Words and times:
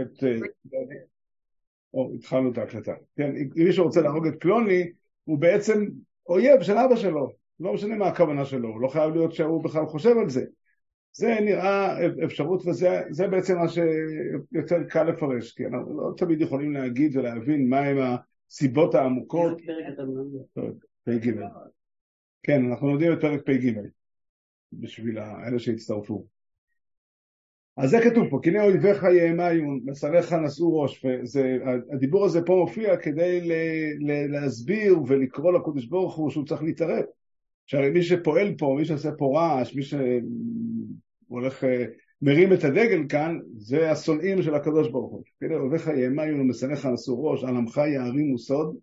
את... 0.00 0.24
אה, 0.24 0.36
או, 1.94 2.12
התחלנו 2.14 2.52
את 2.52 2.58
ההקלטה. 2.58 2.92
כן, 3.16 3.36
אם 3.36 3.64
מישהו 3.64 3.84
רוצה 3.84 4.00
להרוג 4.00 4.26
את 4.26 4.40
פלוני, 4.40 4.92
הוא 5.24 5.38
בעצם 5.38 5.86
אויב 6.28 6.62
של 6.62 6.72
אבא 6.72 6.96
שלו. 6.96 7.32
לא 7.60 7.72
משנה 7.72 7.96
מה 7.96 8.06
הכוונה 8.06 8.44
שלו, 8.44 8.68
הוא 8.68 8.80
לא 8.80 8.88
חייב 8.88 9.14
להיות 9.14 9.32
שהוא 9.32 9.64
בכלל 9.64 9.86
חושב 9.86 10.18
על 10.18 10.28
זה. 10.28 10.44
זה 11.12 11.38
נראה 11.40 11.96
אפשרות 12.24 12.66
וזה 12.66 13.28
בעצם 13.30 13.58
מה 13.58 13.68
שיותר 13.68 14.84
קל 14.88 15.04
לפרש, 15.04 15.52
כי 15.52 15.66
אנחנו 15.66 16.00
לא 16.00 16.14
תמיד 16.16 16.40
יכולים 16.40 16.72
להגיד 16.72 17.16
ולהבין 17.16 17.68
מהם 17.68 17.96
הסיבות 18.50 18.94
העמוקות. 18.94 19.58
פ"ג. 21.04 21.32
כן, 22.42 22.64
אנחנו 22.70 22.88
לומדים 22.88 23.12
את 23.12 23.20
פרק 23.20 23.40
פ"ג 23.46 23.72
בשביל 24.72 25.18
אלה 25.18 25.58
שהצטרפו. 25.58 26.26
אז 27.76 27.90
זה 27.90 27.98
כתוב 28.04 28.30
פה, 28.30 28.40
הנה 28.44 28.64
אויביך 28.64 29.02
יאמיון, 29.02 29.80
מסריך 29.84 30.32
נשאו 30.32 30.80
ראש, 30.80 31.04
והדיבור 31.04 32.24
הזה 32.24 32.42
פה 32.42 32.56
מופיע 32.56 32.96
כדי 32.96 33.48
להסביר 34.28 34.98
ולקרוא 35.06 35.52
לקודש 35.52 35.84
ברוך 35.84 36.16
הוא 36.16 36.30
שהוא 36.30 36.46
צריך 36.46 36.62
להתערב. 36.62 37.04
שהרי 37.66 37.90
מי 37.90 38.02
שפועל 38.02 38.54
פה, 38.58 38.74
מי 38.78 38.84
שעושה 38.84 39.10
פה 39.18 39.32
רעש, 39.34 39.74
מי 39.74 39.82
שהולך, 39.82 41.64
אה, 41.64 41.84
מרים 42.22 42.52
את 42.52 42.64
הדגל 42.64 43.02
כאן, 43.08 43.38
זה 43.56 43.90
השונאים 43.90 44.42
של 44.42 44.54
הקדוש 44.54 44.88
ברוך 44.88 45.12
הוא. 45.12 45.22
כן, 45.40 45.52
אוהביך 45.52 45.86
יאמיון 45.86 46.40
ומשנאיך 46.40 46.86
נשאו 46.86 47.24
ראש, 47.24 47.44
על 47.44 47.56
עמך 47.56 47.76
יערימו 47.76 48.38
סוד. 48.38 48.76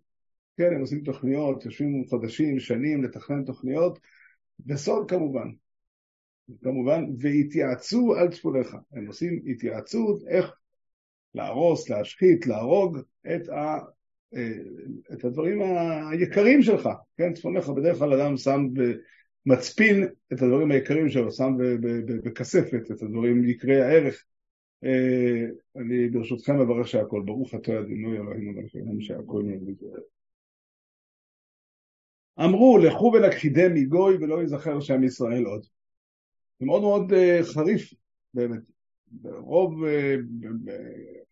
כן, 0.56 0.74
הם 0.74 0.80
עושים 0.80 1.00
תוכניות, 1.00 1.64
יושבים 1.64 2.04
חודשים, 2.08 2.58
שנים 2.58 3.04
לתכנן 3.04 3.44
תוכניות, 3.44 3.98
בסוד 4.58 5.10
כמובן. 5.10 5.48
כמובן, 6.62 7.04
והתייעצו 7.18 8.14
על 8.14 8.30
צפוניך. 8.30 8.76
הם 8.92 9.06
עושים 9.06 9.42
התייעצות 9.46 10.22
איך 10.28 10.52
להרוס, 11.34 11.90
להשחית, 11.90 12.46
להרוג 12.46 12.98
את, 13.34 13.48
ה, 13.48 13.78
אה, 14.34 14.52
את 15.12 15.24
הדברים 15.24 15.62
היקרים 16.10 16.62
שלך. 16.62 16.88
כן, 17.16 17.32
צפוניך 17.32 17.68
בדרך 17.68 17.98
כלל 17.98 18.20
אדם 18.20 18.36
שם 18.36 18.66
מצפין 19.46 20.04
את 20.32 20.42
הדברים 20.42 20.70
היקרים 20.70 21.08
שלו, 21.08 21.32
שם 21.32 21.52
בכספת 22.24 22.90
את 22.90 23.02
הדברים 23.02 23.48
יקרי 23.48 23.82
הערך. 23.82 24.24
אה, 24.84 25.46
אני 25.76 26.08
ברשותכם 26.08 26.60
מברך 26.60 26.88
שהכל, 26.88 27.22
ברוך 27.24 27.54
אתה 27.54 27.80
אדינוי 27.80 28.16
אלוהינו 28.16 28.56
ולכם 28.56 29.00
שהכל 29.00 29.42
נהיה 29.42 29.58
אמרו 32.40 32.78
לכו 32.78 33.12
ונכחידם 33.14 33.74
מגוי 33.74 34.16
ולא 34.16 34.40
ייזכר 34.40 34.80
שם 34.80 35.04
ישראל 35.04 35.44
עוד. 35.44 35.66
זה 36.60 36.66
מאוד 36.66 36.82
מאוד 36.82 37.12
uh, 37.12 37.54
חריף 37.54 37.94
באמת. 38.34 38.60
רוב, 39.24 39.84
uh, 39.84 39.88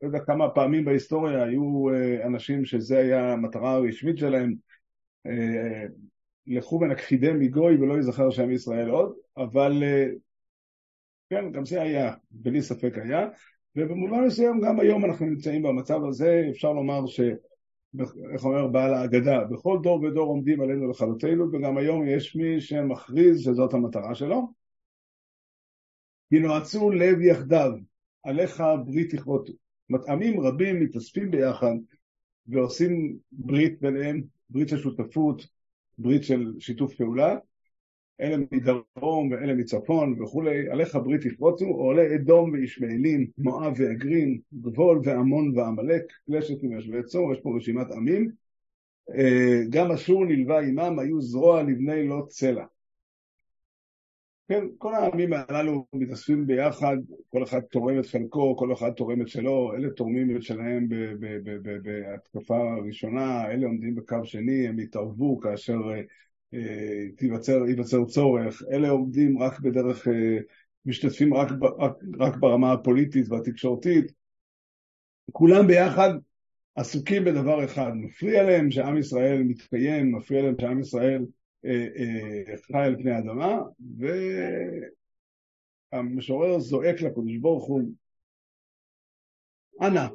לא 0.02 0.06
יודע 0.06 0.18
כמה 0.18 0.50
פעמים 0.50 0.84
בהיסטוריה 0.84 1.44
היו 1.44 1.90
uh, 1.90 2.26
אנשים 2.26 2.64
שזה 2.64 2.98
היה 2.98 3.32
המטרה 3.32 3.72
הרשמית 3.72 4.18
שלהם, 4.18 4.54
לכו 6.46 6.80
ונכחידם 6.80 7.38
מגוי 7.38 7.76
ולא 7.76 7.94
ייזכר 7.94 8.30
שם 8.30 8.50
ישראל 8.50 8.90
עוד, 8.90 9.14
אבל 9.36 9.82
כן, 11.30 11.52
גם 11.52 11.64
זה 11.64 11.82
היה, 11.82 12.14
בלי 12.30 12.62
ספק 12.62 12.98
היה, 12.98 13.28
ובמובן 13.76 14.24
מסוים 14.26 14.60
גם 14.60 14.80
היום 14.80 15.04
אנחנו 15.04 15.26
נמצאים 15.26 15.62
במצב 15.62 16.04
הזה, 16.04 16.46
אפשר 16.50 16.72
לומר 16.72 17.06
ש... 17.06 17.20
איך 18.32 18.44
אומר 18.44 18.66
בעל 18.66 18.94
ההגדה, 18.94 19.44
בכל 19.44 19.78
דור 19.82 20.02
ודור 20.02 20.28
עומדים 20.28 20.60
עלינו 20.60 20.90
לכלותנו, 20.90 21.52
וגם 21.52 21.78
היום 21.78 22.06
יש 22.06 22.36
מי 22.36 22.60
שמכריז 22.60 23.40
שזאת 23.40 23.74
המטרה 23.74 24.14
שלו. 24.14 24.61
כי 26.32 26.38
נועצו 26.38 26.90
לב 26.90 27.20
יחדיו, 27.20 27.72
עליך 28.22 28.62
ברית 28.86 29.14
יכבותו. 29.14 29.52
מטעמים 29.90 30.40
רבים 30.40 30.80
מתאספים 30.80 31.30
ביחד 31.30 31.74
ועושים 32.46 33.16
ברית 33.32 33.80
ביניהם, 33.80 34.22
ברית 34.50 34.68
של 34.68 34.78
שותפות, 34.78 35.46
ברית 35.98 36.24
של 36.24 36.52
שיתוף 36.58 36.94
פעולה, 36.94 37.36
אלה 38.20 38.36
מדרום 38.52 39.30
ואלה 39.30 39.54
מצפון 39.54 40.22
וכולי, 40.22 40.70
עליך 40.70 40.96
ברית 40.96 41.24
יפרוצו, 41.24 41.66
עולה 41.66 42.14
אדום 42.14 42.52
וישמעאלים, 42.52 43.26
מואב 43.38 43.74
ואגרין, 43.76 44.38
גבול 44.54 45.00
ועמון 45.04 45.58
ועמלק, 45.58 46.02
פלשת 46.26 46.64
ויושבי 46.64 47.02
צור, 47.02 47.32
יש 47.32 47.40
פה 47.40 47.56
רשימת 47.56 47.90
עמים. 47.90 48.30
אה, 49.14 49.60
גם 49.70 49.90
אשור 49.90 50.24
נלווה 50.24 50.60
עמם, 50.60 50.98
היו 50.98 51.20
זרוע 51.20 51.62
לבני 51.62 52.08
לא 52.08 52.24
צלע. 52.28 52.64
כן, 54.52 54.64
כל 54.78 54.94
העמים 54.94 55.30
הללו 55.32 55.86
מתאספים 55.92 56.46
ביחד, 56.46 56.96
כל 57.28 57.42
אחד 57.42 57.60
תורם 57.60 57.98
את 57.98 58.06
חלקו, 58.06 58.56
כל 58.56 58.72
אחד 58.72 58.90
תורם 58.90 59.22
את 59.22 59.28
שלו, 59.28 59.72
אלה 59.76 59.90
תורמים 59.90 60.36
את 60.36 60.42
שלהם 60.42 60.88
בהתקפה 61.82 62.72
הראשונה, 62.72 63.50
אלה 63.50 63.66
עומדים 63.66 63.94
בקו 63.94 64.24
שני, 64.24 64.68
הם 64.68 64.78
יתערבו 64.78 65.40
כאשר 65.40 65.78
אה, 66.54 67.26
ייווצר 67.66 68.04
צורך, 68.04 68.62
אלה 68.70 68.88
עומדים 68.90 69.42
רק 69.42 69.60
בדרך, 69.60 70.08
אה, 70.08 70.38
משתתפים 70.86 71.34
רק, 71.34 71.48
רק, 71.78 71.92
רק 72.18 72.36
ברמה 72.36 72.72
הפוליטית 72.72 73.28
והתקשורתית, 73.28 74.12
כולם 75.32 75.66
ביחד 75.66 76.10
עסוקים 76.74 77.24
בדבר 77.24 77.64
אחד, 77.64 77.92
מפריע 77.94 78.42
להם 78.42 78.70
שעם 78.70 78.98
ישראל 78.98 79.42
מתקיים, 79.42 80.14
מפריע 80.14 80.42
להם 80.42 80.54
שעם 80.60 80.80
ישראל 80.80 81.24
חי 82.66 82.78
על 82.78 82.96
פני 82.96 83.10
האדמה, 83.10 83.58
והמשורר 85.92 86.58
זועק 86.58 87.00
לקדוש 87.00 87.36
ברוך 87.36 87.66
הוא, 87.66 87.82
אנא, 89.82 90.06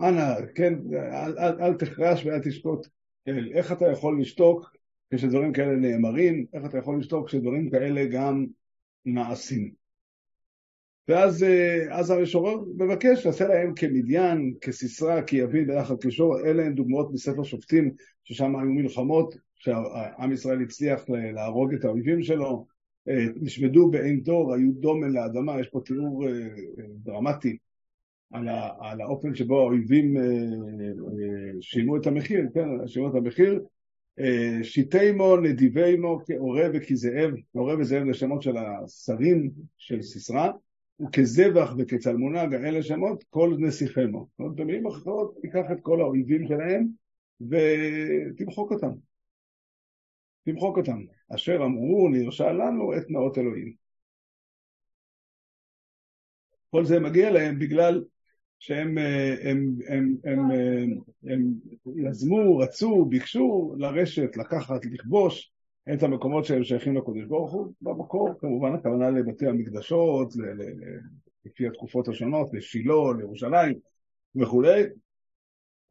אנא, 0.00 0.46
כן, 0.54 0.74
אל, 0.94 1.38
אל, 1.38 1.62
אל 1.62 1.74
תחרש 1.74 2.26
ואל 2.26 2.40
תשקוט, 2.44 2.86
איך 3.26 3.72
אתה 3.72 3.84
יכול 3.92 4.20
לשתוק 4.20 4.76
כשדברים 5.14 5.52
כאלה 5.52 5.76
נאמרים, 5.76 6.46
איך 6.52 6.64
אתה 6.64 6.78
יכול 6.78 6.98
לשתוק 7.00 7.28
כשדברים 7.28 7.70
כאלה 7.70 8.04
גם 8.12 8.46
נעשים. 9.04 9.77
ואז 11.08 11.42
אה, 11.42 11.86
אז 11.90 12.10
המשורר 12.10 12.56
מבקש 12.76 13.26
לעשה 13.26 13.48
להם 13.48 13.74
כמדיין, 13.74 14.54
כסיסרא, 14.60 15.22
כיבין 15.22 15.66
ביחד 15.66 15.94
כשור, 16.00 16.40
אלה 16.40 16.62
הן 16.62 16.74
דוגמאות 16.74 17.12
מספר 17.12 17.42
שופטים, 17.42 17.90
ששם 18.24 18.56
היו 18.56 18.70
מלחמות, 18.70 19.36
שעם 19.54 20.32
ישראל 20.32 20.62
הצליח 20.62 21.04
להרוג 21.08 21.74
את 21.74 21.84
האויבים 21.84 22.22
שלו, 22.22 22.66
אה, 23.08 23.26
נשמדו 23.36 23.90
בעין 23.90 24.20
דור, 24.20 24.54
היו 24.54 24.72
דומן 24.72 25.10
לאדמה, 25.10 25.60
יש 25.60 25.68
פה 25.68 25.80
תיאור 25.84 26.28
אה, 26.28 26.32
דרמטי 27.04 27.56
על, 28.32 28.48
ה, 28.48 28.68
על 28.80 29.00
האופן 29.00 29.34
שבו 29.34 29.60
האויבים 29.60 30.16
שילמו 31.60 31.96
את 31.96 32.06
המחיר, 32.06 32.44
כן, 32.54 32.68
שילמו 32.86 33.08
את 33.10 33.14
המחיר, 33.14 33.60
שיטיימו, 34.62 35.36
נדיבימו, 35.36 36.20
כעורה 36.26 36.68
וכזאב, 36.74 37.30
עורה 37.52 37.78
וזאב 37.78 38.06
זה 38.06 38.14
שמות 38.14 38.42
של 38.42 38.56
השרים 38.56 39.50
של 39.76 40.02
סיסרא, 40.02 40.50
וכזבח 41.00 41.74
וכצלמונג, 41.78 42.54
אלה 42.54 42.82
שמות 42.82 43.24
כל 43.30 43.56
נסיכמו. 43.58 44.26
זאת 44.30 44.38
אומרת, 44.38 44.56
במילים 44.56 44.86
אחרות, 44.86 45.34
תיקח 45.40 45.64
את 45.72 45.78
כל 45.82 46.00
האויבים 46.00 46.46
שלהם 46.48 46.88
ותמחוק 47.40 48.72
אותם. 48.72 48.92
תמחוק 50.44 50.76
אותם. 50.76 50.98
אשר 51.34 51.56
אמרו, 51.64 52.08
נרשע 52.08 52.52
לנו 52.52 52.96
את 52.96 53.10
נאות 53.10 53.38
אלוהים. 53.38 53.72
כל 56.70 56.84
זה 56.84 57.00
מגיע 57.00 57.30
להם 57.30 57.58
בגלל 57.58 58.04
שהם 58.58 58.98
הם, 58.98 59.76
הם, 59.88 60.16
הם, 60.24 60.50
הם, 60.50 60.50
הם 61.24 61.52
יזמו, 61.96 62.56
רצו, 62.56 63.04
ביקשו 63.04 63.74
לרשת, 63.78 64.36
לקחת, 64.36 64.84
לכבוש 64.84 65.52
את 65.94 66.02
המקומות 66.02 66.44
שהם 66.44 66.64
שייכים 66.64 66.96
לקודש 66.96 67.24
ברוך 67.24 67.52
הוא. 67.52 67.72
במקור, 67.80 68.30
כמובן, 68.40 68.74
הכוונה 68.74 69.10
לבתי 69.10 69.46
המקדשות, 69.46 70.32
לפי 71.44 71.66
התקופות 71.66 72.08
השונות, 72.08 72.48
לשילה, 72.52 72.94
לירושלים 73.18 73.74
וכולי. 74.36 74.82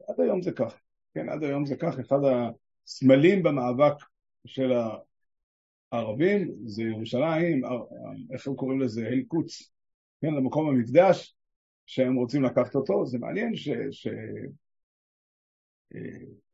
עד 0.07 0.19
היום 0.19 0.41
זה 0.41 0.51
כך. 0.51 0.79
כן, 1.13 1.29
עד 1.29 1.44
היום 1.44 1.65
זה 1.65 1.75
כך. 1.75 1.99
אחד 1.99 2.19
הסמלים 2.85 3.44
במאבק 3.44 3.94
של 4.45 4.71
הערבים 5.91 6.51
זה 6.65 6.83
ירושלים, 6.83 7.61
איך 8.33 8.47
הם 8.47 8.55
קוראים 8.55 8.79
לזה? 8.79 9.07
אל 9.07 9.23
קוץ. 9.27 9.71
כן, 10.21 10.33
למקום 10.33 10.69
המקדש, 10.69 11.35
שהם 11.85 12.15
רוצים 12.15 12.44
לקחת 12.44 12.75
אותו. 12.75 13.05
זה 13.05 13.17
מעניין 13.19 13.53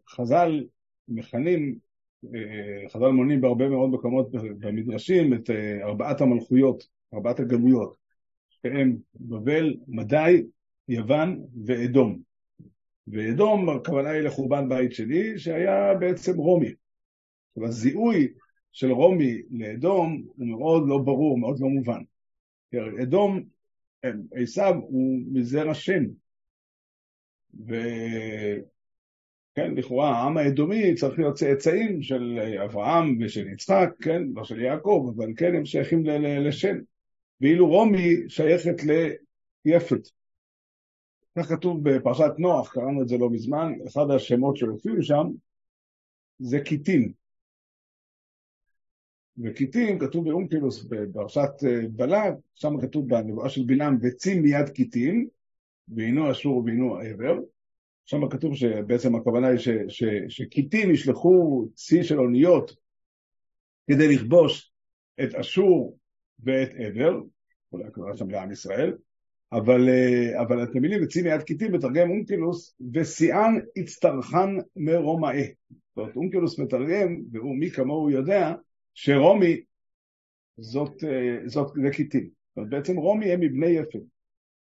שחז"ל 0.08 0.62
ש... 0.62 0.68
מכנים, 1.08 1.70
אה, 1.70 1.93
חז"ל 2.90 3.10
מונים 3.10 3.42
בהרבה 3.42 3.70
מאוד 3.70 3.90
מקומות 3.90 4.32
במדרשים 4.32 5.34
את 5.34 5.50
אה, 5.50 5.84
ארבעת 5.84 6.22
המלכויות, 6.22 6.88
ארבעת 7.14 7.40
הגלויות, 7.40 7.96
שהם 8.50 8.98
בבל, 9.16 9.76
מדי, 9.88 10.44
יוון 10.88 11.46
ואדום. 11.66 12.20
ואדום, 13.08 13.70
הכוונה 13.70 14.10
היא 14.10 14.22
לחורבן 14.22 14.70
בית 14.70 14.92
שני, 14.92 15.38
שהיה 15.38 15.94
בעצם 16.00 16.38
רומי. 16.38 16.72
אבל 17.58 17.66
הזיהוי 17.66 18.28
של 18.72 18.92
רומי 18.92 19.42
לאדום 19.52 20.24
הוא 20.36 20.48
מאוד 20.48 20.84
לא 20.88 20.98
ברור, 20.98 21.40
מאוד 21.40 21.60
לא 21.60 21.68
מובן. 21.68 22.02
אדום 23.04 23.44
עשיו 24.32 24.76
הוא 24.76 25.20
מזרע 25.32 25.74
שם, 25.74 26.04
וכן, 29.54 29.76
לכאורה 29.76 30.10
העם 30.10 30.38
האדומי 30.38 30.96
צריך 30.96 31.20
להיות 31.20 31.36
צאצאים 31.36 32.02
של 32.02 32.40
אברהם 32.66 33.18
ושל 33.22 33.48
יצחק, 33.48 33.90
כן, 34.02 34.22
לא 34.36 34.44
של 34.44 34.62
יעקב, 34.62 35.12
אבל 35.16 35.34
כן, 35.38 35.56
הם 35.56 35.66
שייכים 35.66 36.06
לשם. 36.46 36.76
ואילו 37.42 37.68
רומי 37.68 38.16
שייכת 38.28 38.76
ליפת. 39.66 40.10
כך 41.40 41.46
כתוב 41.46 41.90
בפרשת 41.90 42.32
נוח, 42.38 42.74
קראנו 42.74 43.02
את 43.02 43.08
זה 43.08 43.18
לא 43.18 43.30
מזמן, 43.30 43.74
אחד 43.88 44.12
השמות 44.16 44.58
שהופיעו 44.58 45.04
שם 45.04 45.28
זה 46.40 46.60
קיטין. 46.60 47.12
וקיטין 49.38 50.00
כתוב 50.00 50.26
באונקלוס 50.26 50.84
בפרשת 50.84 51.52
אה, 51.68 51.82
בלק, 51.92 52.34
שם 52.56 52.82
כתוב 52.82 53.10
בנבואה 53.10 53.50
של 53.50 53.64
בלעם, 53.66 53.98
וצים 54.02 54.42
מיד 54.42 54.70
קיטין, 54.70 55.28
והינו 55.88 56.32
אשור 56.32 56.64
והינו 56.66 56.98
עבר. 56.98 57.36
שם 58.06 58.30
כתוב 58.30 58.56
שבעצם 58.56 59.16
הכוונה 59.16 59.48
היא 59.48 59.60
שקיטין 60.30 60.92
ישלחו 60.92 61.68
צי 61.76 62.04
של 62.04 62.20
אוניות 62.20 62.76
כדי 63.88 64.16
לכבוש 64.16 64.74
את 65.24 65.36
אשור 65.36 65.98
ואת 66.40 66.70
עבר, 66.78 67.20
אולי 67.72 67.86
הכוונה 67.86 68.18
שם 68.18 68.30
לעם 68.30 68.52
ישראל, 68.52 68.98
אבל, 69.52 69.90
אה, 69.90 70.42
אבל 70.42 70.64
אתם 70.64 70.80
מילים 70.80 71.04
וצי 71.04 71.22
מיד 71.22 71.42
קיטין 71.42 71.72
מתרגם 71.72 72.10
אונקלוס, 72.10 72.76
ושיאן 72.94 73.56
הצטרכן 73.78 74.50
מרומאי. 74.76 75.44
זאת 75.44 75.98
אומרת, 75.98 76.16
אונקלוס 76.16 76.60
מתרגם, 76.60 77.22
והוא 77.32 77.56
מי 77.56 77.70
כמוהו 77.70 78.10
יודע, 78.10 78.54
שרומי 78.94 79.62
זאת, 80.58 81.04
אה, 81.04 81.38
זאת 81.46 81.74
זה 81.84 81.90
קיטין. 81.92 82.24
זאת 82.24 82.58
אומרת, 82.58 82.70
בעצם 82.70 82.98
רומי 82.98 83.32
הם 83.32 83.40
מבני 83.40 83.68
יפת. 83.68 84.00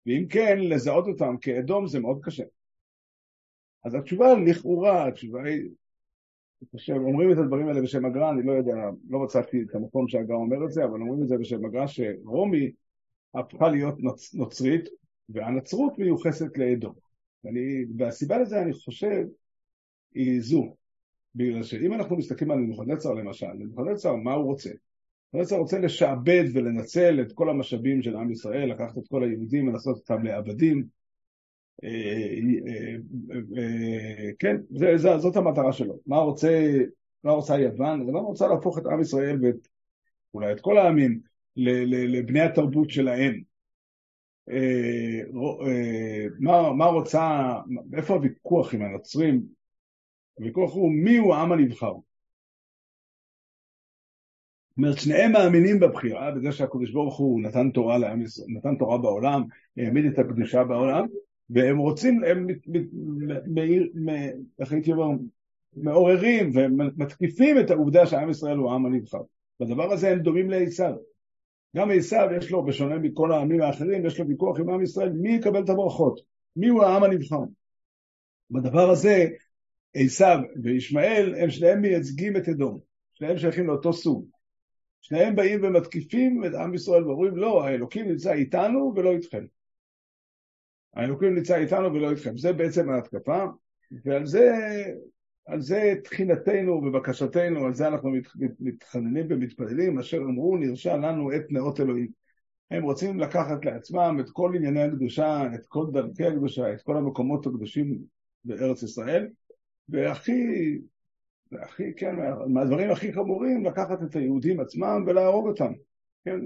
ואם 0.05 0.25
כן, 0.29 0.57
לזהות 0.59 1.07
אותם 1.07 1.35
כאדום 1.41 1.87
זה 1.87 1.99
מאוד 1.99 2.19
קשה. 2.23 2.43
אז 3.85 3.95
התשובה 3.95 4.33
לכאורה, 4.47 5.07
התשובה 5.07 5.43
היא, 5.43 5.69
אומרים 6.89 7.31
את 7.31 7.37
הדברים 7.37 7.67
האלה 7.67 7.81
בשם 7.81 8.05
הגר"א, 8.05 8.31
אני 8.31 8.43
לא 8.43 8.51
יודע, 8.51 8.75
לא 9.09 9.19
מצאתי 9.19 9.61
את 9.61 9.75
המקום 9.75 10.07
שהגר"א 10.07 10.35
אומר 10.35 10.65
את 10.65 10.71
זה, 10.71 10.85
אבל 10.85 11.01
אומרים 11.01 11.23
את 11.23 11.27
זה 11.27 11.37
בשם 11.37 11.65
הגר"א, 11.65 11.87
שרומי 11.87 12.71
הפכה 13.33 13.69
להיות 13.69 13.99
נוצ, 13.99 14.33
נוצרית, 14.33 14.89
והנצרות 15.29 15.99
מיוחסת 15.99 16.57
לאדום. 16.57 16.93
ואני, 17.43 17.85
והסיבה 17.97 18.37
לזה, 18.37 18.61
אני 18.61 18.73
חושב, 18.73 19.25
היא 20.13 20.41
זו. 20.41 20.75
בגלל 21.35 21.63
שאם 21.63 21.93
אנחנו 21.93 22.17
מסתכלים 22.17 22.51
על 22.51 22.57
נבוכדנצר 22.57 23.13
למשל, 23.13 23.53
נבוכדנצר, 23.59 24.15
מה 24.15 24.33
הוא 24.33 24.45
רוצה? 24.45 24.69
נבוכדנצר 25.33 25.55
רוצה 25.55 25.79
לשעבד 25.79 26.43
ולנצל 26.53 27.21
את 27.21 27.31
כל 27.31 27.49
המשאבים 27.49 28.01
של 28.01 28.15
עם 28.15 28.31
ישראל, 28.31 28.71
לקחת 28.71 28.97
את 28.97 29.07
כל 29.07 29.23
היהודים 29.23 29.67
ולעשות 29.67 29.97
אותם 29.97 30.23
לעבדים. 30.23 30.87
אה, 31.83 31.89
אה, 32.67 32.95
אה, 33.57 34.31
כן, 34.39 34.57
זאת 35.17 35.35
המטרה 35.35 35.73
שלו. 35.73 35.99
מה 36.07 36.17
רוצה, 36.17 36.71
מה 37.23 37.31
רוצה 37.31 37.59
יוון? 37.59 38.07
יוון 38.07 38.23
רוצה 38.23 38.47
להפוך 38.47 38.77
את 38.77 38.85
עם 38.85 39.01
ישראל 39.01 39.39
ואת, 39.41 39.67
אולי 40.33 40.51
את 40.51 40.61
כל 40.61 40.77
העמים 40.77 41.19
לבני 41.55 42.41
התרבות 42.41 42.89
שלהם. 42.89 43.41
מה, 46.77 46.85
רוצה, 46.85 47.53
איפה 47.97 48.13
הוויכוח 48.13 48.73
עם 48.73 48.81
הנוצרים? 48.81 49.43
הוויכוח 50.33 50.73
הוא 50.73 50.91
מי 50.91 51.17
הוא 51.17 51.35
העם 51.35 51.51
הנבחר. 51.51 51.93
זאת 51.93 52.03
אומרת, 54.77 54.99
שניהם 54.99 55.31
מאמינים 55.31 55.79
בבחירה, 55.79 56.31
בזה 56.31 56.51
שהקדוש 56.51 56.91
ברוך 56.91 57.17
הוא 57.17 57.41
נתן 57.41 57.69
תורה 57.69 57.97
לעם 57.97 58.23
נתן 58.47 58.75
תורה 58.75 58.97
בעולם, 58.97 59.43
העמיד 59.77 60.05
את 60.05 60.19
הקדושה 60.19 60.63
בעולם, 60.63 61.05
והם 61.49 61.77
רוצים, 61.77 62.23
הם, 62.23 62.47
איך 64.59 64.71
הייתי 64.71 64.91
אומר, 64.91 65.17
מעוררים 65.75 66.51
ומתקיפים 66.53 67.59
את 67.59 67.71
העובדה 67.71 68.05
שעם 68.05 68.29
ישראל 68.29 68.57
הוא 68.57 68.71
העם 68.71 68.85
הנבחר. 68.85 69.21
בדבר 69.59 69.91
הזה 69.91 70.09
הם 70.09 70.19
דומים 70.19 70.49
לעשיו. 70.49 70.93
גם 71.75 71.91
עשיו 71.91 72.27
יש 72.37 72.51
לו, 72.51 72.65
בשונה 72.65 72.97
מכל 72.97 73.31
העמים 73.31 73.61
האחרים, 73.61 74.05
יש 74.05 74.19
לו 74.19 74.27
ויכוח 74.27 74.59
עם 74.59 74.69
עם 74.69 74.83
ישראל, 74.83 75.09
מי 75.09 75.35
יקבל 75.35 75.63
את 75.63 75.69
הברכות? 75.69 76.19
מי 76.55 76.67
הוא 76.67 76.83
העם 76.83 77.03
הנבחר? 77.03 77.39
בדבר 78.51 78.89
הזה 78.89 79.27
עשיו 79.95 80.39
וישמעאל 80.63 81.35
הם 81.37 81.49
שניהם 81.49 81.81
מייצגים 81.81 82.37
את 82.37 82.47
אדום, 82.49 82.79
שניהם 83.13 83.37
שייכים 83.37 83.67
לאותו 83.67 83.93
סוג. 83.93 84.27
שניהם 85.01 85.35
באים 85.35 85.59
ומתקיפים 85.63 86.45
את 86.45 86.51
עם 86.53 86.73
ישראל 86.73 87.07
ואומרים 87.07 87.37
לא, 87.37 87.65
האלוקים 87.65 88.07
נמצא 88.07 88.33
איתנו 88.33 88.93
ולא 88.95 89.11
איתכם. 89.11 89.45
האלוקים 90.95 91.35
נמצא 91.35 91.55
איתנו 91.55 91.93
ולא 91.93 92.11
איתכם. 92.11 92.37
זה 92.37 92.53
בעצם 92.53 92.89
ההתקפה, 92.89 93.45
ועל 94.05 94.25
זה, 94.25 94.53
על 95.45 95.61
זה 95.61 95.93
תחינתנו 96.03 96.71
ובקשתנו, 96.71 97.65
על 97.65 97.73
זה 97.73 97.87
אנחנו 97.87 98.11
מתחננים 98.59 99.25
ומתפללים, 99.29 99.99
אשר 99.99 100.17
אמרו 100.17 100.57
נרשע 100.57 100.97
לנו 100.97 101.35
את 101.35 101.43
נאות 101.49 101.79
אלוהים. 101.79 102.07
הם 102.71 102.83
רוצים 102.83 103.19
לקחת 103.19 103.65
לעצמם 103.65 104.17
את 104.19 104.29
כל 104.29 104.51
ענייני 104.55 104.83
הקדושה, 104.83 105.43
את 105.55 105.65
כל 105.65 105.85
דרכי 105.93 106.25
הקדושה, 106.25 106.73
את 106.73 106.81
כל 106.81 106.97
המקומות 106.97 107.47
הקדושים 107.47 107.97
בארץ 108.45 108.83
ישראל, 108.83 109.27
והכי, 109.89 110.77
והכי, 111.51 111.93
כן, 111.97 112.15
מהדברים 112.47 112.91
הכי 112.91 113.13
חמורים, 113.13 113.65
לקחת 113.65 114.03
את 114.03 114.15
היהודים 114.15 114.59
עצמם 114.59 115.03
ולהרוג 115.07 115.47
אותם, 115.47 115.73
כן. 116.25 116.39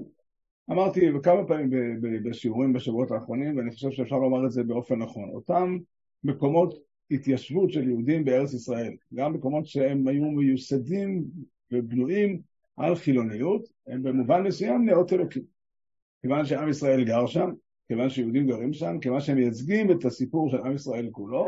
אמרתי 0.71 1.01
כמה 1.23 1.47
פעמים 1.47 1.69
בשיעורים 2.23 2.73
בשבועות 2.73 3.11
האחרונים, 3.11 3.57
ואני 3.57 3.71
חושב 3.71 3.91
שאפשר 3.91 4.15
לומר 4.15 4.45
את 4.45 4.51
זה 4.51 4.63
באופן 4.63 4.95
נכון. 4.95 5.29
אותם 5.29 5.77
מקומות 6.23 6.73
התיישבות 7.11 7.71
של 7.71 7.87
יהודים 7.87 8.25
בארץ 8.25 8.53
ישראל, 8.53 8.93
גם 9.13 9.33
מקומות 9.33 9.67
שהם 9.67 10.07
היו 10.07 10.23
מיוסדים 10.23 11.23
ובנויים 11.71 12.41
על 12.77 12.95
חילוניות, 12.95 13.69
הם 13.87 14.03
במובן 14.03 14.43
מסוים 14.43 14.85
נאות 14.85 15.13
אלוקים. 15.13 15.43
כיוון 16.21 16.45
שעם 16.45 16.69
ישראל 16.69 17.03
גר 17.03 17.25
שם, 17.25 17.49
כיוון 17.87 18.09
שיהודים 18.09 18.47
גרים 18.47 18.73
שם, 18.73 18.99
כיוון 19.01 19.19
שהם 19.19 19.37
מייצגים 19.37 19.91
את 19.91 20.05
הסיפור 20.05 20.49
של 20.49 20.57
עם 20.57 20.75
ישראל 20.75 21.09
כולו, 21.11 21.47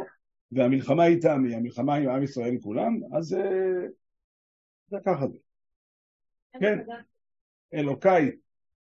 והמלחמה 0.51 1.06
איתם 1.06 1.44
היא 1.45 1.56
המלחמה 1.56 1.95
עם 1.95 2.09
עם 2.09 2.23
ישראל 2.23 2.57
כולם, 2.62 3.00
אז 3.13 3.33
אה, 3.33 3.88
זה 4.88 4.97
ככה 5.06 5.27
זה. 5.27 5.38
כן, 6.59 6.79
אלוקיי, 7.73 8.31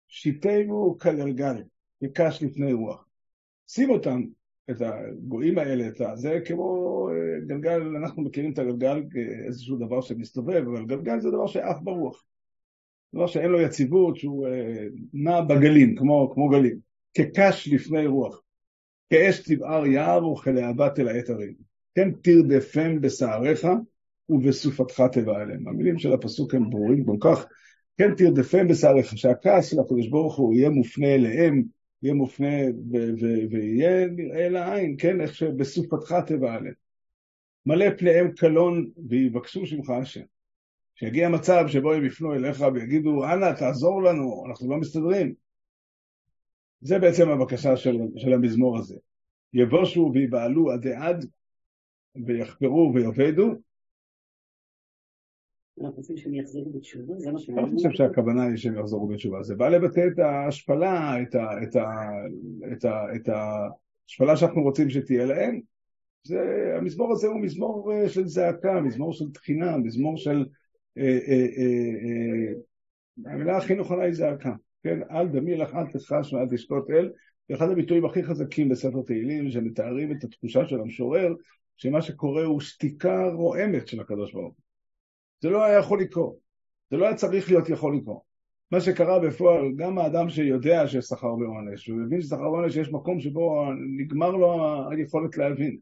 שיתנו 0.08 0.96
כגלגל, 0.98 1.62
כקש 2.00 2.42
לפני 2.42 2.72
רוח. 2.72 3.06
שים 3.68 3.90
אותם, 3.90 4.22
את 4.70 4.76
הגויים 4.80 5.58
האלה, 5.58 5.88
את 5.88 6.00
זה 6.14 6.38
כמו 6.46 7.08
אה, 7.10 7.40
גלגל, 7.46 7.80
אנחנו 7.96 8.22
מכירים 8.22 8.52
את 8.52 8.58
הגלגל 8.58 9.02
כאיזשהו 9.10 9.76
דבר 9.76 10.00
שמסתובב, 10.00 10.64
אבל 10.72 10.86
גלגל 10.86 11.20
זה 11.20 11.30
דבר 11.30 11.46
שעף 11.46 11.80
ברוח. 11.82 12.24
דבר 13.14 13.26
שאין 13.26 13.50
לו 13.50 13.60
יציבות, 13.60 14.16
שהוא 14.16 14.48
אה, 14.48 14.86
נע 15.12 15.40
בגלים, 15.40 15.96
כמו, 15.96 16.30
כמו 16.34 16.48
גלים. 16.48 16.78
כקש 17.14 17.68
לפני 17.72 18.06
רוח. 18.06 18.42
כאש 19.10 19.40
תבער 19.40 19.86
יער 19.86 20.28
וכלהבה 20.28 20.90
תלהט 20.90 21.30
הרים. 21.30 21.54
כן 21.94 22.10
תרדפם 22.22 23.00
בשעריך 23.00 23.66
ובסופתך 24.28 25.02
תבע 25.12 25.42
אליהם. 25.42 25.68
המילים 25.68 25.98
של 25.98 26.12
הפסוק 26.12 26.54
הם 26.54 26.70
ברורים 26.70 27.04
כל 27.04 27.16
כך. 27.20 27.46
כן 27.98 28.14
תרדפם 28.14 28.68
בשעריך, 28.68 29.18
שהכעס 29.18 29.70
של 29.70 29.80
הקדוש 29.80 30.08
ברוך 30.08 30.36
הוא 30.36 30.54
יהיה 30.54 30.70
מופנה 30.70 31.14
אליהם, 31.14 31.62
יהיה 32.02 32.14
מופנה 32.14 32.56
ויהיה 33.50 34.06
נראה 34.06 34.48
לעין, 34.48 34.96
כן, 34.98 35.20
איך 35.20 35.34
שבסופתך 35.34 36.14
תבע 36.26 36.54
עליהם. 36.54 36.74
מלא 37.66 37.86
פניהם 37.98 38.32
קלון 38.32 38.90
ויבקשו 39.08 39.66
שמך 39.66 39.90
השם. 39.90 40.20
שיגיע 40.94 41.28
מצב 41.28 41.64
שבו 41.68 41.92
הם 41.92 42.04
יפנו 42.04 42.34
אליך 42.34 42.64
ויגידו, 42.74 43.24
אנא, 43.24 43.52
תעזור 43.52 44.02
לנו, 44.02 44.44
אנחנו 44.48 44.70
לא 44.70 44.76
מסתדרים. 44.76 45.34
זה 46.80 46.98
בעצם 46.98 47.28
הבקשה 47.28 47.76
של, 47.76 47.98
של 48.16 48.32
המזמור 48.32 48.78
הזה. 48.78 48.96
יבושו 49.52 50.10
ויבעלו 50.14 50.70
עדי 50.70 50.94
עד 50.94 51.26
ויחפרו 52.26 52.92
ויאבדו. 52.94 53.52
אנחנו 55.80 55.96
רוצים 55.96 56.16
שהם 56.16 56.34
יחזרו 56.34 56.72
בתשובה, 56.72 57.14
זה 57.18 57.32
מה 57.32 57.38
שאני... 57.38 57.58
אני 57.58 57.76
חושב 57.76 57.90
שהכוונה 57.90 58.42
היא 58.42 58.56
שהם 58.56 58.78
יחזרו 58.78 59.08
בתשובה. 59.08 59.42
זה 59.42 59.54
בא 59.54 59.68
לבטא 59.68 60.06
את 60.12 60.18
ההשפלה, 60.18 61.16
את, 63.16 63.28
ההשפלה 63.28 64.36
שאנחנו 64.36 64.62
רוצים 64.62 64.90
שתהיה 64.90 65.26
להם. 65.26 65.60
זה, 66.22 66.72
המזמור 66.78 67.12
הזה 67.12 67.26
הוא 67.26 67.40
מזמור 67.40 67.92
אה, 67.92 68.08
של 68.08 68.26
זעקה, 68.26 68.80
מזמור 68.80 69.12
של 69.12 69.24
תחינה, 69.34 69.76
מזמור 69.76 70.16
של... 70.16 70.46
אה, 70.98 71.18
אה, 71.28 72.52
המילה 73.32 73.56
הכי 73.56 73.74
נכונה 73.74 74.02
היא 74.02 74.12
זעקה. 74.12 74.52
כן, 74.82 75.00
אל 75.10 75.28
דמי 75.28 75.56
לך, 75.56 75.74
אל 75.74 75.86
תכחש 75.86 76.32
ואל 76.32 76.48
תשקוט 76.50 76.90
אל, 76.90 77.10
זה 77.48 77.54
אחד 77.54 77.70
הביטויים 77.70 78.04
הכי 78.04 78.22
חזקים 78.22 78.68
בספר 78.68 79.02
תהילים, 79.02 79.50
שמתארים 79.50 80.12
את 80.12 80.24
התחושה 80.24 80.66
של 80.66 80.80
המשורר, 80.80 81.34
שמה 81.76 82.02
שקורה 82.02 82.44
הוא 82.44 82.60
שתיקה 82.60 83.28
רועמת 83.28 83.88
של 83.88 84.00
הקדוש 84.00 84.32
ברוך 84.32 84.54
הוא. 84.54 84.65
זה 85.40 85.50
לא 85.50 85.64
היה 85.64 85.78
יכול 85.78 86.00
לקרות, 86.00 86.36
זה 86.90 86.96
לא 86.96 87.06
היה 87.06 87.14
צריך 87.14 87.50
להיות 87.50 87.68
יכול 87.68 87.96
לקרות. 87.96 88.26
מה 88.70 88.80
שקרה 88.80 89.18
בפועל, 89.18 89.72
גם 89.76 89.98
האדם 89.98 90.28
שיודע 90.28 90.88
שיש 90.88 91.04
שכר 91.04 91.34
ועונש, 91.34 91.86
הוא 91.86 91.98
מבין 91.98 92.22
ששכר 92.22 92.40
ועונש 92.40 92.76
יש 92.76 92.88
מקום 92.88 93.20
שבו 93.20 93.64
נגמר 93.98 94.30
לו 94.30 94.80
היכולת 94.90 95.36
להבין. 95.36 95.78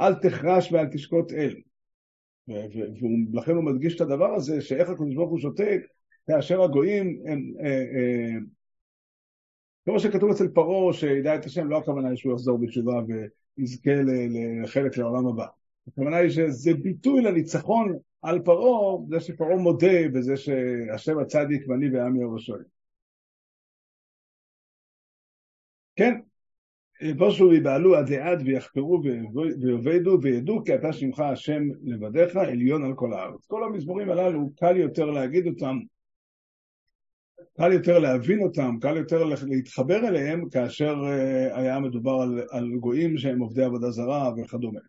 אל 0.00 0.14
תחרש 0.14 0.72
ואל 0.72 0.86
תשקוט 0.86 1.32
אל. 1.32 1.54
ולכן 3.32 3.52
הוא 3.52 3.64
מדגיש 3.64 3.96
את 3.96 4.00
הדבר 4.00 4.34
הזה, 4.34 4.60
שאיך 4.60 4.88
הקדוש 4.88 5.14
ברוך 5.14 5.30
הוא 5.30 5.38
שותק, 5.38 5.80
כאשר 6.26 6.62
הגויים 6.62 7.22
הם... 7.26 7.52
אה, 7.60 7.66
אה, 7.66 8.38
כמו 9.84 10.00
שכתוב 10.00 10.30
אצל 10.30 10.48
פרעה, 10.48 10.92
שידע 10.92 11.34
את 11.34 11.44
השם, 11.44 11.68
לא 11.68 11.78
הכוונה 11.78 12.16
שהוא 12.16 12.32
יחזור 12.32 12.58
בתשובה 12.58 13.00
ויזכה 13.58 13.90
לחלק 14.62 14.96
לעולם 14.96 15.26
הבא. 15.26 15.46
הכוונה 15.88 16.16
היא 16.16 16.30
שזה 16.30 16.74
ביטוי 16.74 17.22
לניצחון 17.22 17.98
על 18.22 18.42
פרעה, 18.44 18.96
זה 19.08 19.20
שפרעה 19.20 19.56
מודה 19.56 20.08
בזה 20.14 20.36
שהשם 20.36 21.18
הצדיק 21.18 21.68
ואני 21.68 21.90
ועמי 21.90 22.20
יורשוי. 22.20 22.60
כן, 25.96 26.14
יבושו 27.00 27.44
ויבעלו 27.44 27.96
עד 27.96 28.12
עד 28.12 28.42
ויחקרו 28.46 29.02
ויאבדו 29.60 30.18
וידעו 30.22 30.64
כי 30.64 30.74
אתה 30.74 30.92
שמך 30.92 31.20
השם 31.20 31.62
לבדיך 31.82 32.36
עליון 32.36 32.84
על 32.84 32.94
כל 32.94 33.12
הארץ. 33.12 33.46
כל 33.46 33.64
המזמורים 33.64 34.10
הללו 34.10 34.50
קל 34.56 34.76
יותר 34.76 35.04
להגיד 35.04 35.46
אותם, 35.46 35.78
קל 37.56 37.72
יותר 37.72 37.98
להבין 37.98 38.42
אותם, 38.42 38.76
קל 38.80 38.96
יותר 38.96 39.24
להתחבר 39.46 40.08
אליהם 40.08 40.48
כאשר 40.48 40.94
אה, 41.04 41.58
היה 41.58 41.80
מדובר 41.80 42.12
על, 42.22 42.42
על 42.50 42.76
גויים 42.80 43.18
שהם 43.18 43.40
עובדי 43.40 43.64
עבודה 43.64 43.90
זרה 43.90 44.32
וכדומה. 44.36 44.80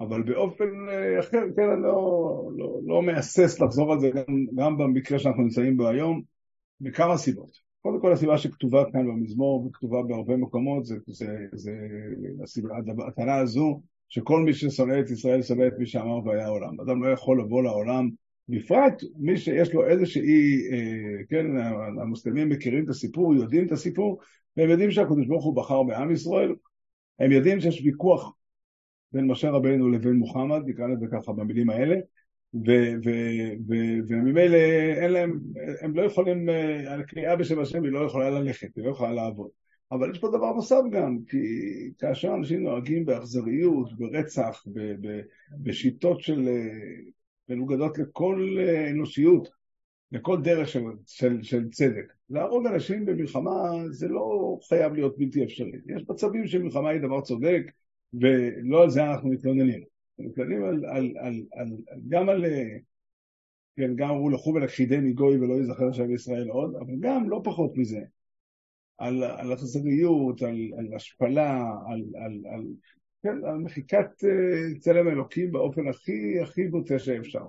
אבל 0.00 0.22
באופן 0.22 0.88
אה, 0.88 1.20
אחר, 1.20 1.42
כן, 1.56 1.70
אני 1.70 1.82
לא, 1.82 2.50
לא, 2.56 2.80
לא 2.86 3.02
מהסס 3.02 3.60
לחזור 3.60 3.92
על 3.92 4.00
זה 4.00 4.10
גם, 4.10 4.46
גם 4.56 4.76
במקרה 4.78 5.18
שאנחנו 5.18 5.42
נמצאים 5.42 5.76
בו 5.76 5.88
היום, 5.88 6.22
מכמה 6.80 7.16
סיבות. 7.16 7.70
קודם 7.82 8.00
כל 8.00 8.12
הסיבה 8.12 8.38
שכתובה 8.38 8.84
כאן 8.92 9.06
במזמור 9.06 9.66
וכתובה 9.66 10.02
בהרבה 10.02 10.36
מקומות 10.36 10.86
זה, 10.86 10.96
זה, 11.06 11.36
זה 11.52 11.72
הסיבה, 12.42 12.68
הטענה 13.08 13.36
הזו 13.36 13.82
שכל 14.08 14.40
מי 14.40 14.54
ששונא 14.54 15.00
את 15.00 15.10
ישראל 15.10 15.42
שונא 15.42 15.66
את 15.66 15.72
מי 15.78 15.86
שאמר 15.86 16.26
והיה 16.26 16.44
העולם. 16.44 16.80
אדם 16.80 17.02
לא 17.02 17.08
יכול 17.08 17.40
לבוא 17.40 17.62
לעולם, 17.62 18.08
בפרט 18.48 19.02
מי 19.16 19.36
שיש 19.36 19.74
לו 19.74 19.86
איזושהי, 19.86 20.70
אה, 20.72 21.24
כן, 21.28 21.46
המוסלמים 22.02 22.48
מכירים 22.48 22.84
את 22.84 22.88
הסיפור, 22.88 23.34
יודעים 23.34 23.66
את 23.66 23.72
הסיפור, 23.72 24.20
והם 24.56 24.70
יודעים 24.70 24.90
שהקדוש 24.90 25.26
ברוך 25.26 25.44
הוא 25.44 25.56
בחר 25.56 25.82
בעם 25.82 26.10
ישראל, 26.10 26.54
הם 27.18 27.32
יודעים 27.32 27.60
שיש 27.60 27.82
ויכוח 27.84 28.32
בין 29.12 29.26
משה 29.26 29.50
רבינו 29.50 29.88
לבין 29.88 30.12
מוחמד, 30.12 30.62
נקרא 30.66 30.86
לזה 30.86 31.06
ככה 31.12 31.32
במילים 31.32 31.70
האלה, 31.70 31.96
וממילא 34.08 34.56
אין 34.96 35.12
להם, 35.12 35.40
הם 35.80 35.94
לא 35.94 36.02
יכולים, 36.02 36.48
הקריאה 36.86 37.36
בשם 37.36 37.60
השם 37.60 37.84
היא 37.84 37.92
לא 37.92 38.06
יכולה 38.06 38.30
ללכת, 38.30 38.76
היא 38.76 38.84
לא 38.84 38.90
יכולה 38.90 39.12
לעבוד. 39.12 39.48
אבל 39.92 40.10
יש 40.10 40.18
פה 40.18 40.28
דבר 40.28 40.52
נוסף 40.52 40.80
גם, 40.92 41.18
כי 41.26 41.38
כאשר 41.98 42.34
אנשים 42.34 42.62
נוהגים 42.62 43.04
באכזריות, 43.04 43.98
ברצח, 43.98 44.64
בשיטות 45.62 46.20
של 46.20 46.48
מנוגדות 47.48 47.98
לכל 47.98 48.58
אנושיות, 48.90 49.48
לכל 50.12 50.42
דרך 50.42 50.68
של, 50.68 50.80
של, 51.06 51.42
של 51.42 51.68
צדק. 51.70 52.12
להרוג 52.30 52.66
אנשים 52.66 53.04
במלחמה 53.04 53.72
זה 53.90 54.08
לא 54.08 54.58
חייב 54.68 54.92
להיות 54.92 55.18
בלתי 55.18 55.44
אפשרי. 55.44 55.78
יש 55.96 56.04
מצבים 56.08 56.46
שמלחמה 56.46 56.90
היא 56.90 57.00
דבר 57.00 57.20
צודק, 57.20 57.62
ולא 58.14 58.82
על 58.82 58.90
זה 58.90 59.04
אנחנו 59.04 59.30
מתלוננים. 59.30 59.82
מתכוונים 60.18 60.64
על, 60.64 60.84
על, 60.84 61.14
על, 61.18 61.42
על, 61.52 61.68
גם 62.08 62.28
על, 62.28 62.44
כן, 63.76 63.96
גם 63.96 64.10
אמרו 64.10 64.30
לכו 64.30 64.50
ולכחידי 64.54 64.98
מגוי 64.98 65.36
ולא 65.36 65.54
יזכר 65.54 65.92
שם 65.92 66.14
ישראל 66.14 66.48
עוד, 66.48 66.74
אבל 66.74 66.94
גם 67.00 67.30
לא 67.30 67.40
פחות 67.44 67.76
מזה, 67.76 68.00
על, 68.98 69.24
על 69.24 69.54
אכזריות, 69.54 70.42
על, 70.42 70.56
על 70.78 70.94
השפלה, 70.96 71.64
על, 71.86 72.02
על, 72.14 72.40
על, 72.54 72.62
כן, 73.22 73.44
על 73.44 73.58
מחיקת 73.58 74.24
uh, 74.24 74.78
צלם 74.78 75.08
אלוקים 75.08 75.52
באופן 75.52 75.88
הכי 75.88 76.40
הכי 76.40 76.68
בוטה 76.68 76.98
שאפשר. 76.98 77.44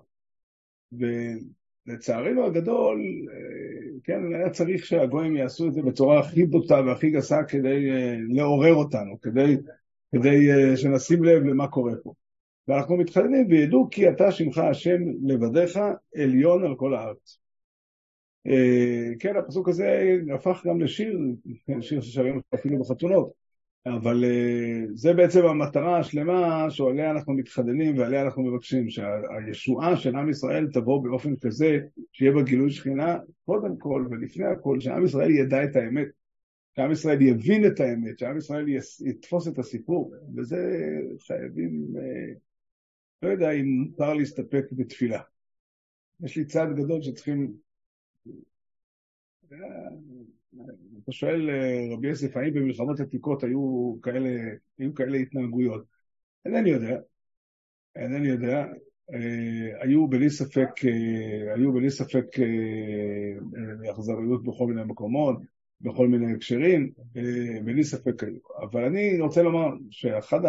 ולצערנו 0.91 2.45
הגדול, 2.45 3.01
uh, 3.01 3.99
כן, 4.03 4.35
היה 4.35 4.49
צריך 4.49 4.85
שהגויים 4.85 5.35
יעשו 5.35 5.67
את 5.67 5.73
זה 5.73 5.81
בצורה 5.81 6.19
הכי 6.19 6.45
בוטה 6.45 6.81
והכי 6.87 7.09
גסה 7.09 7.43
כדי 7.43 7.89
לעורר 8.29 8.73
אותנו, 8.73 9.21
כדי, 9.21 9.57
כדי 10.15 10.73
uh, 10.73 10.77
שנשים 10.77 11.23
לב 11.23 11.43
למה 11.43 11.67
קורה 11.67 11.93
פה. 12.03 12.13
ואנחנו 12.67 12.97
מתחננים 12.97 13.47
וידעו 13.49 13.87
כי 13.91 14.09
אתה 14.09 14.31
שמך 14.31 14.57
השם 14.57 14.99
לבדיך 15.23 15.79
עליון 16.15 16.65
על 16.65 16.75
כל 16.75 16.93
הארץ. 16.95 17.39
אה, 18.47 19.07
כן, 19.19 19.35
הפסוק 19.35 19.69
הזה 19.69 20.17
הפך 20.35 20.61
גם 20.65 20.81
לשיר, 20.81 21.19
כן, 21.67 21.81
שיר 21.81 22.01
ששרים 22.01 22.41
אפילו 22.53 22.79
בחתונות, 22.79 23.31
אבל 23.85 24.23
אה, 24.23 24.83
זה 24.93 25.13
בעצם 25.13 25.45
המטרה 25.45 25.99
השלמה 25.99 26.69
שעליה 26.69 27.11
אנחנו 27.11 27.33
מתחדנים 27.33 27.97
ועליה 27.97 28.21
אנחנו 28.21 28.43
מבקשים, 28.43 28.89
שהישועה 28.89 29.97
של 29.97 30.15
עם 30.15 30.29
ישראל 30.29 30.67
תבוא 30.73 31.03
באופן 31.03 31.35
כזה 31.35 31.79
שיהיה 32.11 32.31
בה 32.31 32.41
גילוי 32.41 32.71
שכינה, 32.71 33.17
קודם 33.45 33.77
כל 33.77 34.05
ולפני 34.09 34.45
הכל, 34.45 34.79
שעם 34.79 35.05
ישראל 35.05 35.31
ידע 35.31 35.63
את 35.63 35.75
האמת, 35.75 36.07
שעם 36.75 36.91
ישראל 36.91 37.21
יבין 37.21 37.65
את 37.67 37.79
האמת, 37.79 38.19
שעם 38.19 38.37
ישראל 38.37 38.65
יתפוס 39.05 39.47
את 39.47 39.59
הסיפור, 39.59 40.13
וזה 40.35 40.57
חייבים 41.19 41.93
אה, 41.97 42.33
לא 43.21 43.29
יודע 43.29 43.51
אם 43.51 43.65
מותר 43.65 44.13
להסתפק 44.13 44.65
בתפילה. 44.71 45.21
יש 46.23 46.37
לי 46.37 46.45
צעד 46.45 46.75
גדול 46.75 47.01
שצריכים... 47.01 47.53
אתה 51.03 51.11
שואל, 51.11 51.49
רבי 51.93 52.07
יוסף, 52.07 52.37
האם 52.37 52.53
במלחמות 52.53 52.99
עתיקות 52.99 53.43
היו 53.43 53.95
כאלה, 54.01 54.29
היו 54.77 54.95
כאלה 54.95 55.17
התנהגויות? 55.17 55.85
אינני 56.45 56.69
יודע, 56.69 56.99
אינני 57.95 58.27
יודע. 58.27 58.65
אה, 59.13 59.83
היו 59.83 60.07
בלי 60.07 60.29
ספק, 60.29 60.69
אה, 60.85 61.53
היו 61.53 61.73
בלי 61.73 61.89
ספק 61.89 62.25
אה, 62.39 63.91
אכזריות 63.91 64.43
בכל 64.43 64.67
מיני 64.67 64.83
מקומות, 64.83 65.37
בכל 65.81 66.07
מיני 66.07 66.33
הקשרים, 66.33 66.91
בלי 67.63 67.83
ספק 67.83 68.23
היו. 68.23 68.37
אבל 68.61 68.85
אני 68.85 69.21
רוצה 69.21 69.43
לומר 69.43 69.67
שאחד 69.89 70.45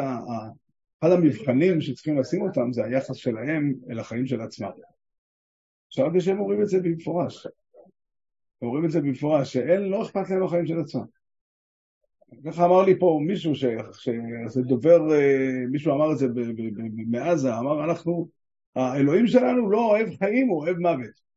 אחד 1.00 1.10
המבחנים 1.10 1.80
שצריכים 1.80 2.18
לשים 2.18 2.42
אותם 2.42 2.72
זה 2.72 2.84
היחס 2.84 3.16
שלהם 3.16 3.74
אל 3.90 3.98
החיים 3.98 4.26
של 4.26 4.40
עצמם. 4.40 4.70
שמעתי 5.90 6.20
שהם 6.20 6.40
אומרים 6.40 6.62
את 6.62 6.68
זה 6.68 6.80
במפורש. 6.80 7.46
הם 8.62 8.68
אומרים 8.68 8.84
את 8.84 8.90
זה 8.90 9.00
במפורש, 9.00 9.52
שאין, 9.52 9.82
לא 9.82 10.02
אכפת 10.02 10.30
להם 10.30 10.44
החיים 10.44 10.66
של 10.66 10.80
עצמם. 10.80 11.04
ככה 12.44 12.64
אמר 12.64 12.82
לי 12.82 12.98
פה 12.98 13.20
מישהו, 13.26 13.54
שזה 13.54 14.62
דובר, 14.62 15.14
אה, 15.14 15.66
מישהו 15.70 15.94
אמר 15.94 16.12
את 16.12 16.18
זה 16.18 16.26
מעזה, 17.06 17.58
אמר 17.58 17.84
אנחנו, 17.84 18.28
האלוהים 18.74 19.26
שלנו 19.26 19.70
לא 19.70 19.90
אוהב 19.90 20.08
חיים, 20.18 20.48
הוא 20.48 20.60
אוהב 20.60 20.76
מוות. 20.76 21.31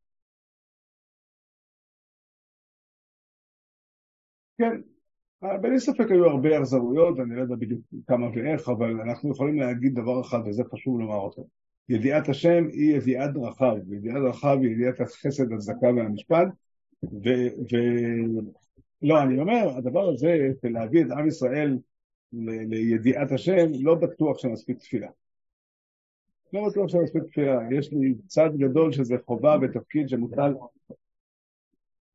כן, 4.58 4.80
בלי 5.42 5.80
ספק 5.80 6.10
היו 6.10 6.26
הרבה 6.26 6.58
אכזרויות, 6.58 7.20
אני 7.20 7.36
לא 7.36 7.42
יודע 7.42 7.54
בדיוק 7.54 7.80
כמה 8.06 8.26
ואיך, 8.34 8.68
אבל 8.68 9.00
אנחנו 9.00 9.30
יכולים 9.30 9.58
להגיד 9.58 9.94
דבר 9.94 10.20
אחד, 10.20 10.38
וזה 10.46 10.62
חשוב 10.72 11.00
לומר 11.00 11.16
אותו. 11.16 11.46
ידיעת 11.88 12.28
השם 12.28 12.64
היא 12.72 12.96
ידיעת 12.96 13.32
דרכיו, 13.32 13.76
וידיעת 13.88 14.22
דרכיו 14.22 14.58
היא 14.60 14.70
ידיעת 14.70 15.00
החסד, 15.00 15.52
הצדקה 15.52 15.86
והמשפט, 15.86 16.48
ו... 17.04 17.28
ו... 17.72 17.76
לא, 19.02 19.22
אני 19.22 19.40
אומר, 19.40 19.76
הדבר 19.76 20.08
הזה, 20.08 20.50
להביא 20.62 21.04
את 21.04 21.10
עם 21.10 21.28
ישראל 21.28 21.78
ל... 22.32 22.50
לידיעת 22.50 23.32
השם, 23.32 23.66
לא 23.80 23.94
בטוח 23.94 24.38
שמספיק 24.38 24.78
תפילה. 24.78 25.08
לא 26.52 26.68
בטוח 26.68 26.88
שמספיק 26.88 27.22
תפילה. 27.22 27.58
יש 27.70 27.92
לי 27.92 28.14
צד 28.26 28.50
גדול 28.56 28.92
שזה 28.92 29.14
חובה 29.26 29.56
ותפקיד 29.62 30.08
שמוטל, 30.08 30.54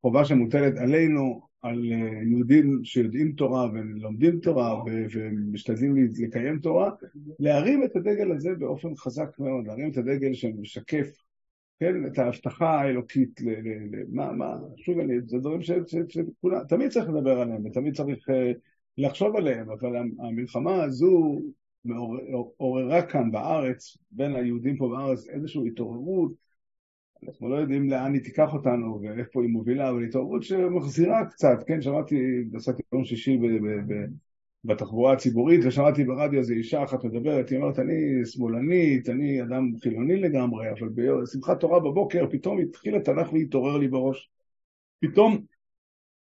חובה 0.02 0.26
שמוטלת 0.26 0.78
עלינו, 0.78 1.51
על 1.62 1.92
אה, 1.92 2.24
יהודים 2.24 2.84
שיודעים 2.84 3.32
תורה 3.32 3.70
ולומדים 3.74 4.40
תורה 4.40 4.84
ומשתדלים 5.14 5.96
לקיים 6.20 6.60
תורה, 6.60 6.92
להרים 7.40 7.84
את 7.84 7.96
הדגל 7.96 8.32
הזה 8.32 8.50
באופן 8.60 8.96
חזק 8.96 9.40
מאוד, 9.40 9.68
להרים 9.68 9.92
את 9.92 9.98
הדגל 9.98 10.34
שמשקף, 10.34 11.08
כן, 11.80 12.06
את 12.06 12.20
ההבטחה 12.20 12.70
האלוקית, 12.70 13.42
ל, 13.42 13.50
ל, 13.50 13.96
ל, 13.96 14.04
מה, 14.12 14.58
שוב, 14.78 15.00
אני, 15.00 15.14
זה 15.26 15.38
דברים 15.38 15.62
שכולם, 15.62 16.64
תמיד 16.70 16.92
צריך 16.92 17.10
לדבר 17.10 17.40
עליהם 17.40 17.66
ותמיד 17.66 17.96
צריך 17.96 18.30
uh, 18.30 18.34
לחשוב 18.98 19.36
עליהם, 19.36 19.70
אבל 19.70 19.96
המלחמה 20.20 20.84
הזו 20.84 21.42
עוררה 22.58 23.02
כאן 23.02 23.32
בארץ, 23.32 23.98
בין 24.12 24.36
היהודים 24.36 24.78
פה 24.78 24.90
בארץ, 24.90 25.30
איזושהי 25.30 25.68
התעוררות 25.68 26.32
אנחנו 27.28 27.50
לא 27.50 27.56
יודעים 27.56 27.90
לאן 27.90 28.14
היא 28.14 28.24
תיקח 28.24 28.54
אותנו 28.54 29.00
ואיפה 29.02 29.42
היא 29.42 29.50
מובילה, 29.50 29.90
אבל 29.90 30.04
התעוררות 30.04 30.44
שמחזירה 30.44 31.26
קצת, 31.26 31.58
כן, 31.68 31.82
שמעתי, 31.82 32.16
נסעתי 32.52 32.82
יום 32.94 33.06
שישי 33.06 33.38
ב- 33.38 33.66
ב- 33.66 33.94
ב- 33.94 34.08
בתחבורה 34.64 35.14
הציבורית 35.14 35.62
ושמעתי 35.66 36.04
ברדיו 36.04 36.40
איזו 36.40 36.54
אישה 36.54 36.84
אחת 36.84 37.04
מדברת, 37.04 37.50
היא 37.50 37.60
אומרת, 37.60 37.80
אני 37.80 38.26
שמאלנית, 38.26 39.10
אני 39.10 39.42
אדם 39.42 39.72
חילוני 39.84 40.16
לגמרי, 40.16 40.66
אבל 40.72 40.90
בשמחת 40.96 41.60
תורה 41.60 41.80
בבוקר 41.80 42.26
פתאום 42.32 42.60
התחיל 42.60 42.96
התנ"ך 42.96 43.34
להתעורר 43.34 43.78
לי 43.78 43.88
בראש. 43.88 44.30
פתאום 45.00 45.38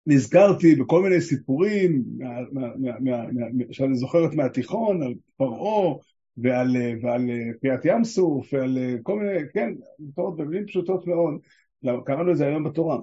נזכרתי 0.07 0.75
בכל 0.75 1.03
מיני 1.03 1.21
סיפורים 1.21 2.03
שאני 3.71 3.95
זוכרת 3.95 4.33
מהתיכון, 4.33 5.03
על 5.03 5.13
פרעה 5.37 5.95
ועל, 6.41 6.75
ועל 7.01 7.21
קריעת 7.61 7.85
ים 7.85 8.03
סוף 8.03 8.53
ועל 8.53 8.77
כל 9.03 9.19
מיני, 9.19 9.39
כן, 9.53 9.73
במילים 10.15 10.65
פשוטות 10.65 11.07
מאוד, 11.07 11.33
קראנו 12.05 12.31
את 12.31 12.37
זה 12.37 12.47
היום 12.47 12.63
בתורה. 12.63 12.97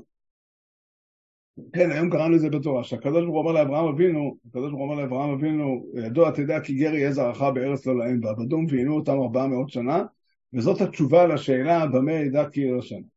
כן, 1.72 1.90
היום 1.90 2.10
קראנו 2.10 2.36
את 2.36 2.40
זה 2.40 2.50
בתורה, 2.50 2.84
שהקדוש 2.84 3.24
ברוך 3.24 3.34
הוא 3.34 3.38
אומר 3.38 3.52
לאברהם 3.52 3.88
אבינו, 3.94 4.36
הקדוש 4.48 4.70
ברוך 4.70 4.82
הוא 4.82 4.90
אומר 4.90 5.02
לאברהם 5.02 5.30
אבינו, 5.30 5.86
ידוע 5.94 6.30
תדע 6.30 6.60
כי 6.60 6.74
גר 6.74 6.94
יהיה 6.94 7.12
זרעך 7.12 7.42
בארץ 7.42 7.86
לא 7.86 7.98
להם, 7.98 8.20
ועבדום 8.22 8.66
ועינו 8.68 8.94
אותם 8.94 9.12
ארבע 9.12 9.46
מאות 9.46 9.70
שנה, 9.70 10.04
וזאת 10.52 10.80
התשובה 10.80 11.26
לשאלה 11.26 11.86
במה 11.86 12.12
ידע 12.12 12.48
כי 12.48 12.60
ירשנה. 12.60 13.15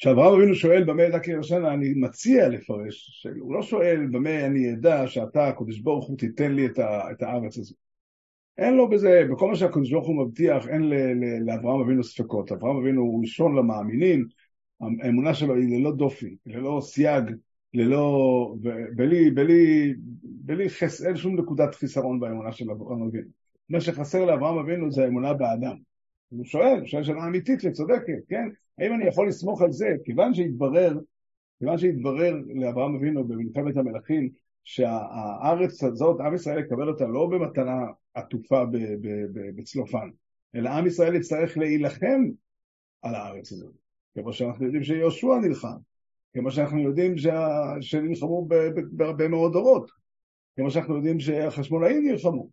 כשאברהם 0.00 0.34
אבינו 0.34 0.54
שואל 0.54 0.84
במה 0.84 1.02
ידע 1.02 1.18
כי 1.18 1.30
ירשנה, 1.30 1.74
אני 1.74 1.92
מציע 1.96 2.48
לפרש, 2.48 3.26
הוא 3.40 3.54
לא 3.54 3.62
שואל 3.62 4.06
במה 4.10 4.46
אני 4.46 4.72
אדע 4.72 5.06
שאתה, 5.06 5.48
הקדוש 5.48 5.78
ברוך 5.78 6.08
הוא, 6.08 6.18
תיתן 6.18 6.52
לי 6.52 6.66
את, 6.66 6.78
ה, 6.78 7.10
את 7.10 7.22
הארץ 7.22 7.58
הזאת. 7.58 7.76
אין 8.58 8.74
לו 8.74 8.90
בזה, 8.90 9.22
בכל 9.30 9.48
מה 9.48 9.54
שהקדוש 9.54 9.92
ברוך 9.92 10.06
הוא 10.06 10.26
מבטיח, 10.26 10.68
אין 10.68 10.82
לאברהם 11.46 11.80
אבינו 11.80 12.04
ספקות. 12.04 12.52
אברהם 12.52 12.76
אבינו 12.76 13.00
הוא 13.00 13.22
ראשון 13.22 13.56
למאמינים, 13.56 14.26
האמונה 14.80 15.34
שלו 15.34 15.54
היא 15.54 15.78
ללא 15.78 15.92
דופי, 15.92 16.36
ללא 16.46 16.80
סייג, 16.82 17.24
ללא, 17.74 18.54
בלי, 18.96 19.30
בלי, 19.30 19.94
בלי 20.22 20.70
חס, 20.70 21.06
אין 21.06 21.16
שום 21.16 21.40
נקודת 21.40 21.74
חיסרון 21.74 22.20
באמונה 22.20 22.52
של 22.52 22.70
אברהם 22.70 23.02
אבינו. 23.02 23.28
מה 23.68 23.80
שחסר 23.80 24.24
לאברהם 24.24 24.58
אבינו 24.58 24.90
זה 24.90 25.04
האמונה 25.04 25.34
באדם. 25.34 25.76
הוא 26.28 26.44
שואל, 26.44 26.86
שואל 26.86 27.04
שאלה 27.04 27.26
אמיתית 27.26 27.60
וצודקת, 27.64 28.18
כן? 28.28 28.48
האם 28.80 28.94
אני 28.94 29.06
יכול 29.06 29.28
לסמוך 29.28 29.62
על 29.62 29.72
זה? 29.72 29.88
כיוון 30.04 30.34
שהתברר, 30.34 30.98
כיוון 31.58 31.78
שהתברר 31.78 32.34
לאברהם 32.54 32.96
אבינו 32.96 33.28
במלחמת 33.28 33.76
המלכים, 33.76 34.30
שהארץ 34.64 35.84
הזאת, 35.84 36.20
עם 36.20 36.34
ישראל 36.34 36.58
יקבל 36.58 36.88
אותה 36.88 37.06
לא 37.06 37.26
במתנה 37.26 37.86
עטופה 38.14 38.64
בצלופן, 39.56 40.08
אלא 40.54 40.70
עם 40.70 40.86
ישראל 40.86 41.14
יצטרך 41.14 41.58
להילחם 41.58 42.24
על 43.02 43.14
הארץ 43.14 43.52
הזאת. 43.52 43.74
כמו 44.14 44.32
שאנחנו 44.32 44.64
יודעים 44.64 44.84
שיהושע 44.84 45.38
נלחם, 45.42 45.76
כמו 46.32 46.50
שאנחנו 46.50 46.80
יודעים 46.80 47.14
שנלחמו 47.80 48.48
בהרבה 48.92 49.28
מאוד 49.28 49.52
דורות, 49.52 49.90
כמו 50.56 50.70
שאנחנו 50.70 50.96
יודעים 50.96 51.20
שהחשמונאים 51.20 52.08
נלחמו. 52.08 52.48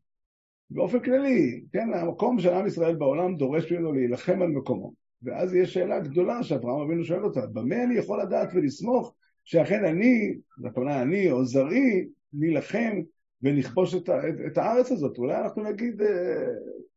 באופן 0.69 0.99
כללי, 0.99 1.61
כן, 1.71 1.93
המקום 1.93 2.39
של 2.39 2.53
עם 2.53 2.67
ישראל 2.67 2.95
בעולם 2.95 3.35
דורש 3.35 3.71
ממנו 3.71 3.93
להילחם 3.93 4.41
על 4.41 4.47
מקומו. 4.47 5.06
ואז 5.23 5.55
יש 5.55 5.73
שאלה 5.73 5.99
גדולה 5.99 6.43
שאברהם 6.43 6.81
אבינו 6.81 7.03
שואל 7.03 7.23
אותה, 7.23 7.47
במה 7.47 7.83
אני 7.83 7.95
יכול 7.95 8.21
לדעת 8.21 8.49
ולסמוך 8.53 9.13
שאכן 9.43 9.85
אני, 9.85 10.37
הכוונה 10.65 11.01
אני 11.01 11.31
או 11.31 11.45
זרי, 11.45 12.07
נילחם 12.33 13.01
ונכבוש 13.41 13.95
את, 13.95 14.09
את, 14.09 14.35
את 14.47 14.57
הארץ 14.57 14.91
הזאת? 14.91 15.17
אולי 15.17 15.37
אנחנו 15.37 15.63
נגיד, 15.63 16.01
אה, 16.01 16.45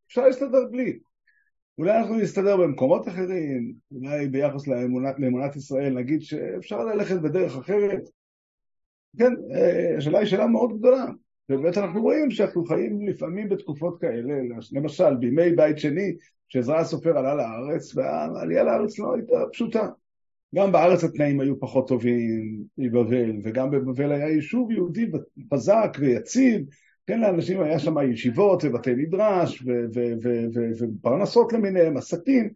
אפשר 0.07 0.25
להסתדר 0.25 0.65
בלי. 0.71 0.99
אולי 1.77 1.97
אנחנו 1.97 2.15
נסתדר 2.15 2.57
במקומות 2.57 3.07
אחרים, 3.07 3.73
אולי 3.91 4.27
ביחס 4.27 4.67
לאמונת, 4.67 5.19
לאמונת 5.19 5.55
ישראל 5.55 5.93
נגיד 5.93 6.21
שאפשר 6.21 6.85
ללכת 6.85 7.21
בדרך 7.21 7.57
אחרת. 7.57 8.09
כן, 9.17 9.33
אה, 9.53 9.97
השאלה 9.97 10.19
היא 10.19 10.27
שאלה 10.27 10.47
מאוד 10.47 10.79
גדולה. 10.79 11.05
ובאמת 11.51 11.77
אנחנו 11.77 12.01
רואים 12.01 12.31
שאנחנו 12.31 12.65
חיים 12.65 13.07
לפעמים 13.07 13.49
בתקופות 13.49 14.01
כאלה, 14.01 14.33
למשל 14.71 15.15
בימי 15.15 15.51
בית 15.51 15.79
שני, 15.79 16.15
כשעזרא 16.49 16.77
הסופר 16.77 17.17
עלה 17.17 17.35
לארץ, 17.35 17.95
והעלייה 17.95 18.63
לארץ 18.63 18.99
לא 18.99 19.15
הייתה 19.15 19.35
פשוטה. 19.53 19.87
גם 20.55 20.71
בארץ 20.71 21.03
התנאים 21.03 21.39
היו 21.39 21.59
פחות 21.59 21.87
טובים 21.87 22.63
מבבל, 22.77 23.31
וגם 23.43 23.71
בבבל 23.71 24.11
היה 24.11 24.29
יישוב 24.29 24.71
יהודי 24.71 25.05
חזק 25.53 25.97
ויציב, 25.99 26.61
כן, 27.07 27.19
לאנשים 27.21 27.61
היה 27.61 27.79
שם 27.79 27.95
ישיבות 28.11 28.63
ובתי 28.63 28.93
מדרש 28.95 29.63
ופרנסות 30.79 31.53
למיניהם, 31.53 31.97
עסקים, 31.97 32.49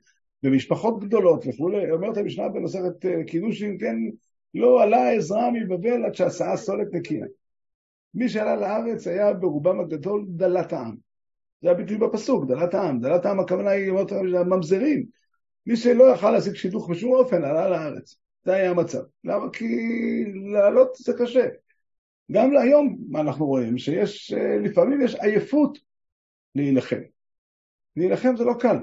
ומשפחות 0.44 1.04
גדולות 1.04 1.48
וכולי. 1.48 1.92
אומרת 1.92 2.18
המשנה 2.18 2.50
במסכת 2.50 3.06
אה, 3.06 3.24
קידושין, 3.24 3.78
כן, 3.80 3.96
לא 4.54 4.84
עלה 4.84 5.12
עזרא 5.12 5.50
מבבל 5.52 6.06
עד 6.06 6.16
שעשה 6.16 6.56
סולת 6.56 6.88
נקייה. 6.94 7.26
מי 8.16 8.30
שעלה 8.30 8.56
לארץ 8.56 9.08
היה 9.08 9.34
ברובם 9.34 9.80
הגדול 9.80 10.26
דלת 10.30 10.74
העם. 10.74 10.96
זה 11.62 11.72
הביטוי 11.72 11.98
בפסוק, 11.98 12.46
דלת 12.46 12.74
העם. 12.74 13.00
דלת 13.00 13.26
העם 13.26 13.40
הכוונה 13.40 13.70
היא 13.70 13.92
ממזרים. 14.46 15.06
מי 15.66 15.76
שלא 15.76 16.04
יכל 16.04 16.32
להשיג 16.32 16.54
שידוך 16.54 16.90
בשום 16.90 17.14
אופן 17.14 17.44
עלה 17.44 17.70
לארץ. 17.70 18.16
זה 18.46 18.54
היה 18.54 18.70
המצב. 18.70 19.02
למה? 19.24 19.50
כי 19.50 19.66
לעלות 20.54 20.96
זה 20.96 21.14
קשה. 21.20 21.48
גם 22.32 22.52
להיום, 22.52 22.98
אנחנו 23.16 23.46
רואים? 23.46 23.78
שיש, 23.78 24.34
אה, 24.34 24.58
לפעמים 24.58 25.02
יש 25.02 25.16
עייפות 25.16 25.78
להילחם. 26.56 27.02
להילחם 27.96 28.36
זה 28.36 28.44
לא 28.44 28.54
קל. 28.60 28.78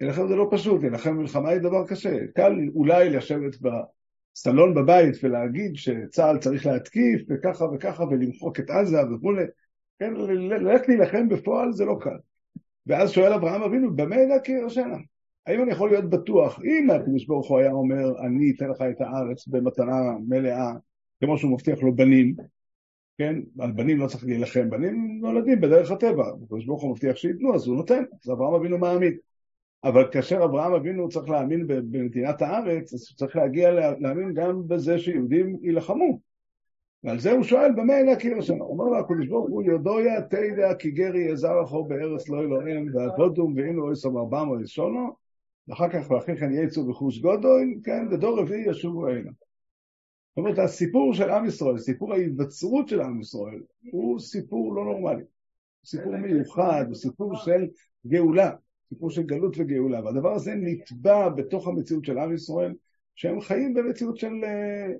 להילחם 0.00 0.28
זה 0.28 0.36
לא 0.36 0.48
פשוט, 0.50 0.80
להילחם 0.80 1.16
במלחמה 1.16 1.48
היא 1.48 1.58
דבר 1.58 1.86
קשה. 1.86 2.26
קל 2.34 2.52
אולי 2.74 3.10
לשבת 3.10 3.56
בסלון 4.34 4.74
בבית 4.74 5.14
ולהגיד 5.22 5.76
שצה"ל 5.76 6.38
צריך 6.38 6.66
להתקיף 6.66 7.22
וככה 7.28 7.64
וככה 7.64 8.04
ולמחוק 8.04 8.60
את 8.60 8.70
עזה 8.70 8.98
וכולי. 9.14 9.44
כן, 9.98 10.14
ללכת 10.14 10.88
להילחם 10.88 11.28
בפועל 11.28 11.72
זה 11.72 11.84
לא 11.84 11.96
קל. 12.00 12.16
ואז 12.86 13.10
שואל 13.10 13.32
אברהם 13.32 13.62
אבינו, 13.62 13.96
במה 13.96 14.16
ידע 14.16 14.38
כי 14.38 14.52
ירשנה? 14.52 14.96
האם 15.46 15.62
אני 15.62 15.70
יכול 15.70 15.90
להיות 15.90 16.10
בטוח, 16.10 16.60
אם 16.64 16.90
הקדוש 16.90 17.26
ברוך 17.26 17.48
הוא 17.48 17.58
היה 17.58 17.72
אומר, 17.72 18.26
אני 18.26 18.52
אתן 18.56 18.68
לך 18.68 18.82
את 18.82 19.00
הארץ 19.00 19.48
במתנה 19.48 20.00
מלאה, 20.28 20.72
כמו 21.20 21.38
שהוא 21.38 21.52
מבטיח 21.52 21.82
לו 21.82 21.94
בנים, 21.94 22.34
כן? 23.18 23.40
על 23.58 23.72
בנים 23.72 23.98
לא 23.98 24.06
צריך 24.06 24.24
להילחם, 24.24 24.70
בנים 24.70 25.18
נולדים 25.20 25.60
בדרך 25.60 25.90
הטבע, 25.90 26.24
הקדוש 26.28 26.64
ברוך 26.64 26.82
הוא 26.82 26.90
מבטיח 26.90 27.16
שייתנו, 27.16 27.54
אז 27.54 27.66
הוא 27.66 27.76
נותן, 27.76 28.04
אז 28.24 28.30
אברהם 28.30 28.54
אבינו 28.54 28.78
מאמין. 28.78 29.16
אבל 29.84 30.10
כאשר 30.12 30.44
אברהם 30.44 30.72
אבינו 30.72 31.08
צריך 31.08 31.28
להאמין 31.28 31.66
בנתינת 31.66 32.42
הארץ, 32.42 32.94
אז 32.94 33.06
הוא 33.10 33.16
צריך 33.16 33.36
להגיע 33.36 33.70
להאמין 34.00 34.34
גם 34.34 34.68
בזה 34.68 34.98
שיהודים 34.98 35.56
יילחמו. 35.62 36.18
ועל 37.04 37.20
זה 37.20 37.32
הוא 37.32 37.42
שואל, 37.42 37.72
במה 37.72 38.00
אלה 38.00 38.12
הקיר 38.12 38.38
השנה? 38.38 38.64
אומר 38.64 38.84
לו 38.84 38.98
הקדוש 38.98 39.26
ברוך 39.26 39.48
הוא, 39.50 39.62
יודויה 39.62 40.22
תדע 40.22 40.74
כי 40.74 40.90
גרי 40.90 41.22
יזר 41.32 41.62
אחור 41.62 41.88
בארץ 41.88 42.28
לא 42.28 42.40
אלוהים, 42.40 42.90
ועבודום 42.94 43.54
ואינו 43.56 43.82
אויסום 43.82 44.16
ארבעם 44.16 44.48
או 44.48 44.60
ישונו, 44.60 45.08
ואחר 45.68 45.88
כך 45.88 46.10
ואחרי 46.10 46.36
כן 46.36 46.52
יצאו 46.52 46.86
בחוש 46.86 47.18
גודוין, 47.18 47.80
כן, 47.84 48.06
ודור 48.10 48.40
רביעי 48.40 48.70
ישובו 48.70 49.08
הנה. 49.08 49.30
זאת 49.30 50.36
אומרת, 50.36 50.58
הסיפור 50.58 51.14
של 51.14 51.30
עם 51.30 51.46
ישראל, 51.46 51.78
סיפור 51.78 52.12
ההיווצרות 52.12 52.88
של 52.88 53.00
עם 53.00 53.20
ישראל, 53.20 53.60
הוא 53.92 54.18
סיפור 54.18 54.74
לא 54.74 54.84
נורמלי. 54.84 55.24
סיפור 55.84 56.16
מיוחד, 56.16 56.84
הוא 56.86 56.94
סיפור 56.94 57.36
של 57.36 57.66
גאולה, 58.06 58.50
סיפור 58.88 59.10
של 59.10 59.22
גלות 59.22 59.54
וגאולה, 59.58 60.04
והדבר 60.04 60.32
הזה 60.32 60.54
נתבע 60.54 61.28
בתוך 61.28 61.68
המציאות 61.68 62.04
של 62.04 62.18
עם 62.18 62.34
ישראל, 62.34 62.74
שהם 63.14 63.40
חיים 63.40 63.74
במציאות 63.74 64.16
של... 64.16 64.32
אה, 64.44 64.92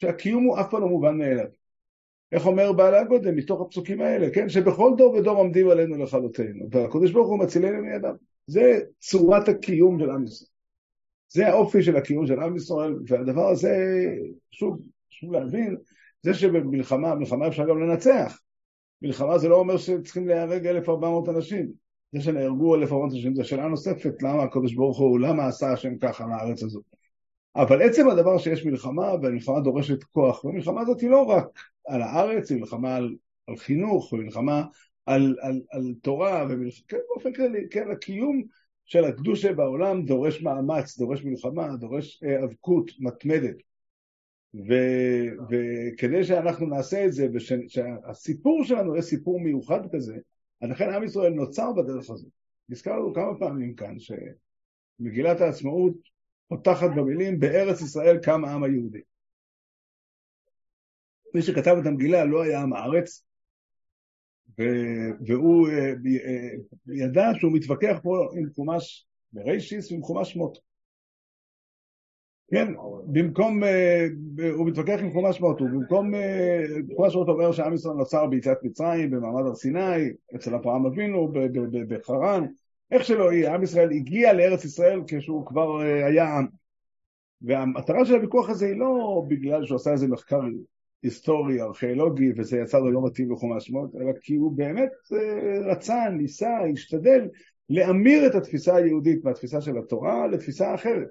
שהקיום 0.00 0.44
הוא 0.44 0.60
אף 0.60 0.70
פעם 0.70 0.80
לא 0.80 0.88
מובן 0.88 1.18
מאליו. 1.18 1.46
איך 2.32 2.46
אומר 2.46 2.72
בעל 2.72 2.94
הגודל 2.94 3.30
מתוך 3.30 3.60
הפסוקים 3.60 4.00
האלה, 4.00 4.30
כן? 4.30 4.48
שבכל 4.48 4.92
דור 4.96 5.14
ודור 5.14 5.36
עומדים 5.36 5.68
עלינו 5.68 5.98
לכלותנו, 5.98 6.68
והקדוש 6.70 7.12
ברוך 7.12 7.28
הוא 7.28 7.38
מצילנו 7.38 7.82
מידם. 7.82 8.14
זה 8.46 8.80
צורת 9.00 9.48
הקיום 9.48 9.98
של 9.98 10.10
עם 10.10 10.24
ישראל. 10.24 10.48
זה 11.28 11.48
האופי 11.48 11.82
של 11.82 11.96
הקיום 11.96 12.26
של 12.26 12.40
עם 12.40 12.56
ישראל, 12.56 12.94
והדבר 13.06 13.48
הזה, 13.48 13.76
שוב, 14.50 14.80
חשוב 15.10 15.32
להבין, 15.32 15.76
זה 16.22 16.34
שבמלחמה, 16.34 17.14
מלחמה 17.14 17.48
אפשר 17.48 17.68
גם 17.68 17.80
לנצח. 17.80 18.40
מלחמה 19.02 19.38
זה 19.38 19.48
לא 19.48 19.56
אומר 19.56 19.76
שצריכים 19.76 20.28
להיהרג 20.28 20.66
1,400 20.66 21.28
אנשים. 21.28 21.72
זה 22.12 22.20
שנהרגו 22.20 22.74
1,400 22.74 23.12
אנשים 23.12 23.34
זו 23.34 23.44
שאלה 23.44 23.68
נוספת, 23.68 24.22
למה 24.22 24.42
הקדוש 24.42 24.74
ברוך 24.74 24.98
הוא, 24.98 25.20
למה 25.20 25.46
עשה 25.46 25.72
השם 25.72 25.98
ככה 25.98 26.26
לארץ 26.26 26.62
הזאת. 26.62 26.82
אבל 27.56 27.82
עצם 27.82 28.08
הדבר 28.08 28.38
שיש 28.38 28.66
מלחמה, 28.66 29.14
והמלחמה 29.22 29.60
דורשת 29.60 30.02
כוח, 30.02 30.44
והמלחמה 30.44 30.80
הזאת 30.80 31.00
היא 31.00 31.10
לא 31.10 31.22
רק 31.22 31.46
על 31.86 32.02
הארץ, 32.02 32.50
היא 32.50 32.60
מלחמה 32.60 32.96
על, 32.96 33.16
על 33.46 33.56
חינוך, 33.56 34.12
ומלחמה 34.12 34.64
על, 35.06 35.36
על, 35.40 35.60
על 35.70 35.94
תורה, 36.02 36.46
ומלחמה, 36.50 36.84
כן, 36.88 36.96
באופן 37.08 37.32
כללי, 37.32 37.68
כן, 37.70 37.90
הקיום 37.90 38.42
של 38.84 39.04
הקדושה 39.04 39.52
בעולם 39.52 40.04
דורש 40.04 40.42
מאמץ, 40.42 40.98
דורש 40.98 41.24
מלחמה, 41.24 41.76
דורש 41.76 42.22
היאבקות 42.22 42.90
מתמדת. 42.98 43.56
ו- 44.54 45.30
וכדי 45.50 46.24
שאנחנו 46.24 46.66
נעשה 46.66 47.06
את 47.06 47.12
זה, 47.12 47.28
ושהסיפור 47.34 48.64
שלנו 48.64 48.92
יהיה 48.92 49.02
סיפור 49.02 49.40
מיוחד 49.40 49.80
כזה, 49.92 50.16
אז 50.60 50.70
לכן 50.70 50.94
עם 50.94 51.04
ישראל 51.04 51.32
נוצר 51.32 51.72
בדרך 51.72 52.10
הזאת. 52.10 52.30
נזכרנו 52.68 53.14
כמה 53.14 53.38
פעמים 53.38 53.74
כאן 53.74 53.96
שמגילת 53.98 55.40
העצמאות 55.40 55.94
פותחת 56.48 56.90
במילים 56.96 57.40
בארץ 57.40 57.80
ישראל 57.80 58.18
קם 58.22 58.44
העם 58.44 58.64
היהודי. 58.64 59.00
מי 61.34 61.42
שכתב 61.42 61.76
את 61.80 61.86
המגילה 61.86 62.24
לא 62.24 62.42
היה 62.42 62.62
עם 62.62 62.72
הארץ, 62.72 63.24
והוא 65.26 65.68
אה, 65.68 65.88
אה, 66.26 66.50
ידע 66.94 67.24
שהוא 67.38 67.52
מתווכח 67.52 67.96
פה 68.02 68.28
עם 68.36 68.50
חומש 68.54 69.06
ברישיס 69.32 69.92
ועם 69.92 70.02
חומש 70.02 70.32
שמות. 70.32 70.67
כן, 72.50 72.74
במקום, 73.06 73.64
אה, 73.64 74.06
הוא 74.52 74.66
מתווכח 74.66 74.98
עם 75.00 75.12
חומש 75.12 75.40
מרטו, 75.40 75.64
במקום, 75.64 76.14
אה, 76.14 76.64
חומש 76.96 77.16
מרטו 77.16 77.32
אומר 77.32 77.52
שעם 77.52 77.74
ישראל 77.74 77.94
נוצר 77.94 78.26
ביציאת 78.26 78.58
מצרים, 78.62 79.10
במעמד 79.10 79.46
הר 79.46 79.54
סיני, 79.54 80.10
אצל 80.36 80.54
אברהם 80.54 80.86
אבינו, 80.86 81.32
בחרן, 81.88 82.46
איך 82.90 83.04
שלא 83.04 83.32
יהיה, 83.32 83.54
עם 83.54 83.62
ישראל 83.62 83.90
הגיע 83.90 84.32
לארץ 84.32 84.64
ישראל 84.64 85.00
כשהוא 85.06 85.46
כבר 85.46 85.82
אה, 85.82 86.06
היה 86.06 86.36
עם. 86.36 86.46
והמטרה 87.42 88.04
של 88.04 88.14
הוויכוח 88.14 88.50
הזה 88.50 88.66
היא 88.66 88.76
לא 88.76 89.24
בגלל 89.28 89.66
שהוא 89.66 89.76
עשה 89.76 89.92
איזה 89.92 90.08
מחקר 90.08 90.40
היסטורי, 91.02 91.62
ארכיאולוגי, 91.62 92.32
וזה 92.36 92.58
יצא 92.58 92.78
לו 92.78 92.90
לא 92.90 93.06
מתאים 93.06 93.32
לחומש 93.32 93.66
שמות, 93.66 93.90
אלא 93.94 94.12
כי 94.20 94.34
הוא 94.34 94.52
באמת 94.56 94.92
רצה, 95.64 96.08
ניסה, 96.08 96.50
השתדל 96.72 97.28
להמיר 97.68 98.26
את 98.26 98.34
התפיסה 98.34 98.76
היהודית 98.76 99.24
מהתפיסה 99.24 99.60
של 99.60 99.78
התורה 99.78 100.26
לתפיסה 100.26 100.74
אחרת. 100.74 101.08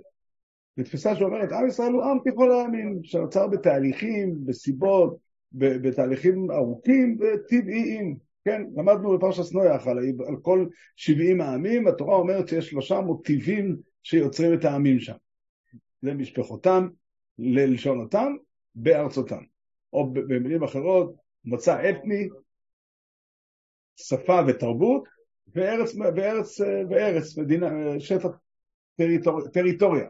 לתפיסה 0.78 1.16
שאומרת, 1.16 1.52
עם 1.52 1.68
ישראל 1.68 1.92
הוא 1.92 2.04
עם 2.04 2.18
ככל 2.26 2.52
העמים, 2.52 3.00
שנוצר 3.04 3.48
בתהליכים, 3.48 4.36
בסיבות, 4.46 5.18
בתהליכים 5.52 6.52
ארוכים 6.52 7.18
וטבעיים. 7.20 8.18
כן, 8.46 8.62
למדנו 8.76 9.18
בפרשת 9.18 9.54
נויח 9.54 9.88
על, 9.88 9.98
על 10.28 10.36
כל 10.42 10.66
70 10.96 11.42
העמים, 11.42 11.88
התורה 11.88 12.16
אומרת 12.16 12.48
שיש 12.48 12.70
שלושה 12.70 13.02
מוטיבים 13.02 13.78
שיוצרים 14.04 14.54
את 14.54 14.66
העמים 14.66 15.00
שם. 15.00 15.16
למשפחותם, 16.04 16.88
ללשונותם, 17.40 18.36
בארצותם. 18.76 19.44
או 19.94 20.14
במילים 20.14 20.64
אחרות, 20.64 21.16
מוצא 21.46 21.90
אתני, 21.90 22.28
שפה 23.96 24.40
ותרבות, 24.48 25.08
וארץ, 25.56 25.96
וארץ, 26.16 26.62
וארץ 26.90 27.38
מדינה, 27.38 27.70
שטח 28.00 28.30
טריטור, 28.98 29.48
טריטוריה. 29.48 30.08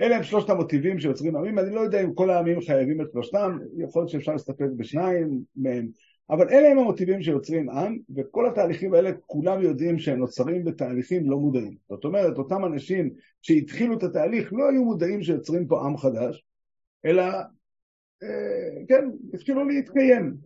אלה 0.00 0.16
הם 0.16 0.22
שלושת 0.22 0.50
המוטיבים 0.50 1.00
שיוצרים 1.00 1.36
עמים, 1.36 1.58
אני 1.58 1.74
לא 1.74 1.80
יודע 1.80 2.02
אם 2.02 2.14
כל 2.14 2.30
העמים 2.30 2.60
חייבים 2.60 3.00
את 3.00 3.06
שלושתם, 3.12 3.58
יכול 3.76 4.02
להיות 4.02 4.10
שאפשר 4.10 4.32
להסתפק 4.32 4.66
בשניים 4.76 5.40
מהם, 5.56 5.88
אבל 6.30 6.48
אלה 6.48 6.68
הם 6.68 6.78
המוטיבים 6.78 7.22
שיוצרים 7.22 7.70
עם, 7.70 7.98
וכל 8.16 8.46
התהליכים 8.46 8.94
האלה 8.94 9.10
כולם 9.26 9.62
יודעים 9.62 9.98
שהם 9.98 10.18
נוצרים 10.18 10.64
בתהליכים 10.64 11.30
לא 11.30 11.38
מודעים. 11.38 11.76
זאת 11.88 12.04
אומרת, 12.04 12.38
אותם 12.38 12.64
אנשים 12.64 13.10
שהתחילו 13.42 13.98
את 13.98 14.02
התהליך 14.02 14.52
לא 14.52 14.68
היו 14.70 14.84
מודעים 14.84 15.22
שיוצרים 15.22 15.66
פה 15.66 15.86
עם 15.86 15.96
חדש, 15.96 16.44
אלא, 17.04 17.22
אה, 18.22 18.84
כן, 18.88 19.04
התחילו 19.34 19.64
להתקיים. 19.64 20.36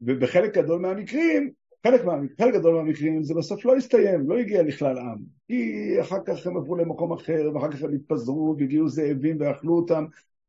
ובחלק 0.00 0.58
גדול 0.58 0.80
מהמקרים 0.80 1.50
חלק, 1.86 2.00
חלק 2.40 2.54
גדול 2.54 2.74
מהמקרים 2.74 3.22
זה 3.22 3.34
בסוף 3.34 3.64
לא 3.64 3.76
הסתיים, 3.76 4.30
לא 4.30 4.38
הגיע 4.38 4.62
לכלל 4.62 4.98
עם. 4.98 5.18
כי 5.48 5.96
אחר 6.00 6.18
כך 6.26 6.46
הם 6.46 6.56
עברו 6.56 6.76
למקום 6.76 7.12
אחר, 7.12 7.50
ואחר 7.54 7.72
כך 7.72 7.82
הם 7.82 7.94
התפזרו, 7.94 8.54
והגיעו 8.58 8.88
זאבים 8.88 9.36
ואכלו 9.40 9.76
אותם. 9.76 10.04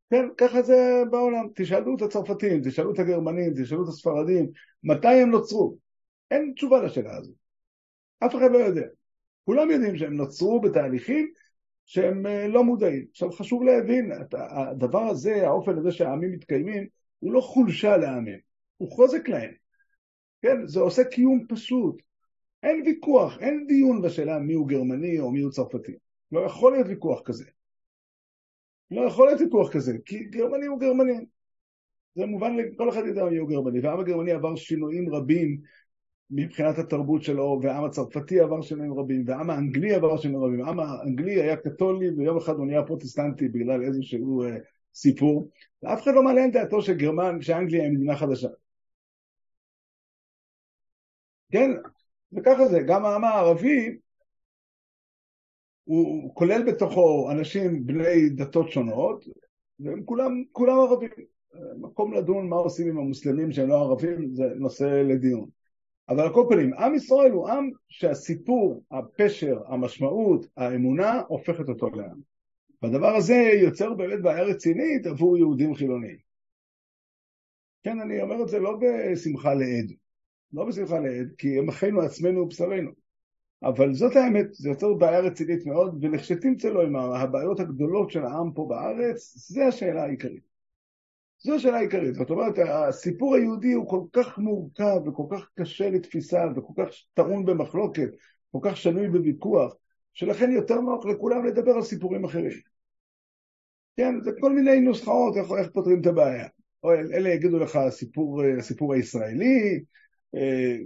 כן, 0.09 0.25
ככה 0.37 0.61
זה 0.61 1.03
בעולם. 1.11 1.47
תשאלו 1.55 1.95
את 1.95 2.01
הצרפתים, 2.01 2.61
תשאלו 2.63 2.93
את 2.93 2.99
הגרמנים, 2.99 3.53
תשאלו 3.61 3.83
את 3.83 3.87
הספרדים, 3.87 4.49
מתי 4.83 5.07
הם 5.07 5.31
נוצרו? 5.31 5.77
אין 6.31 6.53
תשובה 6.55 6.83
לשאלה 6.83 7.17
הזו. 7.17 7.31
אף 8.19 8.35
אחד 8.35 8.51
לא 8.51 8.57
יודע. 8.57 8.87
כולם 9.45 9.71
יודעים 9.71 9.97
שהם 9.97 10.13
נוצרו 10.13 10.61
בתהליכים 10.61 11.31
שהם 11.85 12.25
אה, 12.25 12.47
לא 12.47 12.63
מודעים. 12.63 13.05
עכשיו 13.11 13.31
חשוב 13.31 13.63
להבין, 13.63 14.11
הדבר 14.31 15.01
הזה, 15.01 15.47
האופן 15.47 15.77
הזה 15.77 15.91
שהעמים 15.91 16.31
מתקיימים, 16.31 16.87
הוא 17.19 17.33
לא 17.33 17.41
חולשה 17.41 17.97
לעמים, 17.97 18.39
הוא 18.77 18.91
חוזק 18.91 19.29
להם. 19.29 19.66
כן, 20.41 20.67
זה 20.67 20.79
עושה 20.79 21.03
קיום 21.03 21.45
פשוט. 21.49 22.01
אין 22.63 22.83
ויכוח, 22.85 23.37
אין 23.39 23.65
דיון 23.67 24.01
בשאלה 24.01 24.39
מי 24.39 24.53
הוא 24.53 24.67
גרמני 24.67 25.19
או 25.19 25.31
מי 25.31 25.41
הוא 25.41 25.51
צרפתי. 25.51 25.91
לא 26.31 26.39
יכול 26.39 26.71
להיות 26.71 26.87
ויכוח 26.87 27.21
כזה. 27.25 27.45
לא 28.91 29.01
יכול 29.01 29.27
להיות 29.27 29.41
ויכוח 29.41 29.73
כזה, 29.73 29.97
כי 30.05 30.23
גרמני 30.23 30.65
הוא 30.65 30.79
גרמני. 30.79 31.25
זה 32.15 32.25
מובן, 32.25 32.55
כל 32.77 32.89
אחד 32.89 33.05
יודע 33.05 33.25
מי 33.25 33.37
הוא 33.37 33.49
גרמני, 33.49 33.79
והעם 33.79 33.99
הגרמני 33.99 34.31
עבר 34.31 34.55
שינויים 34.55 35.13
רבים 35.13 35.61
מבחינת 36.31 36.77
התרבות 36.77 37.23
שלו, 37.23 37.59
והעם 37.63 37.83
הצרפתי 37.83 38.39
עבר 38.39 38.61
שינויים 38.61 38.93
רבים, 38.93 39.23
והעם 39.27 39.49
האנגלי 39.49 39.93
עבר 39.93 40.17
שינויים 40.17 40.53
רבים. 40.53 40.65
העם 40.65 40.79
האנגלי 40.79 41.41
היה 41.41 41.55
קתולי, 41.55 42.09
ויום 42.09 42.37
אחד 42.37 42.53
הוא 42.53 42.65
נהיה 42.65 42.83
פרוטסטנטי 42.83 43.47
בגלל 43.47 43.83
איזשהו 43.83 44.43
אה, 44.43 44.57
סיפור, 44.93 45.49
ואף 45.83 46.03
אחד 46.03 46.11
לא 46.13 46.23
מעלה 46.23 46.43
על 46.43 46.51
דעתו 46.51 46.81
שגרמן, 46.81 47.41
שאנגליה 47.41 47.83
היא 47.83 47.91
מדינה 47.91 48.15
חדשה. 48.15 48.47
כן, 51.57 51.71
וככה 52.33 52.67
זה, 52.67 52.79
גם 52.87 53.05
העם 53.05 53.23
הערבי 53.23 53.97
הוא 55.83 56.35
כולל 56.35 56.63
בתוכו 56.67 57.31
אנשים 57.31 57.85
בני 57.85 58.29
דתות 58.29 58.71
שונות, 58.71 59.25
והם 59.79 60.03
כולם, 60.05 60.43
כולם 60.51 60.79
ערבים. 60.79 61.09
מקום 61.77 62.13
לדון 62.13 62.49
מה 62.49 62.55
עושים 62.55 62.87
עם 62.87 62.97
המוסלמים 62.97 63.51
שהם 63.51 63.67
לא 63.67 63.81
ערבים, 63.81 64.35
זה 64.35 64.43
נושא 64.55 64.83
לדיון. 64.83 65.49
אבל 66.09 66.19
על 66.19 66.33
כל 66.33 66.45
פנים, 66.49 66.73
עם 66.73 66.95
ישראל 66.95 67.31
הוא 67.31 67.49
עם 67.49 67.69
שהסיפור, 67.89 68.83
הפשר, 68.91 69.61
המשמעות, 69.67 70.45
האמונה, 70.57 71.21
הופכת 71.27 71.69
אותו 71.69 71.89
לעם. 71.89 72.19
והדבר 72.81 73.15
הזה 73.15 73.35
יוצר 73.35 73.93
באמת 73.93 74.21
בעיה 74.21 74.43
רצינית 74.43 75.05
עבור 75.05 75.37
יהודים 75.37 75.75
חילוניים. 75.75 76.17
כן, 77.83 77.99
אני 77.99 78.21
אומר 78.21 78.43
את 78.43 78.49
זה 78.49 78.59
לא 78.59 78.77
בשמחה 78.81 79.53
לעד. 79.53 80.06
לא 80.53 80.65
בשמחה 80.65 80.99
לעד, 80.99 81.31
כי 81.37 81.59
הם 81.59 81.69
אחינו 81.69 82.01
עצמנו 82.01 82.41
ובשרנו. 82.41 82.91
אבל 83.63 83.93
זאת 83.93 84.15
האמת, 84.15 84.53
זה 84.53 84.69
יוצר 84.69 84.93
בעיה 84.93 85.19
רצינית 85.19 85.65
מאוד, 85.65 86.03
ולכשתמצא 86.03 86.69
לו 86.69 86.81
עם 86.81 86.95
הבעיות 86.95 87.59
הגדולות 87.59 88.11
של 88.11 88.23
העם 88.23 88.51
פה 88.53 88.65
בארץ, 88.69 89.33
זה 89.35 89.65
השאלה 89.65 90.03
העיקרית. 90.03 90.43
זו 91.39 91.55
השאלה 91.55 91.77
העיקרית. 91.77 92.15
זאת 92.15 92.29
אומרת, 92.29 92.53
הסיפור 92.59 93.35
היהודי 93.35 93.73
הוא 93.73 93.89
כל 93.89 94.01
כך 94.13 94.37
מורכב 94.37 94.97
וכל 95.07 95.23
כך 95.31 95.49
קשה 95.59 95.89
לתפיסה 95.89 96.45
וכל 96.55 96.73
כך 96.83 96.89
טעון 97.13 97.45
במחלוקת, 97.45 98.09
כל 98.51 98.59
כך 98.61 98.77
שנוי 98.77 99.09
בוויכוח, 99.09 99.75
שלכן 100.13 100.51
יותר 100.51 100.75
נוח 100.81 101.05
לכולם 101.05 101.45
לדבר 101.45 101.71
על 101.71 101.81
סיפורים 101.81 102.25
אחרים. 102.25 102.59
כן, 103.97 104.15
זה 104.23 104.31
כל 104.39 104.53
מיני 104.53 104.79
נוסחאות 104.79 105.37
איך, 105.37 105.51
איך 105.59 105.69
פותרים 105.73 106.01
את 106.01 106.07
הבעיה. 106.07 106.47
או 106.83 106.93
אלה 106.93 107.29
יגידו 107.29 107.59
לך 107.59 107.75
הסיפור, 107.75 108.43
הסיפור 108.57 108.93
הישראלי, 108.93 109.83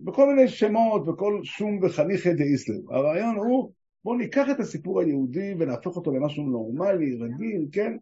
בכל 0.03 0.33
מיני 0.33 0.47
שמות, 0.47 1.05
בכל 1.05 1.39
שום 1.43 1.79
וחניכי 1.83 2.33
דאיסלם. 2.33 2.81
הרעיון 2.89 3.35
הוא, 3.35 3.71
בואו 4.03 4.17
ניקח 4.17 4.47
את 4.51 4.59
הסיפור 4.59 5.01
היהודי 5.01 5.53
ונהפוך 5.59 5.95
אותו 5.95 6.11
למשהו 6.11 6.43
נורמלי, 6.43 7.15
רגיל, 7.15 7.67
כן? 7.71 7.97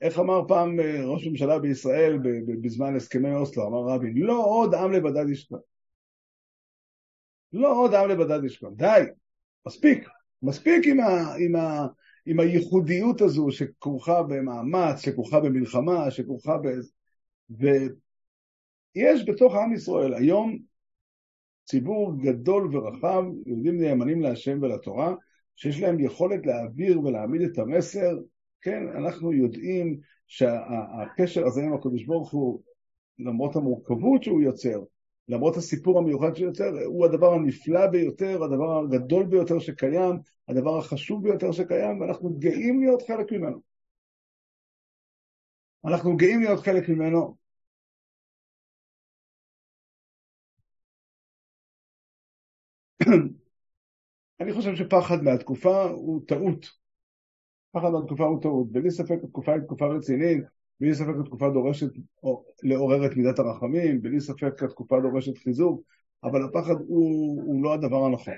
איך 0.00 0.18
אמר 0.18 0.48
פעם 0.48 0.80
אה, 0.80 1.04
ראש 1.04 1.26
ממשלה 1.26 1.58
בישראל 1.58 2.18
בזמן 2.60 2.96
הסכמי 2.96 3.34
אוסלו, 3.34 3.66
אמר 3.66 3.94
רבין, 3.94 4.16
לא 4.16 4.44
עוד 4.44 4.74
עם 4.74 4.92
לבדד 4.92 5.28
ישכון. 5.28 5.60
לא 7.52 7.78
עוד 7.78 7.94
עם 7.94 8.08
לבדד 8.08 8.44
ישכון. 8.44 8.74
די, 8.76 9.00
מספיק. 9.66 10.08
מספיק 10.42 10.86
עם, 10.86 11.00
ה, 11.00 11.34
עם, 11.38 11.56
ה, 11.56 11.86
עם 12.26 12.40
הייחודיות 12.40 13.20
הזו 13.20 13.50
שכרוכה 13.50 14.22
במאמץ, 14.22 15.00
שכרוכה 15.00 15.40
במלחמה, 15.40 16.10
שכרוכה 16.10 16.56
ב... 16.58 17.66
ויש 18.96 19.24
בתוך 19.28 19.54
עם 19.54 19.72
ישראל 19.72 20.14
היום 20.14 20.58
ציבור 21.64 22.12
גדול 22.18 22.76
ורחב, 22.76 23.24
יהודים 23.46 23.80
נאמנים 23.80 24.20
להשם 24.20 24.58
ולתורה, 24.62 25.14
שיש 25.56 25.80
להם 25.80 26.00
יכולת 26.00 26.46
להעביר 26.46 27.00
ולהעמיד 27.00 27.42
את 27.42 27.58
המסר, 27.58 28.18
כן, 28.60 28.82
אנחנו 28.88 29.32
יודעים 29.32 30.00
שהקשר 30.26 31.46
הזה 31.46 31.62
עם 31.62 31.74
הקדוש 31.74 32.04
ברוך 32.04 32.32
הוא, 32.32 32.62
למרות 33.18 33.56
המורכבות 33.56 34.22
שהוא 34.22 34.42
יוצר, 34.42 34.80
למרות 35.28 35.56
הסיפור 35.56 35.98
המיוחד 35.98 36.34
שהוא 36.34 36.48
יוצר, 36.48 36.70
הוא 36.84 37.04
הדבר 37.06 37.34
הנפלא 37.34 37.86
ביותר, 37.86 38.44
הדבר 38.44 38.78
הגדול 38.78 39.26
ביותר 39.26 39.58
שקיים, 39.58 40.14
הדבר 40.48 40.78
החשוב 40.78 41.22
ביותר 41.22 41.52
שקיים, 41.52 42.00
ואנחנו 42.00 42.38
גאים 42.38 42.80
להיות 42.80 43.02
חלק 43.02 43.32
ממנו. 43.32 43.60
אנחנו 45.84 46.16
גאים 46.16 46.40
להיות 46.40 46.60
חלק 46.60 46.88
ממנו. 46.88 47.39
אני 54.40 54.52
חושב 54.52 54.74
שפחד 54.74 55.22
מהתקופה 55.22 55.82
הוא 55.82 56.20
טעות. 56.26 56.66
פחד 57.72 57.90
מהתקופה 57.90 58.24
הוא 58.24 58.42
טעות. 58.42 58.72
בלי 58.72 58.90
ספק 58.90 59.18
התקופה 59.24 59.52
היא 59.52 59.60
תקופה 59.60 59.86
רצינית, 59.86 60.44
בלי 60.80 60.94
ספק 60.94 61.14
התקופה 61.20 61.50
דורשת 61.50 61.90
לעורר 62.62 63.06
את 63.06 63.16
מידת 63.16 63.38
הרחמים, 63.38 64.02
בלי 64.02 64.20
ספק 64.20 64.62
התקופה 64.62 65.00
דורשת 65.00 65.38
חיזוק, 65.38 65.82
אבל 66.24 66.44
הפחד 66.44 66.74
הוא, 66.88 67.42
הוא 67.46 67.64
לא 67.64 67.74
הדבר 67.74 68.04
הנכון. 68.04 68.34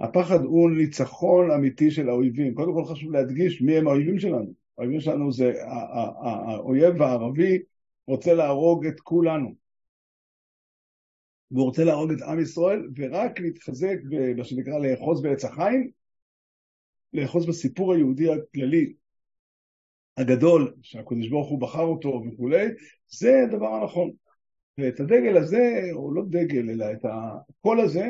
הפחד 0.00 0.40
הוא 0.44 0.70
ניצחון 0.70 1.50
אמיתי 1.50 1.90
של 1.90 2.08
האויבים. 2.08 2.54
קודם 2.54 2.74
כל 2.74 2.84
חשוב 2.84 3.12
להדגיש 3.12 3.62
מי 3.62 3.76
הם 3.76 3.88
האויבים 3.88 4.18
שלנו. 4.18 4.52
האויבים 4.78 5.00
שלנו 5.00 5.32
זה 5.32 5.52
האויב 5.64 7.02
הערבי 7.02 7.58
רוצה 8.06 8.34
להרוג 8.34 8.86
את 8.86 9.00
כולנו. 9.00 9.61
והוא 11.52 11.64
רוצה 11.64 11.84
להרוג 11.84 12.12
את 12.12 12.22
עם 12.22 12.40
ישראל, 12.40 12.88
ורק 12.96 13.40
להתחזק, 13.40 13.96
במה 14.08 14.44
שנקרא 14.44 14.78
לאחוז 14.78 15.22
בעץ 15.22 15.44
החיים, 15.44 15.90
לאחוז 17.12 17.46
בסיפור 17.46 17.94
היהודי 17.94 18.32
הכללי, 18.32 18.92
הגדול, 20.16 20.74
שהקדוש 20.82 21.28
ברוך 21.28 21.48
הוא 21.48 21.60
בחר 21.60 21.82
אותו 21.82 22.22
וכולי, 22.26 22.66
זה 23.08 23.42
הדבר 23.42 23.74
הנכון. 23.74 24.10
ואת 24.78 25.00
הדגל 25.00 25.36
הזה, 25.36 25.88
או 25.92 26.14
לא 26.14 26.22
דגל, 26.28 26.70
אלא 26.70 26.86
את 26.92 27.04
הקול 27.04 27.80
הזה, 27.80 28.06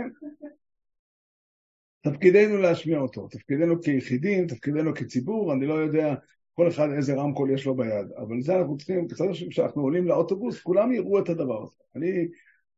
תפקידנו 2.03 2.57
להשמיע 2.57 2.99
אותו. 2.99 3.29
תפקידנו 3.29 3.83
כיחידים, 3.83 4.47
תפקידנו 4.47 4.95
כציבור, 4.95 5.53
אני 5.53 5.67
לא 5.67 5.75
יודע 5.75 6.15
כל 6.55 6.69
אחד 6.69 6.89
איזה 6.97 7.15
רמקול 7.15 7.51
יש 7.51 7.67
לו 7.67 7.75
ביד, 7.75 8.07
אבל 8.17 8.41
זה 8.41 8.57
אנחנו 8.57 8.77
צריכים, 8.77 9.07
כשאנחנו 9.51 9.83
עולים 9.83 10.07
לאוטובוס, 10.07 10.61
כולם 10.61 10.93
יראו 10.93 11.19
את 11.19 11.29
הדבר 11.29 11.63
הזה. 11.63 11.77
אני, 11.97 12.29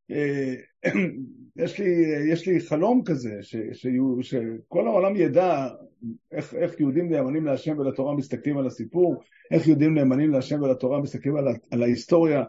יש, 1.57 1.81
לי, 1.81 1.87
יש 2.33 2.49
לי 2.49 2.61
חלום 2.61 3.03
כזה, 3.05 3.38
ש, 3.43 3.57
ש, 3.73 3.87
שכל 4.21 4.87
העולם 4.87 5.17
ידע 5.17 5.69
איך, 6.33 6.55
איך 6.55 6.81
יהודים 6.81 7.12
נאמנים 7.12 7.45
להשם 7.45 7.79
ולתורה 7.79 8.14
מסתכלים 8.14 8.59
על 8.59 8.67
הסיפור, 8.67 9.23
איך 9.51 9.67
יהודים 9.67 9.95
נאמנים 9.95 10.31
להשם 10.31 10.62
ולתורה 10.62 11.01
מסתכלים 11.01 11.37
על, 11.37 11.45
על 11.71 11.83
ההיסטוריה, 11.83 12.45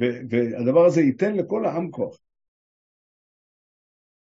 ו, 0.00 0.04
והדבר 0.30 0.86
הזה 0.86 1.00
ייתן 1.00 1.36
לכל 1.36 1.66
העם 1.66 1.90
כוח. 1.90 2.18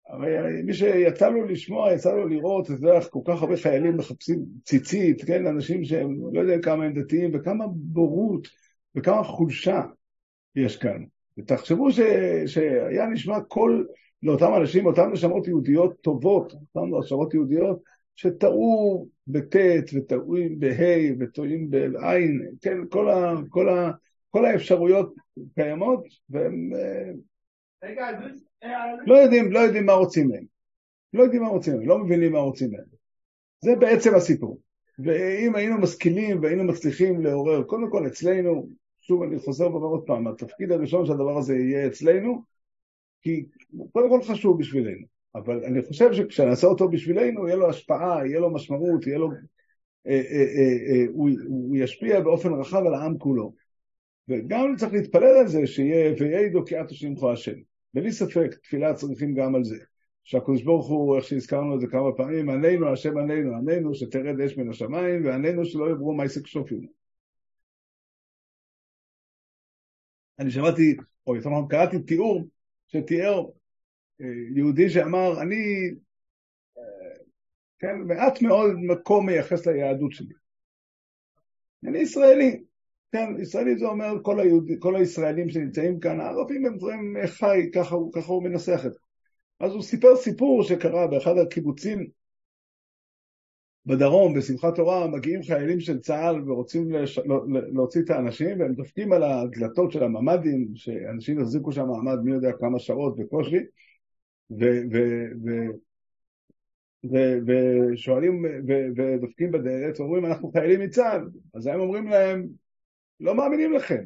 הרי 0.08 0.62
מי 0.64 0.74
שיצא 0.74 1.30
לו 1.30 1.46
לשמוע, 1.46 1.94
יצא 1.94 2.12
לו 2.12 2.28
לראות, 2.28 2.66
אתה 2.66 2.74
יודע, 2.74 3.02
כל 3.10 3.20
כך 3.26 3.42
הרבה 3.42 3.58
חיילים 3.58 3.98
מחפשים 3.98 4.46
ציצית, 4.66 5.24
כן, 5.24 5.48
אנשים 5.48 5.84
שהם, 5.84 6.34
לא 6.34 6.42
יודע 6.42 6.62
כמה 6.62 6.86
הם 6.86 6.94
דתיים, 7.02 7.32
וכמה 7.34 7.66
בורות, 7.68 8.48
וכמה 8.96 9.24
חולשה 9.24 9.82
יש 10.56 10.78
כאן. 10.78 11.04
ותחשבו 11.40 11.92
ש, 11.92 12.00
שהיה 12.46 13.06
נשמע 13.06 13.42
קול 13.42 13.88
לאותם 14.24 14.52
אנשים, 14.58 14.86
אותן 14.86 15.12
נשמות 15.12 15.48
יהודיות 15.48 16.02
טובות, 16.02 16.54
אותן 16.54 16.98
נשמות 17.00 17.34
יהודיות 17.34 17.80
שטעו 18.16 19.08
בט' 19.28 19.56
וטועים 19.94 20.60
בה' 20.60 21.14
וטועים 21.20 21.70
בעין, 21.70 22.50
כן, 22.62 22.78
כל, 22.90 23.10
ה, 23.10 23.34
כל, 23.50 23.70
ה, 23.70 23.92
כל 24.30 24.46
האפשרויות 24.46 25.14
קיימות, 25.56 26.04
והם... 26.30 26.70
רגע, 27.84 28.08
לא 29.06 29.16
יודעים, 29.16 29.52
לא 29.52 29.60
יודעים 29.60 29.86
מה 29.86 29.94
רוצים 29.94 30.28
מהם. 30.28 30.44
לא 31.14 31.24
יודעים 31.24 31.42
מה 31.42 31.48
רוצים 31.48 31.74
מהם, 31.74 31.88
לא 31.88 31.98
מבינים 31.98 32.32
מה 32.32 32.40
רוצים 32.40 32.72
מהם. 32.72 32.86
זה 33.62 33.76
בעצם 33.76 34.16
הסיפור. 34.16 34.60
ואם 35.00 35.56
היינו 35.56 35.78
משכילים 35.78 36.42
והיינו 36.42 36.64
מצליחים 36.64 37.22
לעורר, 37.22 37.64
קודם 37.64 37.90
כל 37.92 38.08
אצלנו, 38.08 38.70
שוב 39.10 39.24
אני 39.24 39.40
חוזר 39.40 39.72
ואומר 39.72 39.88
עוד 39.88 40.04
פעם, 40.06 40.28
התפקיד 40.28 40.72
הראשון 40.72 41.06
שהדבר 41.06 41.38
הזה 41.38 41.56
יהיה 41.56 41.88
אצלנו, 41.88 42.44
כי 43.22 43.46
קודם 43.92 44.10
כל 44.10 44.22
חשוב 44.22 44.60
בשבילנו, 44.60 45.06
אבל 45.36 45.66
אני 45.66 45.82
חושב 45.82 46.14
שכשנעשה 46.14 46.68
אותו 46.68 46.90
בשבילנו, 46.90 47.48
יהיה 47.48 47.58
לו 47.58 47.70
השפעה, 47.70 48.28
יהיה 48.28 48.40
לו 48.40 48.54
משמעות, 48.54 49.08
יהיה 49.08 49.18
לו... 49.18 49.30
אה, 50.08 50.22
אה, 50.32 50.46
אה, 50.90 51.06
הוא, 51.14 51.30
ישפיע 51.76 52.20
באופן 52.20 52.54
רחב 52.54 52.84
על 52.86 52.94
העם 52.94 53.18
כולו. 53.18 53.54
וגם 54.28 54.76
צריך 54.78 54.94
להתפלל 54.94 55.38
על 55.38 55.48
זה 55.48 55.68
שיהיה 55.68 56.14
ויעידו 56.20 56.66
כי 56.66 56.82
את 56.82 56.88
תשמחו 56.88 57.32
השם. 57.32 57.56
בלי 57.94 58.12
ספק, 58.12 58.56
תפילה 58.64 58.94
צריכים 58.94 59.34
גם 59.34 59.56
על 59.56 59.64
זה. 59.64 59.78
שהקדוש 60.24 60.64
ברוך 60.64 60.88
הוא, 60.88 61.16
איך 61.16 61.26
שהזכרנו 61.26 61.76
את 61.76 61.80
זה 61.80 61.88
כמה 61.88 62.12
פעמים, 62.18 62.50
עננו 62.50 62.94
השם 62.94 63.18
עננו, 63.18 63.56
עננו 63.56 63.96
שתרד 63.96 64.42
אש 64.42 64.58
מן 64.58 64.70
השמיים, 64.70 65.26
ועננו 65.26 65.66
שלא 65.66 65.90
יעברו 65.90 66.14
מעסק 66.14 66.48
שופים. 66.48 66.99
אני 70.40 70.52
שמעתי, 70.52 70.98
או 71.28 71.36
יותר 71.36 71.50
נכון 71.50 71.68
קראתי 71.70 72.00
תיאור 72.00 72.48
שתיאר 72.88 73.46
אה, 74.22 74.28
יהודי 74.56 74.90
שאמר, 74.90 75.42
אני, 75.42 75.92
אה, 76.78 77.18
כן, 77.80 77.96
מעט 78.08 78.42
מאוד 78.42 78.72
מקום 78.76 79.26
מייחס 79.26 79.68
ליהדות 79.68 80.12
שלי. 80.12 80.34
אני 81.88 82.00
ישראלי, 82.00 82.64
כן, 83.12 83.42
ישראלי 83.42 83.78
זה 83.78 83.86
אומר 83.86 84.14
כל, 84.22 84.40
היהוד, 84.40 84.72
כל 84.80 84.96
הישראלים 84.96 85.50
שנמצאים 85.50 86.00
כאן, 86.00 86.20
הערבים 86.20 86.66
הם 86.66 86.78
דברים 86.78 87.16
חי, 87.26 87.70
ככה, 87.74 87.96
ככה 88.14 88.32
הוא 88.32 88.44
מנסח 88.44 88.82
את 88.86 88.94
זה. 88.94 89.00
אז 89.60 89.72
הוא 89.72 89.82
סיפר 89.82 90.16
סיפור 90.16 90.64
שקרה 90.64 91.08
באחד 91.08 91.38
הקיבוצים 91.38 92.08
בדרום, 93.86 94.34
בשמחת 94.34 94.76
תורה, 94.76 95.08
מגיעים 95.08 95.44
חיילים 95.44 95.80
של 95.80 96.00
צה"ל 96.00 96.50
ורוצים 96.50 96.92
לש... 96.92 97.20
להוציא 97.74 98.02
את 98.02 98.10
האנשים, 98.10 98.60
והם 98.60 98.74
דופקים 98.74 99.14
על 99.14 99.24
הדלתות 99.24 99.92
של 99.92 100.04
הממ"דים, 100.04 100.68
שאנשים 100.76 101.40
יחזיקו 101.40 101.72
שם 101.72 101.88
מעמד 101.88 102.20
מי 102.24 102.32
יודע 102.32 102.52
כמה 102.60 102.80
שעות 102.80 103.18
בקושי, 103.18 103.60
ושואלים 107.46 108.46
ודופקים 108.98 109.52
בדלת, 109.52 110.00
ואומרים 110.00 110.26
אנחנו 110.26 110.52
חיילים 110.52 110.80
מצה"ל, 110.80 111.30
אז 111.54 111.68
הם 111.68 111.80
אומרים 111.80 112.08
להם 112.08 112.48
לא 113.20 113.36
מאמינים 113.36 113.74
לכם. 113.74 114.04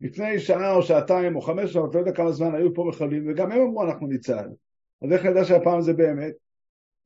לפני 0.00 0.38
שעה 0.38 0.74
או 0.74 0.82
שעתיים 0.82 1.36
או 1.36 1.40
חמש 1.40 1.72
שעות, 1.72 1.94
לא 1.94 2.00
יודע 2.00 2.12
כמה 2.12 2.32
זמן 2.32 2.54
היו 2.54 2.74
פה 2.74 2.84
מחבלים, 2.88 3.24
וגם 3.28 3.52
הם 3.52 3.60
אמרו 3.60 3.84
אנחנו 3.84 4.06
ניצל. 4.06 4.48
אז 5.02 5.12
איך 5.12 5.24
נדע 5.24 5.44
שהפעם 5.44 5.80
זה 5.80 5.92
באמת? 5.92 6.45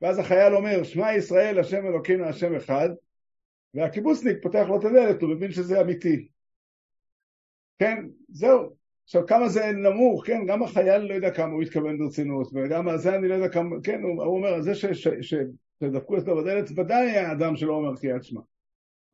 ואז 0.02 0.18
החייל 0.18 0.54
אומר, 0.54 0.84
שמע 0.84 1.14
ישראל, 1.14 1.58
השם 1.58 1.86
אלוקינו, 1.86 2.24
השם 2.24 2.54
אחד, 2.54 2.88
והקיבוצניק 3.74 4.36
פותח 4.42 4.64
לו 4.68 4.78
את 4.80 4.84
הדלת, 4.84 5.22
הוא 5.22 5.30
מבין 5.30 5.52
שזה 5.52 5.80
אמיתי. 5.80 6.28
כן, 7.78 8.06
זהו. 8.28 8.76
עכשיו, 9.04 9.26
כמה 9.26 9.48
זה 9.48 9.72
נמוך, 9.72 10.26
כן, 10.26 10.46
גם 10.46 10.62
החייל 10.62 11.02
לא 11.02 11.14
יודע 11.14 11.30
כמה 11.30 11.52
הוא 11.52 11.62
התכוון 11.62 11.98
ברצינות, 11.98 12.50
וגם 12.54 12.96
זה 12.96 13.14
אני 13.14 13.28
לא 13.28 13.34
יודע 13.34 13.48
כמה, 13.48 13.76
כן, 13.82 14.02
הוא, 14.02 14.24
הוא 14.24 14.36
אומר, 14.36 14.60
זה 14.60 14.72
שדפקו 15.20 16.18
אצלו 16.18 16.36
בדלת, 16.36 16.70
ודאי 16.76 17.10
היה 17.10 17.32
אדם 17.32 17.56
שלא 17.56 17.74
אומר 17.74 17.96
קריאת 17.96 18.24
שמע. 18.24 18.40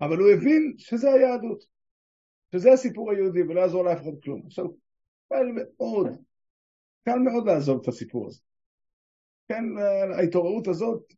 אבל 0.01 0.19
הוא 0.19 0.31
הבין 0.31 0.75
שזה 0.79 1.13
היהדות. 1.13 1.65
שזה 2.53 2.73
הסיפור 2.73 3.11
היהודי 3.11 3.43
ולא 3.43 3.61
יעזור 3.61 3.85
לאף 3.85 4.03
אחד 4.03 4.23
כלום. 4.25 4.43
עכשיו, 4.47 4.65
קל 5.29 5.47
מאוד, 5.55 6.07
קל 7.05 7.19
מאוד 7.19 7.47
לעזוב 7.47 7.81
את 7.83 7.89
הסיפור 7.89 8.27
הזה. 8.27 8.41
כן, 9.49 9.65
ההתעוררות 10.15 10.69
הזאת, 10.69 11.13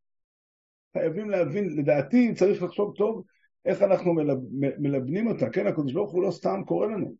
חייבים 0.92 1.30
להבין, 1.30 1.76
לדעתי 1.76 2.34
צריך 2.34 2.62
לחשוב 2.62 2.94
טוב 2.96 3.24
איך 3.64 3.82
אנחנו 3.82 4.14
מלב, 4.14 4.38
מלבנים 4.78 5.26
אותה. 5.26 5.50
כן, 5.50 5.66
הקדוש 5.66 5.92
ברוך 5.92 6.12
הוא 6.12 6.22
לא 6.22 6.30
סתם 6.30 6.62
קורא 6.66 6.86
לנו. 6.86 7.14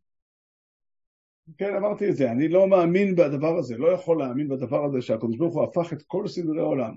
כן, 1.59 1.75
אמרתי 1.75 2.11
את 2.11 2.17
זה, 2.17 2.31
אני 2.31 2.49
לא 2.49 2.69
מאמין 2.69 3.15
בדבר 3.17 3.59
הזה, 3.59 3.77
לא 3.77 3.89
יכול 3.93 4.19
להאמין 4.19 4.49
בדבר 4.49 4.85
הזה 4.85 5.03
שהקדוש 5.03 5.37
ברוך 5.37 5.55
הוא 5.55 5.65
הפך 5.65 5.93
את 5.93 6.03
כל 6.03 6.29
סדרי 6.29 6.61
העולם. 6.61 6.95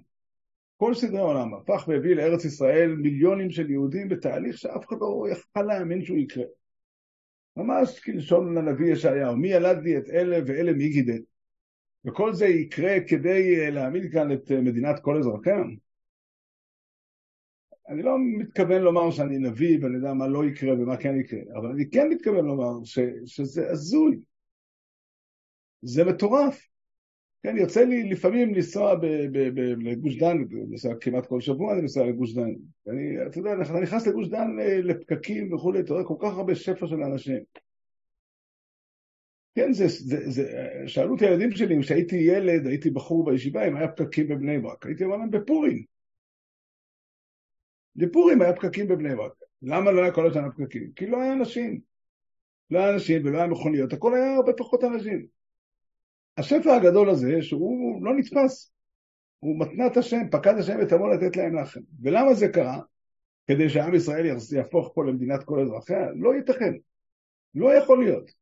כל 0.78 0.94
סדרי 0.94 1.20
העולם 1.20 1.54
הפך 1.54 1.86
והביא 1.88 2.16
לארץ 2.16 2.46
ישראל 2.46 2.96
מיליונים 2.96 3.52
של 3.52 3.70
יהודים 3.70 4.10
בתהליך 4.10 4.58
שאף 4.58 4.88
אחד 4.88 4.96
לא 5.00 5.26
יכל 5.32 5.62
להאמין 5.62 6.06
שהוא 6.06 6.18
יקרה. 6.18 6.44
ממש 7.58 8.00
כלשון 8.00 8.58
הנביא 8.58 8.94
ישעיהו, 8.94 9.36
מי 9.38 9.48
ילד 9.48 9.84
לי 9.84 9.98
את 9.98 10.10
אלה 10.10 10.40
ואלה 10.48 10.74
מי 10.74 10.90
גידל. 10.90 11.22
וכל 12.06 12.34
זה 12.34 12.46
יקרה 12.46 12.96
כדי 13.08 13.60
אה, 13.60 13.70
להעמיד 13.70 14.12
כאן 14.14 14.32
את 14.32 14.52
אה, 14.52 14.62
מדינת 14.62 15.00
כל 15.00 15.18
אזרחיה. 15.18 15.64
אני 17.90 18.04
לא 18.04 18.16
מתכוון 18.38 18.82
לומר 18.82 19.12
שאני 19.12 19.38
נביא 19.38 19.78
ואני 19.82 19.96
יודע 19.96 20.14
מה 20.14 20.28
לא 20.28 20.46
יקרה 20.46 20.74
ומה 20.74 20.98
כן 20.98 21.20
יקרה, 21.20 21.40
אבל 21.60 21.70
אני 21.72 21.90
כן 21.90 22.10
מתכוון 22.10 22.46
לומר 22.46 22.84
ש, 22.84 23.00
שזה 23.26 23.72
הזוי. 23.72 24.20
זה 25.82 26.04
מטורף. 26.04 26.68
כן, 27.44 27.58
יוצא 27.58 27.84
לי 27.84 28.10
לפעמים 28.10 28.54
לנסוע 28.54 28.94
לגוש 29.78 30.18
דן, 30.18 30.38
נוסע 30.68 30.90
כמעט 31.02 31.26
כל 31.26 31.42
שבוע 31.42 31.74
אני 31.74 31.82
נוסע 31.82 32.04
לגוש 32.04 32.34
דן. 32.34 32.50
ואני, 32.86 33.28
אתה 33.28 33.40
יודע, 33.40 33.52
אתה 33.62 33.80
נכנס 33.80 34.08
לגוש 34.08 34.28
דן 34.28 34.60
אה, 34.60 34.82
לפקקים 34.82 35.54
וכולי, 35.54 35.80
אתה 35.80 35.94
רואה 35.94 36.06
כל 36.06 36.16
כך 36.20 36.38
הרבה 36.38 36.56
שפע 36.56 36.88
של 36.88 37.04
אנשים. 37.04 37.44
כן, 39.56 39.74
זה, 39.74 39.88
זה, 39.88 40.30
זה, 40.30 40.74
שאלו 40.88 41.14
אותי 41.14 41.26
הילדים 41.26 41.52
שלי, 41.52 41.82
כשהייתי 41.82 42.16
ילד, 42.16 42.68
הייתי 42.68 42.90
בחור 42.90 43.26
בישיבה, 43.26 43.68
אם 43.68 43.76
היה 43.76 43.88
פקקים 43.88 44.28
בבני 44.28 44.60
ברק. 44.60 44.86
הייתי 44.86 45.04
אומר 45.04 45.18
להם 45.18 45.32
בפורים. 45.32 45.84
בפורים 47.96 48.42
היה 48.42 48.54
פקקים 48.54 48.88
בבני 48.88 49.16
ברק. 49.16 49.32
למה 49.62 49.92
לא 49.92 50.02
היה 50.02 50.12
כל 50.14 50.30
השנה 50.30 50.52
פקקים? 50.52 50.92
כי 50.96 51.08
לא 51.08 51.22
היה 51.22 51.34
אנשים. 51.34 51.80
לא 52.72 52.80
היה 52.80 52.94
אנשים 52.94 53.26
ולא 53.26 53.38
היה 53.38 53.48
מכוניות, 53.48 53.94
הכל 53.94 54.16
היה 54.16 54.36
הרבה 54.36 54.54
פחות 54.54 54.84
אנשים. 54.84 55.26
השפע 56.38 56.76
הגדול 56.76 57.10
הזה, 57.10 57.42
שהוא 57.42 58.06
לא 58.06 58.16
נתפס, 58.16 58.72
הוא 59.40 59.60
מתנת 59.60 59.98
השם, 59.98 60.30
פקד 60.32 60.54
השם 60.60 60.78
ותבוא 60.82 61.14
לתת 61.14 61.38
להם 61.38 61.56
לחם. 61.56 61.80
ולמה 62.02 62.34
זה 62.34 62.48
קרה? 62.48 62.80
כדי 63.48 63.70
שעם 63.70 63.96
ישראל 63.96 64.26
יהפוך 64.56 64.92
פה 64.96 65.06
למדינת 65.06 65.44
כל 65.44 65.62
אזרחיה? 65.62 66.12
לא 66.16 66.36
ייתכן. 66.36 66.74
לא 67.56 67.74
יכול 67.74 68.04
להיות. 68.04 68.41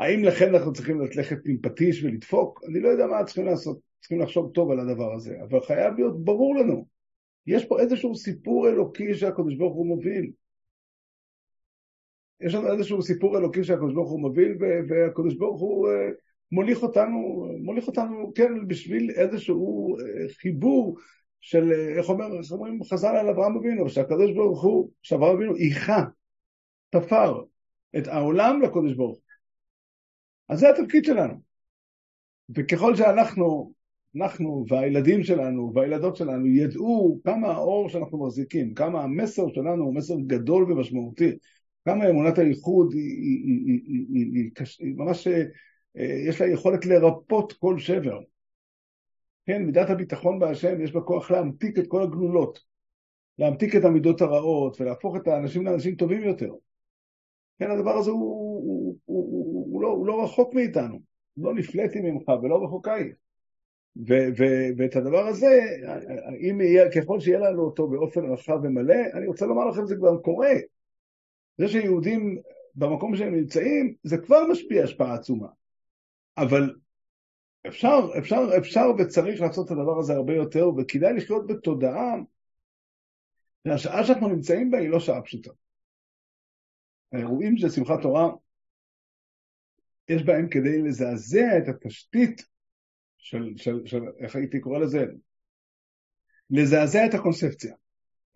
האם 0.00 0.24
לכן 0.24 0.54
אנחנו 0.54 0.72
צריכים 0.72 1.00
ללכת 1.00 1.38
עם 1.46 1.56
פטיש 1.62 2.04
ולדפוק? 2.04 2.64
אני 2.68 2.80
לא 2.80 2.88
יודע 2.88 3.06
מה 3.06 3.24
צריכים 3.24 3.46
לעשות. 3.46 3.78
צריכים 4.00 4.20
לחשוב 4.20 4.50
טוב 4.54 4.70
על 4.70 4.80
הדבר 4.80 5.14
הזה, 5.14 5.36
אבל 5.42 5.60
חייב 5.60 5.94
להיות 5.94 6.24
ברור 6.24 6.56
לנו. 6.56 6.86
יש 7.46 7.64
פה 7.64 7.80
איזשהו 7.80 8.14
סיפור 8.14 8.68
אלוקי 8.68 9.14
שהקדוש 9.14 9.54
ברוך 9.54 9.74
הוא 9.74 9.86
מוביל. 9.86 10.30
יש 12.40 12.54
לנו 12.54 12.72
איזשהו 12.72 13.02
סיפור 13.02 13.38
אלוקי 13.38 13.64
שהקדוש 13.64 13.94
ברוך 13.94 14.10
הוא 14.10 14.20
מוביל, 14.20 14.56
והקדוש 14.88 15.34
ברוך 15.34 15.60
הוא 15.60 15.88
אה, 15.88 16.08
מוליך 16.52 16.82
אותנו, 16.82 17.48
מוליך 17.62 17.86
אותנו, 17.86 18.32
כן, 18.34 18.66
בשביל 18.66 19.10
איזשהו 19.10 19.96
אה, 19.98 20.28
חיבור 20.28 20.96
של, 21.40 21.72
אה, 21.72 21.98
איך 21.98 22.08
אומר, 22.08 22.38
איך 22.38 22.52
אומרים 22.52 22.84
חז"ל 22.84 23.16
על 23.16 23.28
אברהם 23.28 23.56
אבינו, 23.56 23.88
שהקדוש 23.88 24.32
ברוך 24.32 24.62
הוא, 24.62 24.90
שאברהם 25.02 25.36
אבינו 25.36 25.56
איכה, 25.56 26.04
תפר 26.90 27.42
את 27.98 28.06
העולם 28.06 28.62
לקודש 28.62 28.92
ברוך 28.92 29.16
הוא. 29.16 29.29
אז 30.50 30.58
זה 30.58 30.70
התפקיד 30.70 31.04
שלנו. 31.04 31.34
וככל 32.56 32.96
שאנחנו, 32.96 33.72
אנחנו 34.16 34.64
והילדים 34.68 35.22
שלנו 35.22 35.72
והילדות 35.74 36.16
שלנו 36.16 36.46
ידעו 36.46 37.20
כמה 37.24 37.48
האור 37.48 37.88
שאנחנו 37.88 38.26
מחזיקים, 38.26 38.74
כמה 38.74 39.02
המסר 39.02 39.48
שלנו 39.48 39.84
הוא 39.84 39.94
מסר 39.94 40.14
גדול 40.26 40.72
ומשמעותי, 40.72 41.30
כמה 41.84 42.10
אמונת 42.10 42.38
הייחוד 42.38 42.92
היא, 42.92 43.02
היא, 43.02 43.42
היא, 43.44 43.80
היא, 43.86 44.06
היא, 44.08 44.26
היא, 44.34 44.50
היא, 44.58 44.66
היא 44.78 44.94
ממש, 44.96 45.26
אה, 45.96 46.18
יש 46.28 46.40
לה 46.40 46.46
יכולת 46.46 46.86
לרפות 46.86 47.52
כל 47.52 47.78
שבר. 47.78 48.20
כן, 49.46 49.62
מידת 49.62 49.90
הביטחון 49.90 50.38
בהשם 50.38 50.80
יש 50.80 50.92
בה 50.92 51.00
כוח 51.00 51.30
להמתיק 51.30 51.78
את 51.78 51.86
כל 51.88 52.02
הגלולות, 52.02 52.60
להמתיק 53.38 53.76
את 53.76 53.84
המידות 53.84 54.20
הרעות 54.20 54.80
ולהפוך 54.80 55.16
את 55.16 55.28
האנשים 55.28 55.66
לאנשים 55.66 55.94
טובים 55.94 56.22
יותר. 56.22 56.50
כן, 57.58 57.70
הדבר 57.70 57.90
הזה 57.90 58.10
הוא, 58.10 58.49
הוא, 60.00 60.06
לא, 60.06 60.24
רחוק 60.24 60.54
מאיתנו, 60.54 61.00
לא 61.36 61.54
נפלאתי 61.54 62.00
ממך 62.00 62.28
ולא 62.28 62.64
רחוקיי. 62.64 63.12
ואת 64.76 64.96
הדבר 64.96 65.26
הזה, 65.26 65.60
אם 66.50 66.60
יהיה, 66.60 66.92
ככל 66.92 67.20
שיהיה 67.20 67.38
לנו 67.38 67.62
אותו 67.62 67.88
באופן 67.88 68.32
רחב 68.32 68.58
ומלא, 68.62 68.94
אני 69.14 69.26
רוצה 69.26 69.46
לומר 69.46 69.64
לכם, 69.64 69.86
זה 69.86 69.96
כבר 69.96 70.18
קורה. 70.18 70.52
זה 71.58 71.68
שיהודים 71.68 72.42
במקום 72.74 73.16
שהם 73.16 73.34
נמצאים, 73.34 73.94
זה 74.02 74.18
כבר 74.18 74.46
משפיע 74.50 74.84
השפעה 74.84 75.14
עצומה. 75.14 75.48
אבל 76.36 76.74
אפשר, 77.66 77.98
אפשר, 78.18 78.40
אפשר 78.58 78.86
וצריך 78.98 79.40
לעשות 79.40 79.66
את 79.66 79.70
הדבר 79.70 79.98
הזה 79.98 80.12
הרבה 80.12 80.34
יותר, 80.34 80.68
וכדאי 80.68 81.12
לחיות 81.12 81.46
בתודעה 81.46 82.14
שהשעה 83.68 84.04
שאנחנו 84.04 84.28
נמצאים 84.28 84.70
בה 84.70 84.78
היא 84.78 84.88
לא 84.88 85.00
שעה 85.00 85.22
פשוטה. 85.22 85.50
האירועים 87.12 87.56
של 87.56 87.70
שמחת 87.70 88.02
תורה, 88.02 88.30
יש 90.10 90.22
בהם 90.22 90.48
כדי 90.48 90.82
לזעזע 90.82 91.58
את 91.58 91.68
התשתית 91.68 92.42
של, 93.18 93.52
של, 93.56 93.86
של 93.86 94.02
איך 94.18 94.36
הייתי 94.36 94.60
קורא 94.60 94.78
לזה? 94.78 95.04
לזעזע 96.50 97.06
את 97.06 97.14
הקונספציה. 97.14 97.74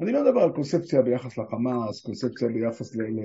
אני 0.01 0.13
לא 0.13 0.25
מדבר 0.25 0.41
על 0.41 0.53
קונספציה 0.53 1.03
ביחס 1.03 1.39
לחמאס, 1.39 2.03
קונספציה 2.03 2.49
ביחס 2.49 2.97
ל... 2.97 3.03
ל, 3.03 3.21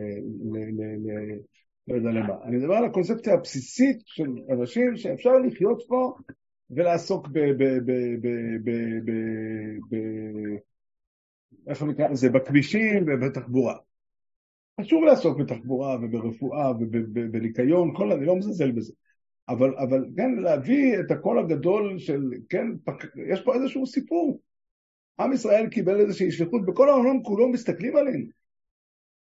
ל, 0.51 0.57
ל, 0.57 1.11
ל 1.11 1.39
לא 1.87 1.95
יודע 1.95 2.09
למה. 2.09 2.33
אני 2.43 2.57
מדבר 2.57 2.73
על 2.73 2.85
הקונספציה 2.85 3.33
הבסיסית 3.33 4.01
של 4.05 4.29
אנשים 4.49 4.97
שאפשר 4.97 5.37
לחיות 5.37 5.83
פה 5.87 6.13
ולעסוק 6.69 7.27
ב... 7.27 7.39
ב, 7.39 7.63
ב, 7.63 7.91
ב, 8.21 8.31
ב, 8.63 8.71
ב, 9.05 9.11
ב 9.89 9.97
איך 11.67 11.83
נקרא 11.83 12.07
לזה? 12.07 12.29
בכבישים 12.29 13.05
ובתחבורה. 13.07 13.75
חשוב 14.79 15.03
לעסוק 15.03 15.39
בתחבורה 15.39 15.97
וברפואה 16.01 16.71
ובניקיון, 16.71 17.95
כל, 17.95 18.11
אני 18.11 18.25
לא 18.25 18.35
מזלזל 18.35 18.71
בזה. 18.71 18.93
אבל, 19.49 19.75
אבל 19.77 20.05
כן, 20.17 20.35
להביא 20.35 20.99
את 20.99 21.11
הקול 21.11 21.39
הגדול 21.39 21.99
של, 21.99 22.21
כן, 22.49 22.67
יש 23.31 23.41
פה 23.41 23.55
איזשהו 23.55 23.85
סיפור. 23.85 24.41
עם 25.19 25.33
ישראל 25.33 25.69
קיבל 25.69 25.99
איזושהי 25.99 26.31
שליחות, 26.31 26.65
בכל 26.65 26.89
העולם 26.89 27.23
כולו 27.23 27.49
מסתכלים 27.49 27.95
עלינו. 27.95 28.25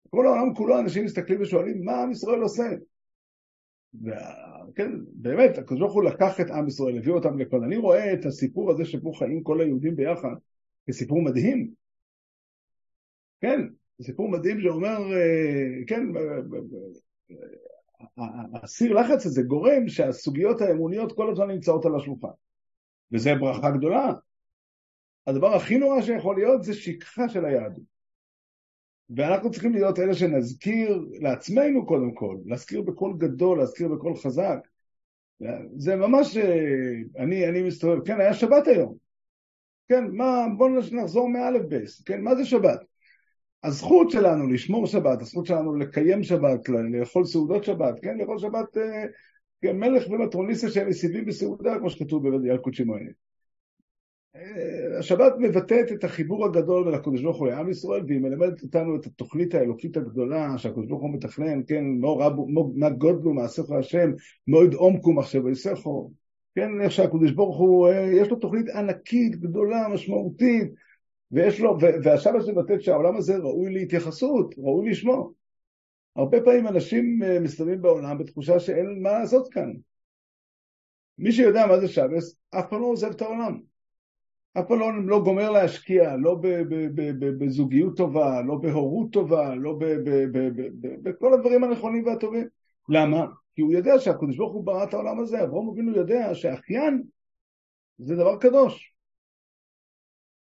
בכל 0.05 0.27
העולם 0.27 0.53
כולו 0.53 0.79
אנשים 0.79 1.05
מסתכלים 1.05 1.41
ושואלים, 1.41 1.85
מה 1.85 2.01
עם 2.01 2.11
ישראל 2.11 2.41
עושה? 2.41 2.63
וכן, 4.01 4.91
באמת, 5.13 5.57
הקדוש 5.57 5.79
ברוך 5.79 5.93
הוא 5.93 6.03
לקח 6.03 6.39
את 6.41 6.49
עם 6.49 6.67
ישראל, 6.67 6.97
הביא 6.97 7.13
אותם 7.13 7.39
לכל. 7.39 7.63
אני 7.63 7.77
רואה 7.77 8.13
את 8.13 8.25
הסיפור 8.25 8.71
הזה 8.71 8.85
שבו 8.85 9.13
חיים 9.13 9.43
כל 9.43 9.61
היהודים 9.61 9.95
ביחד 9.95 10.35
כסיפור 10.87 11.21
מדהים. 11.21 11.71
כן, 13.41 13.59
סיפור 14.01 14.29
מדהים 14.29 14.61
שאומר, 14.61 15.13
אה, 15.13 15.85
כן, 15.87 16.03
הסיר 18.63 18.93
לחץ 18.93 19.25
הזה 19.25 19.41
גורם 19.41 19.87
שהסוגיות 19.87 20.61
האמוניות 20.61 21.11
כל 21.11 21.31
הזמן 21.31 21.47
נמצאות 21.47 21.85
על 21.85 21.95
השולחן. 21.95 22.27
וזו 23.11 23.31
ברכה 23.39 23.71
גדולה. 23.71 24.13
הדבר 25.27 25.55
הכי 25.55 25.77
נורא 25.77 26.01
שיכול 26.01 26.35
להיות 26.35 26.63
זה 26.63 26.73
שכחה 26.73 27.29
של 27.29 27.45
היהדות. 27.45 27.93
ואנחנו 29.15 29.51
צריכים 29.51 29.73
להיות 29.73 29.99
אלה 29.99 30.13
שנזכיר 30.13 31.05
לעצמנו 31.19 31.85
קודם 31.85 32.13
כל, 32.13 32.37
להזכיר 32.45 32.81
בקול 32.81 33.13
גדול, 33.17 33.57
להזכיר 33.57 33.87
בקול 33.87 34.15
חזק. 34.15 34.67
זה 35.77 35.95
ממש, 35.95 36.37
אה, 36.37 36.93
אני, 37.17 37.49
אני 37.49 37.63
מסתובב, 37.63 38.05
כן, 38.05 38.19
היה 38.19 38.33
שבת 38.33 38.67
היום. 38.67 38.95
כן, 39.89 40.03
מה, 40.11 40.45
בואו 40.57 40.79
נחזור 40.91 41.29
מאלף 41.29 41.65
בייס, 41.65 42.01
כן, 42.01 42.21
מה 42.21 42.35
זה 42.35 42.45
שבת? 42.45 42.79
הזכות 43.63 44.11
שלנו 44.11 44.47
לשמור 44.47 44.87
שבת, 44.87 45.21
הזכות 45.21 45.45
שלנו 45.45 45.75
לקיים 45.75 46.23
שבת, 46.23 46.69
לאכול 46.69 47.25
סעודות 47.25 47.63
שבת, 47.63 47.99
כן, 48.01 48.17
לאכול 48.17 48.39
שבת 48.39 48.77
אה, 48.77 49.05
כן, 49.61 49.77
מלך 49.77 50.09
ומטרוניסה 50.09 50.69
שהם 50.69 50.89
מסיבים 50.89 51.25
בסעודה, 51.25 51.79
כמו 51.79 51.89
שכתוב 51.89 52.29
בבדיאל 52.29 52.57
קודשי 52.57 52.83
מועד. 52.83 53.01
אה, 54.35 54.99
השבת 54.99 55.33
מבטאת 55.39 55.91
את 55.91 56.03
החיבור 56.03 56.45
הגדול 56.45 56.83
בין 56.83 56.93
הקדוש 56.93 57.21
ברוך 57.21 57.37
הוא 57.37 57.47
לעם 57.47 57.69
ישראל, 57.69 58.03
והיא 58.07 58.19
מלמדת 58.19 58.63
אותנו 58.63 58.95
את 58.95 59.05
התוכנית 59.05 59.55
האלוקית 59.55 59.97
הגדולה 59.97 60.57
שהקדוש 60.57 60.87
ברוך 60.87 61.01
הוא 61.01 61.13
מתכנן, 61.13 61.61
כן, 61.67 61.83
מה 62.75 62.89
גודלו 62.89 63.33
מעשיך 63.33 63.71
השם, 63.71 64.11
מועד 64.47 64.73
עומקו 64.73 65.13
מחשבו 65.13 65.49
יסכו, 65.49 66.11
כן, 66.55 66.81
איך 66.81 66.91
שהקדוש 66.91 67.31
ברוך 67.31 67.57
הוא, 67.57 67.87
אה, 67.87 68.11
יש 68.13 68.29
לו 68.29 68.35
תוכנית 68.35 68.69
ענקית, 68.69 69.35
גדולה, 69.35 69.87
משמעותית, 69.87 70.73
ויש 71.33 71.59
לו, 71.59 71.77
והשבש 72.03 72.49
מבטא 72.49 72.79
שהעולם 72.79 73.15
הזה 73.15 73.37
ראוי 73.37 73.73
להתייחסות, 73.73 74.55
ראוי 74.57 74.89
לשמו. 74.89 75.31
הרבה 76.15 76.41
פעמים 76.41 76.67
אנשים 76.67 77.23
אה, 77.23 77.39
מסתובבים 77.39 77.81
בעולם 77.81 78.17
בתחושה 78.17 78.59
שאין 78.59 78.99
מה 79.01 79.19
לעשות 79.19 79.53
כאן. 79.53 79.73
מי 81.17 81.31
שיודע 81.31 81.65
מה 81.65 81.79
זה 81.79 81.87
שבס, 81.87 82.35
אף 82.49 82.69
פעם 82.69 82.81
לא 82.81 82.85
עוזב 82.85 83.09
את 83.09 83.21
העולם. 83.21 83.59
אף 84.59 84.67
פעם 84.67 84.79
לא, 84.79 85.05
לא 85.05 85.23
גומר 85.23 85.51
להשקיע, 85.51 86.15
לא 86.15 86.37
בזוגיות 87.19 87.97
טובה, 87.97 88.41
לא 88.41 88.55
בהורות 88.55 89.13
טובה, 89.13 89.55
לא 89.55 89.79
בכל 91.03 91.33
הדברים 91.33 91.63
הנכונים 91.63 92.05
והטובים. 92.05 92.47
למה? 92.89 93.25
כי 93.55 93.61
הוא 93.61 93.71
יודע 93.71 93.99
שהקדוש 93.99 94.37
ברוך 94.37 94.53
הוא 94.53 94.65
ברא 94.65 94.83
את 94.83 94.93
העולם 94.93 95.19
הזה, 95.19 95.43
אברהם 95.43 95.69
אבינו 95.69 95.95
יודע 95.95 96.35
שאחיין 96.35 97.03
זה 97.97 98.15
דבר 98.15 98.37
קדוש. 98.37 98.92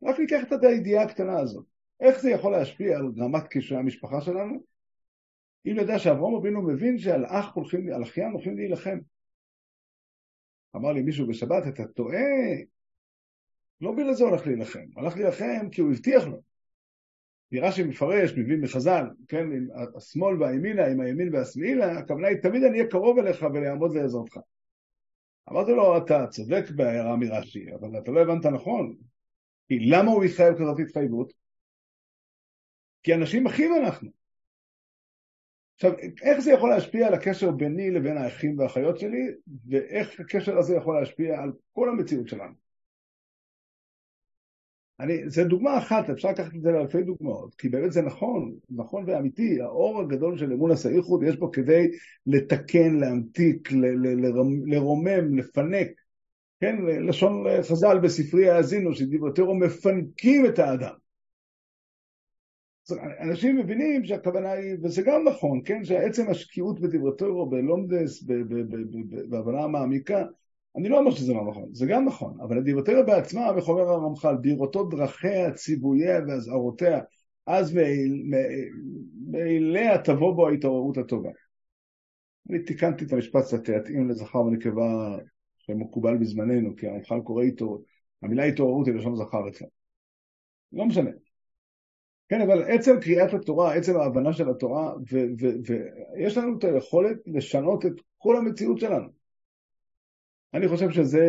רק 0.04 0.18
ניקח 0.20 0.42
את 0.52 0.64
הידיעה 0.64 1.04
הקטנה 1.04 1.38
הזאת. 1.38 1.66
איך 2.00 2.20
זה 2.20 2.30
יכול 2.30 2.52
להשפיע 2.52 2.96
על 2.96 3.12
רמת 3.18 3.48
קשרי 3.50 3.78
המשפחה 3.78 4.20
שלנו? 4.20 4.64
אם 5.66 5.76
יודע 5.76 5.98
שאברהם 5.98 6.34
אבינו 6.34 6.62
מבין 6.62 6.98
שעל 6.98 7.24
אח 7.26 7.54
הולכים, 7.54 7.92
על 7.92 8.02
אחיין 8.02 8.32
הולכים 8.32 8.56
להילחם. 8.56 8.98
אמר 10.76 10.92
לי 10.92 11.02
מישהו 11.02 11.26
בשבת, 11.26 11.66
אתה 11.68 11.86
טועה, 11.86 12.18
לא 13.80 13.92
בגלל 13.92 14.14
זה 14.14 14.24
הולך 14.24 14.46
להילחם, 14.46 14.84
הלך 14.96 15.16
להילחם 15.16 15.68
כי 15.72 15.80
הוא 15.80 15.92
הבטיח 15.92 16.26
לו. 16.26 16.42
נראה 17.52 17.72
שמפרש, 17.72 18.32
מבין 18.32 18.60
מחז"ל, 18.60 19.04
כן, 19.28 19.52
עם 19.52 19.68
השמאל 19.96 20.42
והימינה, 20.42 20.86
עם 20.86 21.00
הימין 21.00 21.34
והשמאלה, 21.34 21.98
הכוונה 21.98 22.28
היא 22.28 22.36
תמיד 22.36 22.62
אני 22.62 22.78
אהיה 22.78 22.90
קרוב 22.90 23.18
אליך 23.18 23.46
ולעמוד 23.54 23.96
לעזרתך. 23.96 24.38
אמרתי 25.50 25.72
לו, 25.72 25.98
אתה 25.98 26.26
צודק 26.26 26.64
בהערה 26.76 27.16
מרש"י, 27.16 27.74
אבל 27.74 27.98
אתה 27.98 28.10
לא 28.10 28.20
הבנת 28.20 28.46
נכון. 28.46 28.96
כי 29.68 29.78
למה 29.78 30.10
הוא 30.10 30.24
התחייב 30.24 30.54
כזאת 30.54 30.78
התחייבות? 30.78 31.32
כי 33.02 33.14
אנשים 33.14 33.46
אחים 33.46 33.72
אנחנו. 33.74 34.10
עכשיו, 35.74 35.92
איך 36.22 36.40
זה 36.40 36.52
יכול 36.52 36.70
להשפיע 36.70 37.06
על 37.06 37.14
הקשר 37.14 37.50
ביני 37.50 37.90
לבין 37.90 38.16
האחים 38.16 38.58
והאחיות 38.58 38.98
שלי, 38.98 39.28
ואיך 39.68 40.20
הקשר 40.20 40.58
הזה 40.58 40.74
יכול 40.76 41.00
להשפיע 41.00 41.42
על 41.42 41.52
כל 41.72 41.88
המציאות 41.88 42.28
שלנו? 42.28 42.54
אני, 45.00 45.30
זה 45.30 45.44
דוגמה 45.44 45.78
אחת, 45.78 46.10
אפשר 46.10 46.30
לקחת 46.30 46.54
את 46.54 46.62
זה 46.62 46.70
לאלפי 46.70 47.02
דוגמאות, 47.02 47.54
כי 47.54 47.68
באמת 47.68 47.92
זה 47.92 48.02
נכון, 48.02 48.54
נכון 48.70 49.04
ואמיתי, 49.06 49.60
האור 49.60 50.00
הגדול 50.00 50.38
של 50.38 50.52
אמון 50.52 50.70
הסייחוד 50.70 51.22
יש 51.22 51.36
בו 51.36 51.50
כדי 51.50 51.90
לתקן, 52.26 52.94
להמתיק, 53.00 53.68
לרומם, 54.66 55.38
לפנק, 55.38 55.88
כן, 56.60 56.76
לשון 57.08 57.44
חז"ל 57.62 57.98
בספרי 57.98 58.50
האזינו, 58.50 58.94
שדברתרו 58.94 59.54
מפנקים 59.54 60.46
את 60.46 60.58
האדם. 60.58 60.94
אנשים 63.20 63.58
מבינים 63.58 64.04
שהכוונה 64.04 64.52
היא, 64.52 64.76
וזה 64.82 65.02
גם 65.02 65.28
נכון, 65.28 65.60
כן, 65.64 65.84
שעצם 65.84 66.30
השקיעות 66.30 66.80
בדברתו 66.80 67.46
בלומדס, 67.46 68.24
בהבנה 69.28 69.62
המעמיקה, 69.64 70.24
אני 70.76 70.88
לא 70.88 70.98
אומר 70.98 71.10
שזה 71.10 71.32
לא 71.32 71.46
נכון, 71.50 71.68
זה 71.72 71.86
גם 71.86 72.04
נכון, 72.04 72.40
אבל 72.40 72.62
דברתו 72.62 72.92
בעצמה, 73.06 73.56
איך 73.56 73.68
אומר 73.68 73.88
הרמח"ל, 73.88 74.36
בראותו 74.42 74.84
דרכיה, 74.84 75.52
ציווייה 75.52 76.20
ואזהרותיה, 76.28 77.00
אז 77.46 77.78
מאליה 79.30 79.98
תבוא 79.98 80.34
בו 80.34 80.48
ההתעוררות 80.48 80.98
הטובה. 80.98 81.30
אני 82.50 82.58
תיקנתי 82.64 83.04
את 83.04 83.12
המשפט 83.12 83.42
קצת 83.44 83.68
להתאים 83.68 84.08
לזכר 84.08 84.38
ונקבה 84.38 85.18
שמקובל 85.66 86.16
בזמננו, 86.16 86.76
כי 86.76 86.86
הרמח"ל 86.86 87.20
קורא 87.20 87.42
איתו, 87.42 87.82
המילה 88.22 88.44
התעוררות 88.44 88.86
היא 88.86 88.94
לשון 88.94 89.16
זכר 89.16 89.48
אצלנו. 89.48 89.70
לא 90.72 90.86
משנה. 90.86 91.10
כן, 92.28 92.40
אבל 92.40 92.62
עצם 92.62 93.00
קריאת 93.00 93.34
התורה, 93.34 93.74
עצם 93.74 93.96
ההבנה 93.96 94.32
של 94.32 94.50
התורה, 94.50 94.94
ויש 95.66 96.36
לנו 96.36 96.58
את 96.58 96.64
היכולת 96.64 97.16
לשנות 97.26 97.86
את 97.86 97.92
כל 98.18 98.36
המציאות 98.36 98.78
שלנו. 98.78 99.08
אני 100.54 100.68
חושב 100.68 100.90
שזה 100.90 101.24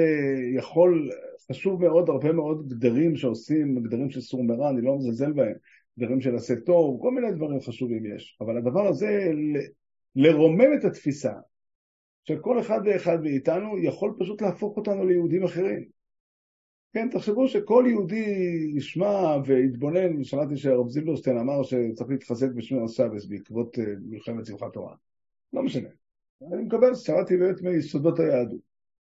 יכול, 0.55 1.09
חשוב 1.51 1.81
מאוד, 1.81 2.09
הרבה 2.09 2.31
מאוד 2.31 2.67
גדרים 2.67 3.15
שעושים, 3.15 3.83
גדרים 3.83 4.09
של 4.09 4.21
סור 4.21 4.43
מרע, 4.43 4.69
אני 4.69 4.81
לא 4.81 4.97
מזלזל 4.97 5.31
בהם, 5.31 5.53
גדרים 5.99 6.21
של 6.21 6.35
עשה 6.35 6.55
טוב, 6.65 7.01
כל 7.01 7.11
מיני 7.11 7.31
דברים 7.31 7.61
חשובים 7.61 8.15
יש. 8.15 8.37
אבל 8.41 8.57
הדבר 8.57 8.87
הזה, 8.87 9.31
לרומם 10.15 10.73
את 10.79 10.85
התפיסה 10.85 11.33
של 12.25 12.39
כל 12.39 12.59
אחד 12.59 12.79
ואחד 12.85 13.21
מאיתנו, 13.21 13.77
יכול 13.79 14.15
פשוט 14.19 14.41
להפוך 14.41 14.77
אותנו 14.77 15.05
ליהודים 15.05 15.43
אחרים. 15.43 15.85
כן, 16.93 17.09
תחשבו 17.09 17.47
שכל 17.47 17.85
יהודי 17.87 18.25
ישמע 18.75 19.37
ויתבונן, 19.45 20.23
שמעתי 20.23 20.57
שהרב 20.57 20.89
זילברשטיין 20.89 21.37
אמר 21.37 21.63
שצריך 21.63 22.09
להתחזק 22.09 22.47
בשמי 22.55 22.83
הסבס 22.83 23.25
בעקבות 23.25 23.79
אה, 23.79 23.83
מלחמת 24.05 24.45
שמחת 24.45 24.73
תורה. 24.73 24.95
לא 25.53 25.63
משנה. 25.63 25.89
אני 26.53 26.63
מקבל, 26.63 26.95
שמעתי 26.95 27.37
באמת 27.37 27.61
מיסודות 27.61 28.19
היהדות. 28.19 28.59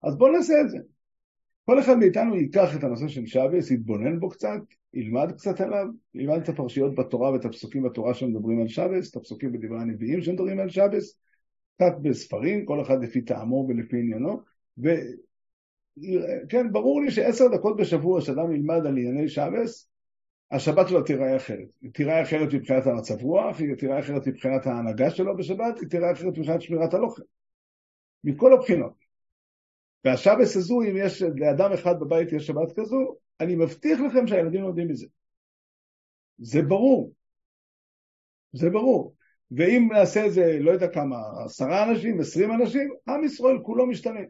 אז 0.02 0.16
בואו 0.16 0.32
נעשה 0.32 0.60
את 0.60 0.70
זה. 0.70 0.78
כל 1.64 1.80
אחד 1.80 1.98
מאיתנו 1.98 2.36
ייקח 2.36 2.76
את 2.76 2.84
הנושא 2.84 3.08
של 3.08 3.26
שבס, 3.26 3.70
יתבונן 3.70 4.20
בו 4.20 4.28
קצת, 4.28 4.60
ילמד 4.94 5.32
קצת 5.32 5.60
עליו, 5.60 5.86
ילמד 6.14 6.42
את 6.42 6.48
הפרשיות 6.48 6.94
בתורה 6.94 7.32
ואת 7.32 7.44
הפסוקים 7.44 7.82
בתורה 7.82 8.14
שמדברים 8.14 8.60
על 8.60 8.68
שבס, 8.68 9.10
את 9.10 9.16
הפסוקים 9.16 9.52
בדברי 9.52 9.80
הנביאים 9.80 10.22
שמדברים 10.22 10.60
על 10.60 10.68
שבס, 10.68 11.18
קצת 11.78 11.96
בספרים, 12.02 12.64
כל 12.64 12.82
אחד 12.82 13.02
לפי 13.02 13.22
טעמו 13.22 13.66
ולפי 13.68 13.96
עניינו, 13.96 14.40
כן, 16.48 16.72
ברור 16.72 17.02
לי 17.02 17.10
שעשר 17.10 17.44
דקות 17.48 17.76
בשבוע 17.76 18.20
שאדם 18.20 18.52
ילמד 18.54 18.86
על 18.86 18.98
ענייני 18.98 19.28
שבס, 19.28 19.88
השבת 20.50 20.88
שלו 20.88 21.02
תיראה 21.02 21.36
אחרת. 21.36 21.68
היא 21.82 21.90
תיראה 21.92 22.22
אחרת 22.22 22.54
מבחינת 22.54 22.86
המצב 22.86 23.22
רוח, 23.22 23.60
היא 23.60 23.74
תיראה 23.74 23.98
אחרת 24.00 24.26
מבחינת 24.26 24.66
ההנהגה 24.66 25.10
שלו 25.10 25.36
בשבת, 25.36 25.78
היא 25.80 25.88
תיראה 25.88 26.12
אחרת 26.12 26.38
מבחינת 26.38 26.62
שמירת 26.62 26.94
הלוחם. 26.94 27.22
מכל 28.24 28.52
הבחינות. 28.52 28.92
והשבס 30.04 30.56
הזו, 30.56 30.82
אם 30.82 30.96
יש 30.96 31.22
לאדם 31.22 31.72
אחד 31.72 32.00
בבית 32.00 32.32
יש 32.32 32.46
שבת 32.46 32.72
כזו, 32.76 33.16
אני 33.40 33.56
מבטיח 33.56 34.00
לכם 34.00 34.26
שהילדים 34.26 34.62
לומדים 34.62 34.88
מזה. 34.88 35.06
זה 36.38 36.62
ברור. 36.62 37.12
זה 38.52 38.70
ברור. 38.70 39.14
ואם 39.50 39.88
נעשה 39.92 40.26
את 40.26 40.32
זה, 40.32 40.58
לא 40.60 40.70
יודע 40.70 40.88
כמה, 40.88 41.16
עשרה 41.44 41.90
אנשים, 41.90 42.20
עשרים 42.20 42.52
אנשים, 42.52 42.90
עם 43.08 43.24
ישראל 43.24 43.58
כולו 43.62 43.86
משתנה. 43.86 44.20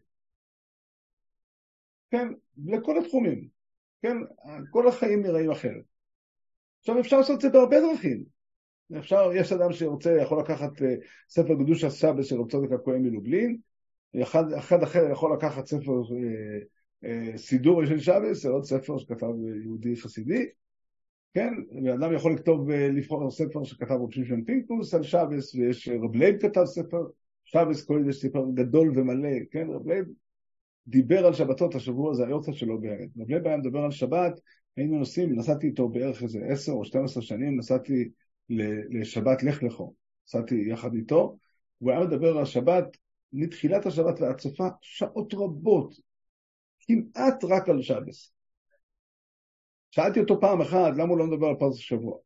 כן, 2.11 2.29
לכל 2.67 2.99
התחומים, 2.99 3.49
כן, 4.03 4.17
כל 4.71 4.89
החיים 4.89 5.23
נראים 5.23 5.51
אחרת. 5.51 5.85
עכשיו 6.81 7.01
אפשר 7.01 7.19
לעשות 7.19 7.37
את 7.37 7.41
זה 7.41 7.49
בהרבה 7.49 7.81
דרכים. 7.81 8.25
אפשר, 8.99 9.31
יש 9.35 9.53
אדם 9.53 9.73
שרוצה, 9.73 10.17
יכול 10.23 10.41
לקחת 10.41 10.71
uh, 10.79 10.85
ספר 11.29 11.55
קדוש 11.55 11.85
הסבא 11.85 12.23
של 12.23 12.41
רב 12.41 12.51
צודק 12.51 12.73
הכהן 12.73 13.03
מלובלין, 13.03 13.59
אחד, 14.23 14.53
אחד 14.53 14.83
אחר 14.83 15.11
יכול 15.13 15.37
לקחת 15.37 15.67
ספר 15.67 16.03
uh, 16.03 17.05
uh, 17.05 17.37
סידור 17.37 17.85
של 17.87 18.01
שבס, 18.01 18.47
עוד 18.47 18.65
ספר 18.65 18.99
שכתב 18.99 19.27
יהודי 19.65 19.97
חסידי, 19.97 20.47
כן, 21.35 21.55
ואדם 21.85 22.13
יכול 22.13 22.35
לכתוב, 22.35 22.71
לבחור 22.71 23.31
ספר 23.31 23.65
שכתב 23.65 23.95
רב 23.95 24.13
שמשון 24.13 24.45
פינקוס 24.45 24.95
על 24.95 25.03
שבס, 25.03 25.55
ויש 25.55 25.89
רב 25.89 26.17
לייב 26.17 26.37
כתב 26.41 26.65
ספר, 26.65 27.03
שבס 27.45 27.85
קוראים 27.85 28.09
לזה 28.09 28.21
ספר 28.21 28.45
גדול 28.55 28.99
ומלא, 28.99 29.29
כן, 29.51 29.67
רב 29.71 29.89
לייב 29.89 30.05
דיבר 30.87 31.27
על 31.27 31.35
שבתות, 31.35 31.75
השבוע 31.75 32.15
זה 32.15 32.27
היורצייט 32.27 32.53
שלו 32.53 32.81
באמת. 32.81 33.09
רב 33.19 33.31
לייב 33.31 33.47
היה 33.47 33.57
מדבר 33.57 33.79
על 33.79 33.91
שבת, 33.91 34.41
היינו 34.77 34.99
נוסעים, 34.99 35.39
נסעתי 35.39 35.67
איתו 35.67 35.89
בערך 35.89 36.23
איזה 36.23 36.39
עשר 36.49 36.73
או 36.73 36.85
שתים 36.85 37.05
עשרה 37.05 37.23
שנים, 37.23 37.59
נסעתי 37.59 38.09
לשבת 38.91 39.43
לך 39.43 39.63
לך, 39.63 39.95
נסעתי 40.27 40.65
יחד 40.69 40.95
איתו, 40.95 41.39
והוא 41.81 41.93
היה 41.93 42.01
מדבר 42.01 42.39
על 42.39 42.45
שבת 42.45 42.97
מתחילת 43.33 43.87
השבת 43.87 44.21
ועד 44.21 44.41
סופה 44.41 44.69
שעות 44.81 45.35
רבות, 45.35 45.95
כמעט 46.81 47.45
רק 47.45 47.69
על 47.69 47.83
שבס. 47.83 48.33
שאלתי 49.91 50.21
אותו 50.21 50.41
פעם 50.41 50.61
אחת, 50.61 50.93
למה 50.97 51.09
הוא 51.09 51.19
לא 51.19 51.27
מדבר 51.27 51.47
על 51.47 51.55
פרס 51.59 51.75
השבוע? 51.75 52.19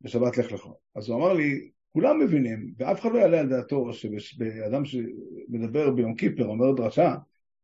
בשבת 0.00 0.38
לך 0.38 0.52
לכו. 0.52 0.74
אז 0.94 1.08
הוא 1.08 1.18
אמר 1.18 1.32
לי, 1.32 1.70
כולם 1.92 2.20
מבינים, 2.20 2.74
ואף 2.78 3.00
אחד 3.00 3.12
לא 3.12 3.18
יעלה 3.18 3.40
על 3.40 3.48
דעתו 3.48 3.92
שאדם 3.92 4.84
שמדבר 4.84 5.90
ביום 5.90 6.14
כיפר, 6.14 6.46
אומר 6.46 6.72
דרשה, 6.72 7.14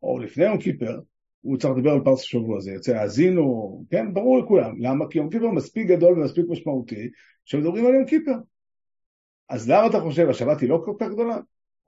או 0.03 0.19
לפני 0.19 0.45
יום 0.45 0.59
כיפר, 0.59 1.01
הוא 1.41 1.57
צריך 1.57 1.75
לדבר 1.77 1.91
על 1.91 2.01
פרס 2.05 2.21
השבוע, 2.21 2.61
זה 2.61 2.71
יוצא 2.71 2.97
האזינו, 2.97 3.85
כן, 3.91 4.15
ברור 4.15 4.39
לכולם. 4.39 4.75
למה? 4.79 5.05
כי 5.11 5.19
יום 5.19 5.31
כיפר 5.31 5.51
מספיק 5.51 5.87
גדול 5.87 6.19
ומספיק 6.19 6.45
משמעותי, 6.49 7.11
שמדברים 7.45 7.87
על 7.87 7.95
יום 7.95 8.07
כיפר. 8.07 8.37
אז 9.49 9.71
למה 9.71 9.87
אתה 9.87 10.01
חושב, 10.01 10.29
השבת 10.29 10.61
היא 10.61 10.69
לא 10.69 10.83
כל 10.85 10.95
כך 11.01 11.07
גדולה? 11.09 11.39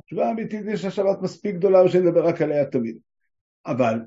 התשובה 0.01 0.29
האמיתית 0.29 0.67
היא 0.67 0.77
שהשבת 0.77 1.23
מספיק 1.23 1.55
גדולה 1.55 1.85
ושנדבר 1.85 2.27
רק 2.27 2.43
עליה 2.43 2.67
תמיד. 2.67 2.99
אבל 3.67 3.99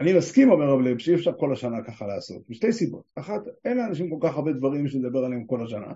אני 0.00 0.18
מסכים, 0.18 0.50
אומר 0.50 0.64
רב 0.64 0.80
לב, 0.80 0.98
שאי 0.98 1.14
אפשר 1.14 1.32
כל 1.38 1.52
השנה 1.52 1.84
ככה 1.84 2.06
לעשות, 2.06 2.42
משתי 2.50 2.72
סיבות. 2.72 3.04
אחת, 3.14 3.40
אין 3.64 3.76
לאנשים 3.76 4.10
כל 4.10 4.28
כך 4.28 4.34
הרבה 4.34 4.52
דברים 4.52 4.88
שנדבר 4.88 5.24
עליהם 5.24 5.44
כל 5.46 5.64
השנה. 5.64 5.92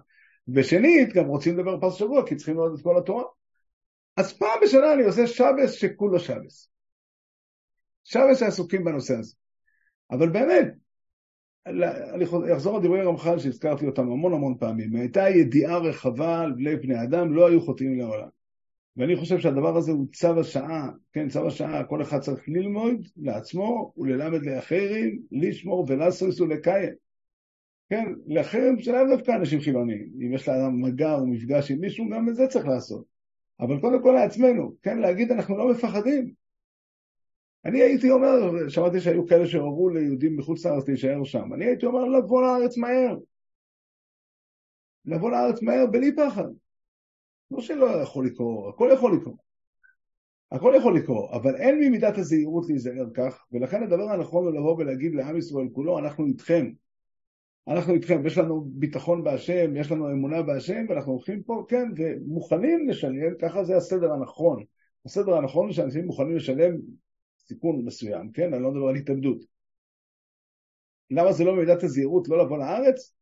ושנית, 0.55 1.12
גם 1.12 1.26
רוצים 1.26 1.59
לדבר 1.59 1.80
פרס 1.80 1.94
שבוע, 1.94 2.26
כי 2.26 2.36
צריכים 2.36 2.57
לראות 2.57 2.78
את 2.78 2.84
כל 2.84 2.98
התורה. 2.98 3.24
אז 4.16 4.32
פעם 4.38 4.59
בשנה 4.62 4.92
אני 4.92 5.03
עושה 5.03 5.26
שבס 5.26 5.72
שכולו 5.72 6.18
שבס. 6.18 6.70
שבס 8.05 8.40
שעסוקים 8.40 8.84
בנושא 8.84 9.14
הזה. 9.14 9.34
אבל 10.11 10.28
באמת, 10.28 10.74
אני 11.66 12.24
אחזור 12.55 12.76
על 12.76 12.82
דברי 12.82 13.03
רמח"ל 13.03 13.38
שהזכרתי 13.38 13.86
אותם 13.86 14.03
המון 14.03 14.32
המון 14.32 14.57
פעמים, 14.59 14.96
הייתה 14.96 15.28
ידיעה 15.28 15.78
רחבה 15.78 16.40
על 16.40 16.53
בני 16.53 17.03
אדם, 17.03 17.34
לא 17.34 17.48
היו 17.48 17.61
חוטאים 17.61 17.98
לעולם. 17.98 18.28
ואני 19.01 19.16
חושב 19.16 19.38
שהדבר 19.38 19.76
הזה 19.76 19.92
הוא 19.92 20.07
צו 20.12 20.40
השעה, 20.40 20.90
כן, 21.12 21.28
צו 21.28 21.46
השעה, 21.46 21.84
כל 21.84 22.03
אחד 22.03 22.20
צריך 22.20 22.48
ללמוד 22.48 22.94
לעצמו 23.16 23.92
וללמד 23.96 24.46
לאחרים, 24.46 25.22
לשמור 25.32 25.86
ולסריס 25.88 26.40
ולקיים. 26.40 26.92
כן, 27.90 28.05
לאחרים 28.26 28.78
שלאו 28.78 29.16
דווקא 29.16 29.30
אנשים 29.30 29.61
חילוניים. 29.61 30.09
אם 30.26 30.34
יש 30.34 30.48
לאדם 30.48 30.82
מגע 30.82 31.14
או 31.14 31.26
מפגש 31.26 31.70
עם 31.70 31.80
מישהו, 31.80 32.09
גם 32.11 32.28
את 32.28 32.34
זה 32.34 32.46
צריך 32.46 32.66
לעשות. 32.66 33.05
אבל 33.61 33.80
קודם 33.80 34.03
כל 34.03 34.12
לעצמנו, 34.12 34.74
כן, 34.82 34.98
להגיד 34.98 35.32
אנחנו 35.32 35.59
לא 35.59 35.70
מפחדים. 35.70 36.32
אני 37.64 37.82
הייתי 37.82 38.11
אומר, 38.11 38.68
שמעתי 38.68 39.01
שהיו 39.01 39.26
כאלה 39.26 39.46
שהורו 39.46 39.88
ליהודים 39.88 40.36
מחוץ 40.36 40.66
לארץ 40.66 40.88
להישאר 40.88 41.24
שם, 41.24 41.55
אני 41.55 41.64
הייתי 41.64 41.86
אומר 41.86 42.05
לבוא 42.05 42.42
לארץ 42.42 42.76
מהר. 42.76 43.16
לבוא 45.05 45.30
לארץ 45.30 45.62
מהר 45.62 45.86
בלי 45.86 46.16
פחד. 46.16 46.48
לא 47.51 47.61
שלא 47.61 48.03
יכול 48.03 48.26
לקרות, 48.26 48.74
הכל 48.74 48.90
יכול 48.94 49.16
לקרות. 49.16 49.51
הכל 50.53 50.74
יכול 50.76 50.96
לקרות, 50.96 51.30
אבל 51.32 51.57
אין 51.57 51.80
ממידת 51.80 52.18
הזהירות 52.18 52.68
להיזהר 52.68 53.07
כך, 53.14 53.44
ולכן 53.53 53.82
הדבר 53.82 54.11
הנכון 54.11 54.44
הוא 54.44 54.55
לבוא 54.55 54.76
ולהגיד 54.78 55.14
לעם 55.14 55.36
ישראל 55.36 55.68
כולו, 55.72 55.98
אנחנו 55.98 56.26
איתכם. 56.26 56.70
אנחנו 57.68 57.94
איתכם, 57.94 58.26
יש 58.26 58.38
לנו 58.38 58.64
ביטחון 58.66 59.24
בהשם, 59.24 59.76
יש 59.76 59.90
לנו 59.90 60.11
אמונה 60.11 60.42
בהשם, 60.42 60.84
ואנחנו 60.88 61.12
הולכים 61.12 61.42
פה, 61.42 61.64
כן, 61.68 61.88
ומוכנים 61.96 62.88
לשלם, 62.88 63.34
ככה 63.40 63.64
זה 63.64 63.76
הסדר 63.76 64.12
הנכון. 64.12 64.64
הסדר 65.07 65.34
הנכון 65.34 65.66
הוא 65.66 65.72
שאנשים 65.72 66.05
מוכנים 66.05 66.36
לשלם 66.36 66.76
סיכון 67.38 67.84
מסוים, 67.84 68.32
כן? 68.32 68.55
אני 68.55 68.62
לא 68.62 68.70
מדבר 68.70 68.88
על 68.88 68.96
התאבדות. 68.96 69.44
למה 71.11 71.32
זה 71.32 71.44
לא 71.44 71.53
במידת 71.53 71.82
הזהירות 71.82 72.28
לא 72.28 72.44
לבוא 72.44 72.59
לארץ? 72.59 73.14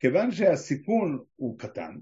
כיוון 0.00 0.30
שהסיכון 0.30 1.18
הוא 1.36 1.58
קטן, 1.58 1.96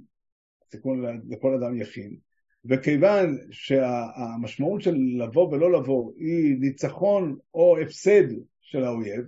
סיכון 0.71 1.05
לכל 1.29 1.55
אדם 1.55 1.81
יחיד, 1.81 2.19
וכיוון 2.65 3.39
שהמשמעות 3.51 4.83
של 4.83 4.95
לבוא 5.19 5.49
ולא 5.53 5.73
לבוא 5.73 6.13
היא 6.17 6.57
ניצחון 6.61 7.37
או 7.55 7.79
הפסד 7.79 8.25
של 8.61 8.85
האויב, 8.85 9.25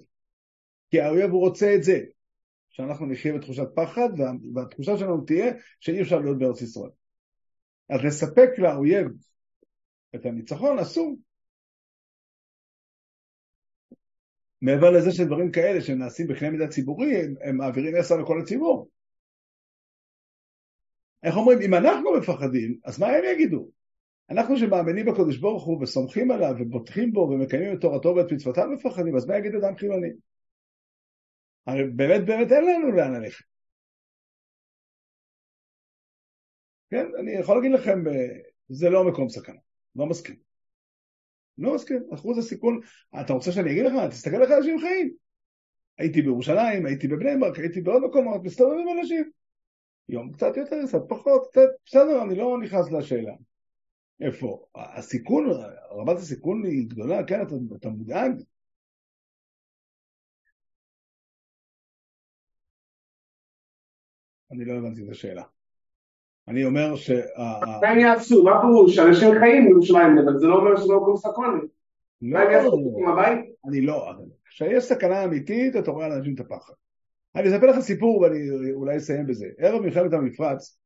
כי 0.91 1.01
האויב 1.01 1.30
הוא 1.30 1.41
רוצה 1.41 1.74
את 1.74 1.82
זה, 1.82 2.01
שאנחנו 2.70 3.07
נחיה 3.07 3.32
בתחושת 3.32 3.68
פחד, 3.74 4.09
והתחושה 4.55 4.97
שלנו 4.97 5.24
תהיה 5.24 5.53
שאי 5.80 6.03
אפשר 6.03 6.18
להיות 6.18 6.38
בארץ 6.38 6.62
ישראל. 6.62 6.91
אז 7.91 8.01
לספק 8.05 8.49
לאויב 8.59 9.07
את 10.14 10.26
הניצחון 10.26 10.78
אסור. 10.78 11.16
מעבר 14.62 14.91
לזה 14.91 15.12
שדברים 15.12 15.53
כאלה 15.53 15.80
שנעשים 15.80 16.26
בקנה 16.26 16.51
מידה 16.51 16.68
ציבורי, 16.68 17.22
הם 17.45 17.57
מעבירים 17.57 17.97
עשר 17.97 18.16
לכל 18.16 18.41
הציבור. 18.41 18.88
איך 21.23 21.37
אומרים, 21.37 21.59
אם 21.61 21.75
אנחנו 21.75 22.12
מפחדים, 22.18 22.79
אז 22.85 23.01
מה 23.01 23.07
הם 23.07 23.25
יגידו? 23.35 23.71
אנחנו 24.31 24.57
שמאמינים 24.57 25.07
בקדוש 25.07 25.39
ברוך 25.39 25.64
הוא 25.64 25.83
וסומכים 25.83 26.31
עליו 26.31 26.55
ובוטחים 26.59 27.12
בו 27.12 27.21
ומקיימים 27.21 27.75
את 27.75 27.81
תורתו 27.81 28.14
ואת 28.16 28.33
מצוותיו 28.33 28.68
מפחדים, 28.68 29.16
אז 29.16 29.27
מה 29.27 29.37
יגיד 29.37 29.55
אדם 29.55 29.77
חילוני? 29.77 30.11
הרי 31.66 31.85
באמת 31.85 32.27
באמת 32.27 32.53
אין 32.53 32.64
לנו 32.64 32.93
לאן 32.93 33.12
ללכת. 33.12 33.45
כן, 36.91 37.07
אני 37.21 37.33
יכול 37.33 37.57
להגיד 37.57 37.73
לכם, 37.73 38.05
זה 38.68 38.91
לא 38.91 39.05
מקום 39.05 39.29
סכנה, 39.29 39.61
לא 39.97 40.07
מסכים. 40.07 40.37
לא 41.59 41.75
מסכים, 41.75 42.03
אחוז 42.14 42.39
הסיכון, 42.39 42.81
אתה 43.21 43.33
רוצה 43.33 43.53
שאני 43.53 43.73
אגיד 43.73 43.85
לך? 43.85 43.93
תסתכל 44.11 44.43
איך 44.43 44.51
אנשים 44.51 44.79
חיים. 44.79 45.14
הייתי 45.99 46.23
בירושלים, 46.23 46.87
הייתי 46.87 47.09
בבני 47.09 47.37
ברק, 47.41 47.59
הייתי 47.59 47.81
בעוד 47.81 48.03
מקומות, 48.03 48.43
מסתובבים 48.45 48.87
אנשים. 48.99 49.31
יום 50.11 50.32
קצת 50.32 50.56
יותר, 50.56 50.76
קצת 50.86 51.02
פחות, 51.08 51.46
קצת, 51.50 51.68
בסדר, 51.86 52.22
אני 52.22 52.34
לא 52.34 52.58
נכנס 52.62 52.92
לשאלה. 52.92 53.32
איפה? 54.20 54.64
הסיכון, 54.74 55.46
רמת 55.92 56.16
הסיכון 56.16 56.64
היא 56.64 56.88
גדולה, 56.88 57.24
כן, 57.24 57.42
אתה, 57.42 57.54
אתה 57.76 57.88
מודאג? 57.88 58.32
אני 64.52 64.64
לא 64.64 64.72
הבנתי 64.72 65.04
את 65.04 65.08
השאלה. 65.11 65.42
אני 66.48 66.64
אומר 66.64 66.96
ש... 66.96 67.11
מה 67.80 67.88
הם 67.88 67.98
יעשו? 67.98 68.44
מה 68.44 68.61
פירוש? 68.61 68.98
אנשים 68.98 69.30
חיים 69.40 69.64
בירושלים, 69.64 70.18
אבל 70.18 70.38
זה 70.38 70.46
לא 70.46 70.54
אומר 70.54 70.76
שזה 70.76 70.92
לא 70.92 71.00
מקום 71.00 71.16
סקרני. 71.16 71.61
מה 72.22 72.40
הם 72.40 72.50
יעשו 72.50 72.96
עם 72.98 73.08
הבית? 73.08 73.38
אני 73.68 73.80
לא, 73.80 74.12
כשיש 74.44 74.84
סכנה 74.84 75.24
אמיתית, 75.24 75.76
אתה 75.76 75.90
רואה 75.90 76.08
לאנשים 76.08 76.34
את 76.34 76.40
הפחד. 76.40 76.74
אני 77.37 77.49
אספר 77.49 77.66
לך 77.66 77.81
סיפור 77.81 78.20
ואני 78.20 78.70
אולי 78.72 78.97
אסיים 78.97 79.26
בזה. 79.26 79.47
ערב 79.59 79.83
מלחמת 79.83 80.12
המפרץ, 80.12 80.78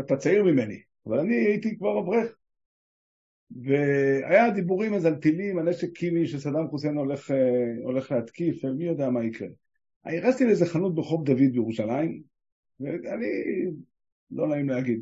אתה 0.00 0.16
צעיר 0.16 0.44
ממני, 0.44 0.80
אבל 1.06 1.18
אני 1.18 1.34
הייתי 1.34 1.78
כבר 1.78 2.00
אברך. 2.00 2.34
והיה 3.50 4.50
דיבורים 4.50 4.94
אז 4.94 5.04
על 5.04 5.14
טילים, 5.14 5.58
על 5.58 5.68
נשק 5.68 5.92
קימי 5.92 6.26
שסדאם 6.26 6.68
חוסיין 6.68 6.96
הולך, 6.96 7.30
הולך 7.82 8.12
להתקיף, 8.12 8.64
ומי 8.64 8.84
יודע 8.84 9.10
מה 9.10 9.24
יקרה. 9.24 9.48
נכנסתי 10.06 10.44
לאיזה 10.44 10.66
חנות 10.66 10.94
ברחוב 10.94 11.24
דוד 11.24 11.52
בירושלים, 11.52 12.22
ואני, 12.80 13.26
לא 14.30 14.48
נעים 14.48 14.68
להגיד, 14.68 15.00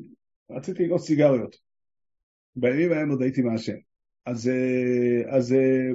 רציתי 0.51 0.85
לקנות 0.85 1.01
סיגריות. 1.01 1.57
בימים 2.57 2.93
ההם 2.93 3.11
עוד 3.11 3.23
הייתי 3.23 3.43
מעשן. 3.43 3.77
אז, 4.27 4.51
אז 5.29 5.55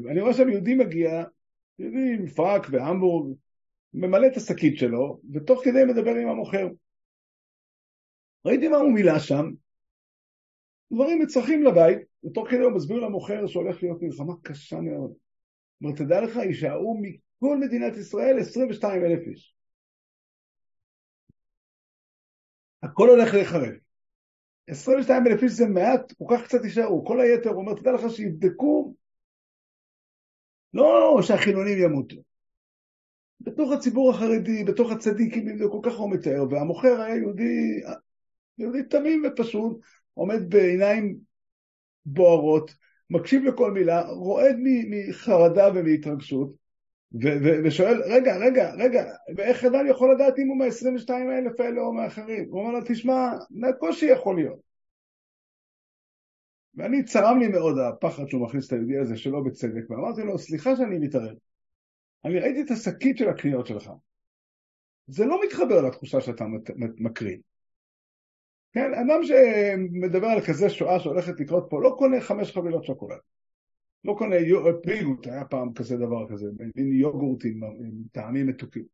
אני 0.10 0.22
רואה 0.22 0.34
שם 0.34 0.50
יהודי 0.50 0.76
מגיע, 0.76 1.24
יהודי 1.80 2.16
עם 2.20 2.28
פרק 2.28 2.68
והמבורג, 2.72 3.34
ממלא 3.94 4.28
את 4.28 4.38
השקית 4.38 4.78
שלו, 4.78 5.22
ותוך 5.34 5.62
כדי 5.64 5.84
מדבר 5.88 6.16
עם 6.16 6.28
המוכר. 6.28 6.68
ראיתי 8.46 8.68
מה 8.68 8.78
הוא 8.78 8.94
מילא 8.94 9.20
שם, 9.20 9.46
דברים 10.94 11.22
מצרכים 11.22 11.64
לבית, 11.64 12.00
ותוך 12.26 12.50
כדי 12.50 12.60
הוא 12.60 12.72
מסביר 12.72 13.00
למוכר 13.00 13.48
שהולך 13.48 13.84
להיות 13.84 14.02
מלחמה 14.02 14.34
קשה 14.44 14.80
מאוד. 14.80 15.14
אומר, 15.82 15.96
תדע 15.96 16.22
לך, 16.22 16.36
יישארו 16.36 17.02
מכל 17.02 17.58
מדינת 17.58 17.98
ישראל 17.98 18.40
22 18.40 19.06
אלף 19.06 19.28
איש. 19.28 19.56
הכל 22.84 23.10
הולך 23.10 23.34
להיחרב. 23.34 23.74
22 24.68 25.28
אלף 25.28 25.44
איש 25.44 25.52
זה 25.52 25.66
מעט, 25.66 26.12
כל 26.18 26.26
כך 26.30 26.44
קצת 26.46 26.64
יישארו. 26.64 27.06
כל 27.06 27.22
היתר, 27.22 27.50
הוא 27.50 27.62
אומר, 27.62 27.74
תדע 27.74 27.92
לך 27.92 28.02
שיבדקו, 28.10 28.96
לא 30.74 31.20
שהחילונים 31.22 31.78
ימותו. 31.84 32.31
בתוך 33.44 33.72
הציבור 33.72 34.10
החרדי, 34.12 34.64
בתוך 34.64 34.92
הצדיקים, 34.92 35.58
זה 35.58 35.66
כל 35.72 35.80
כך 35.84 35.98
הוא 35.98 36.12
מתאר, 36.12 36.44
והמוכר 36.50 37.02
היה 37.02 37.16
יהודי, 37.16 37.82
יהודי 38.58 38.84
תמים 38.84 39.24
ופשוט, 39.28 39.80
עומד 40.14 40.50
בעיניים 40.50 41.18
בוערות, 42.06 42.76
מקשיב 43.10 43.44
לכל 43.44 43.72
מילה, 43.72 44.02
רועד 44.02 44.56
מחרדה 44.90 45.68
ומהתרגשות, 45.76 46.62
ושואל, 47.64 48.02
רגע, 48.04 48.38
רגע, 48.38 48.74
רגע, 48.74 49.14
ואיך 49.36 49.66
אדם 49.66 49.88
יכול 49.88 50.14
לדעת 50.16 50.40
אם 50.40 50.48
הוא 50.48 50.58
מה-22 50.58 51.12
האלף 51.12 51.60
האלה 51.60 51.82
או 51.82 51.94
מאחרים? 51.94 52.48
הוא 52.50 52.60
אומר 52.60 52.72
לו, 52.72 52.86
תשמע, 52.86 53.32
מהקושי 53.52 54.06
יכול 54.06 54.36
להיות. 54.36 54.60
ואני, 56.76 57.04
צרם 57.04 57.40
לי 57.40 57.48
מאוד 57.48 57.78
הפחד 57.78 58.28
שהוא 58.28 58.42
מכניס 58.42 58.68
את 58.68 58.74
היהודי 58.74 58.98
הזה 58.98 59.18
שלא 59.18 59.42
בצדק, 59.46 59.90
ואמרתי 59.90 60.22
לו, 60.22 60.40
סליחה 60.40 60.76
שאני 60.76 61.00
מתערב. 61.00 61.36
אני 62.26 62.40
ראיתי 62.40 62.62
את 62.62 62.72
השקית 62.72 63.18
של 63.18 63.30
הקניות 63.30 63.68
שלך. 63.68 63.92
זה 65.08 65.26
לא 65.26 65.40
מתחבר 65.46 65.82
לתחושה 65.82 66.22
שאתה 66.22 66.46
מקריא. 66.98 67.38
כן, 68.74 68.94
אדם 68.94 69.24
שמדבר 69.24 70.28
על 70.28 70.42
כזה 70.48 70.70
שואה 70.70 71.00
שהולכת 71.00 71.40
לקרות 71.40 71.68
פה, 71.70 71.82
לא 71.82 71.96
קונה 71.98 72.22
חמש 72.22 72.52
חבילות 72.52 72.84
שוקולד. 72.84 73.20
לא 74.04 74.16
קונה 74.18 74.36
פריגוט, 74.84 75.28
היה 75.28 75.46
פעם 75.46 75.74
כזה 75.74 75.98
דבר 75.98 76.30
כזה, 76.30 76.46
מין 76.76 76.94
יוגורטים 76.94 77.64
עם 77.64 77.92
טעמים 78.12 78.48
מתוקים. 78.48 78.86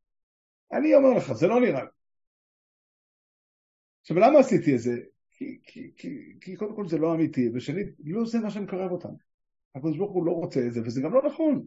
אני 0.72 0.96
אומר 0.96 1.10
לך, 1.18 1.34
זה 1.34 1.48
לא 1.48 1.62
נראה 1.62 1.84
לי. 1.84 1.90
עכשיו, 4.02 4.18
למה 4.18 4.40
עשיתי 4.40 4.76
את 4.76 4.80
זה? 4.80 4.98
כי, 5.32 5.60
כי, 5.64 5.92
כי, 5.98 6.34
כי 6.42 6.56
קודם 6.56 6.76
כל 6.76 6.88
זה 6.88 6.98
לא 6.98 7.14
אמיתי, 7.16 7.50
ושנית, 7.54 7.88
לא 8.06 8.26
זה 8.26 8.40
מה 8.40 8.50
שמקרב 8.50 8.92
אותם. 8.92 9.10
הקדוש 9.76 9.98
ברוך 9.98 10.12
הוא 10.12 10.26
לא 10.26 10.32
רוצה 10.32 10.68
את 10.68 10.74
זה, 10.74 10.82
וזה 10.82 11.02
גם 11.02 11.14
לא 11.14 11.22
נכון. 11.26 11.66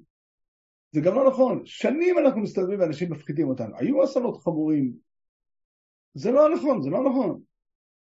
זה 0.93 1.01
גם 1.01 1.15
לא 1.15 1.29
נכון. 1.29 1.63
שנים 1.65 2.19
אנחנו 2.19 2.41
מסתובבים 2.41 2.81
ואנשים 2.81 3.13
מפחידים 3.13 3.49
אותנו. 3.49 3.77
היו 3.77 4.05
אסונות 4.05 4.37
חמורים. 4.37 4.93
זה 6.15 6.31
לא 6.31 6.55
נכון, 6.55 6.83
זה 6.83 6.91
לא 6.91 7.11
נכון. 7.11 7.41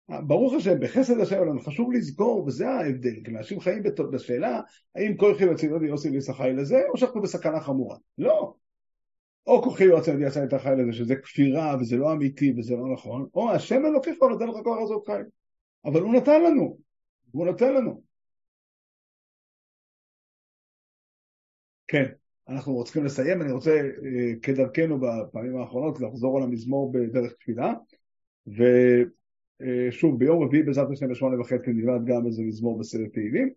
ברוך 0.09 0.53
השם, 0.53 0.79
בחסד 0.79 1.19
השם 1.19 1.41
עלינו, 1.41 1.61
חשוב 1.61 1.93
לזכור, 1.93 2.45
וזה 2.45 2.69
ההבדל, 2.69 3.15
כי 3.25 3.31
אנשים 3.31 3.59
חיים 3.59 3.83
בשאלה, 4.11 4.61
האם 4.95 5.17
כוחי 5.17 5.45
וציודי 5.45 5.85
יוסי 5.85 6.09
וישחי 6.09 6.53
לזה, 6.53 6.81
או 6.89 6.97
שאנחנו 6.97 7.21
בסכנה 7.21 7.59
חמורה. 7.59 7.97
לא. 8.17 8.53
או 9.47 9.61
כוחי 9.61 9.91
וציודי 9.91 10.23
יעשה 10.23 10.43
את 10.43 10.53
החי 10.53 10.69
לזה, 10.77 10.93
שזה 10.93 11.15
כפירה, 11.15 11.75
וזה 11.79 11.97
לא 11.97 12.11
אמיתי, 12.11 12.53
וזה 12.57 12.75
לא 12.75 12.93
נכון, 12.93 13.27
או 13.33 13.51
השם 13.51 13.85
אלוקיך 13.85 14.17
הוא 14.19 14.29
נותן 14.29 14.47
לך 14.47 14.55
כוח 14.63 14.79
לעשות 14.79 15.07
חי. 15.07 15.21
אבל 15.85 16.01
הוא 16.01 16.13
נתן 16.13 16.43
לנו, 16.43 16.77
הוא 17.31 17.45
נותן 17.45 17.73
לנו. 17.73 18.01
כן, 21.87 22.05
אנחנו 22.49 22.83
צריכים 22.83 23.05
לסיים, 23.05 23.41
אני 23.41 23.51
רוצה 23.51 23.71
אה, 23.71 24.33
כדרכנו 24.41 24.99
בפעמים 24.99 25.57
האחרונות 25.57 26.01
לחזור 26.01 26.37
על 26.37 26.43
המזמור 26.43 26.91
בדרך 26.91 27.33
תפילה, 27.33 27.73
ו... 28.47 28.63
אה, 29.61 29.89
ביום 30.17 30.43
רביעי 30.43 30.63
בעזרת 30.63 30.91
השם 30.91 31.09
בשמונה 31.09 31.41
וחצי 31.41 31.73
נלמד 31.73 32.05
גם 32.05 32.25
איזה 32.25 32.43
מזמור 32.43 32.79
בסרט 32.79 33.13
תהילים, 33.13 33.49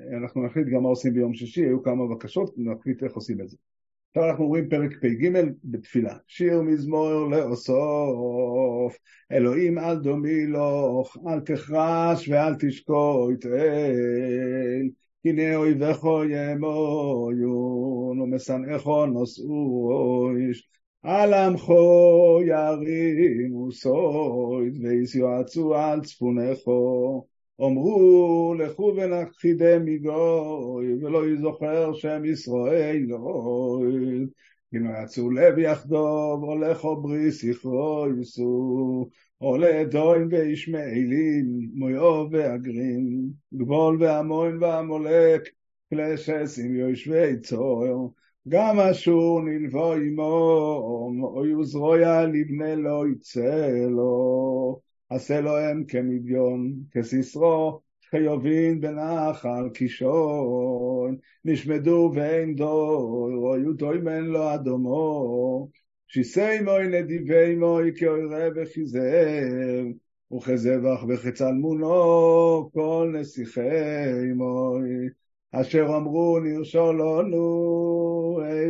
ואנחנו 0.00 0.42
אה, 0.42 0.46
נחליט 0.46 0.66
גם 0.66 0.82
מה 0.82 0.88
עושים 0.88 1.14
ביום 1.14 1.34
שישי, 1.34 1.64
היו 1.64 1.82
כמה 1.82 2.14
בקשות, 2.14 2.54
נחליט 2.56 3.02
איך 3.02 3.12
עושים 3.12 3.40
את 3.40 3.48
זה. 3.48 3.56
עכשיו 4.10 4.30
אנחנו 4.30 4.44
אומרים 4.44 4.68
פרק 4.68 4.90
פ"ג 5.00 5.30
בתפילה. 5.64 6.16
שיר 6.26 6.62
מזמור 6.62 7.30
לאוסוף, 7.30 8.98
אלוהים 9.32 9.78
אל 9.78 9.98
דומי 9.98 10.46
לוך, 10.46 11.16
אל 11.28 11.40
תחרש 11.40 12.28
ואל 12.28 12.54
תשקוט 12.58 13.46
אל, 13.46 14.88
הנה 15.24 15.56
אויבך 15.56 16.04
ימויון, 16.30 18.20
ומשנאיכו 18.20 19.06
נושאו 19.06 20.30
איש. 20.36 20.68
על 21.02 21.34
עמכו 21.34 22.40
ירימו 22.46 23.72
סויד 23.72 24.84
ויסיועצו 24.84 25.74
על 25.74 26.00
צפונכו 26.00 27.24
אמרו 27.60 28.54
לכו 28.58 28.92
ונכחידם 28.96 29.84
מגוי 29.84 30.94
ולא 30.94 31.28
יזוכר 31.28 31.92
שם 31.94 32.24
ישראל 32.24 33.06
גוי. 33.08 34.26
אם 34.74 34.86
יצאו 35.04 35.30
לב 35.30 35.58
יחדוב 35.58 36.44
הולכו 36.44 36.96
ברי 36.96 37.32
ספרו 37.32 38.06
יישאו 38.18 39.08
עולה 39.42 39.84
דוין 39.84 40.28
וישמעאלים 40.30 41.70
מויו 41.74 42.26
ואגרים 42.30 43.30
גבול 43.54 43.96
והמוין 44.00 44.62
והמולק 44.62 45.42
כלי 45.90 46.16
שסים 46.16 46.76
יושבי 46.76 47.40
צויר 47.42 47.96
גם 48.48 48.80
אשור 48.80 49.40
נלבו 49.42 49.92
עמו, 49.92 51.22
אוי 51.22 51.54
וזרויה 51.54 52.26
לבנה 52.26 52.74
לא 52.74 53.04
יצא 53.12 53.68
לו, 53.90 54.80
עשה 55.10 55.40
לו 55.40 55.50
אם 55.58 55.84
כמדיון, 55.84 56.72
כסיסרו, 56.92 57.80
חיובין 58.10 58.80
בנחל 58.80 59.68
קישון, 59.74 61.16
נשמדו 61.44 62.12
ואין 62.14 62.54
דור, 62.54 63.30
אוי 63.34 63.68
ותוימן 63.68 64.24
לו 64.24 64.54
אדומו, 64.54 65.68
שיסי 66.12 66.60
מוי 66.64 66.86
נדיבי 66.86 67.54
מוי 67.54 67.92
כאוירה 67.96 68.48
וחיזר, 68.56 69.86
וכזבח 70.32 71.04
וכצלמונו 71.08 72.70
כל 72.72 73.14
נסיכי 73.14 73.60
מוי. 74.34 75.08
אשר 75.52 75.86
אמרו 75.96 76.38
נרשולנו 76.40 77.40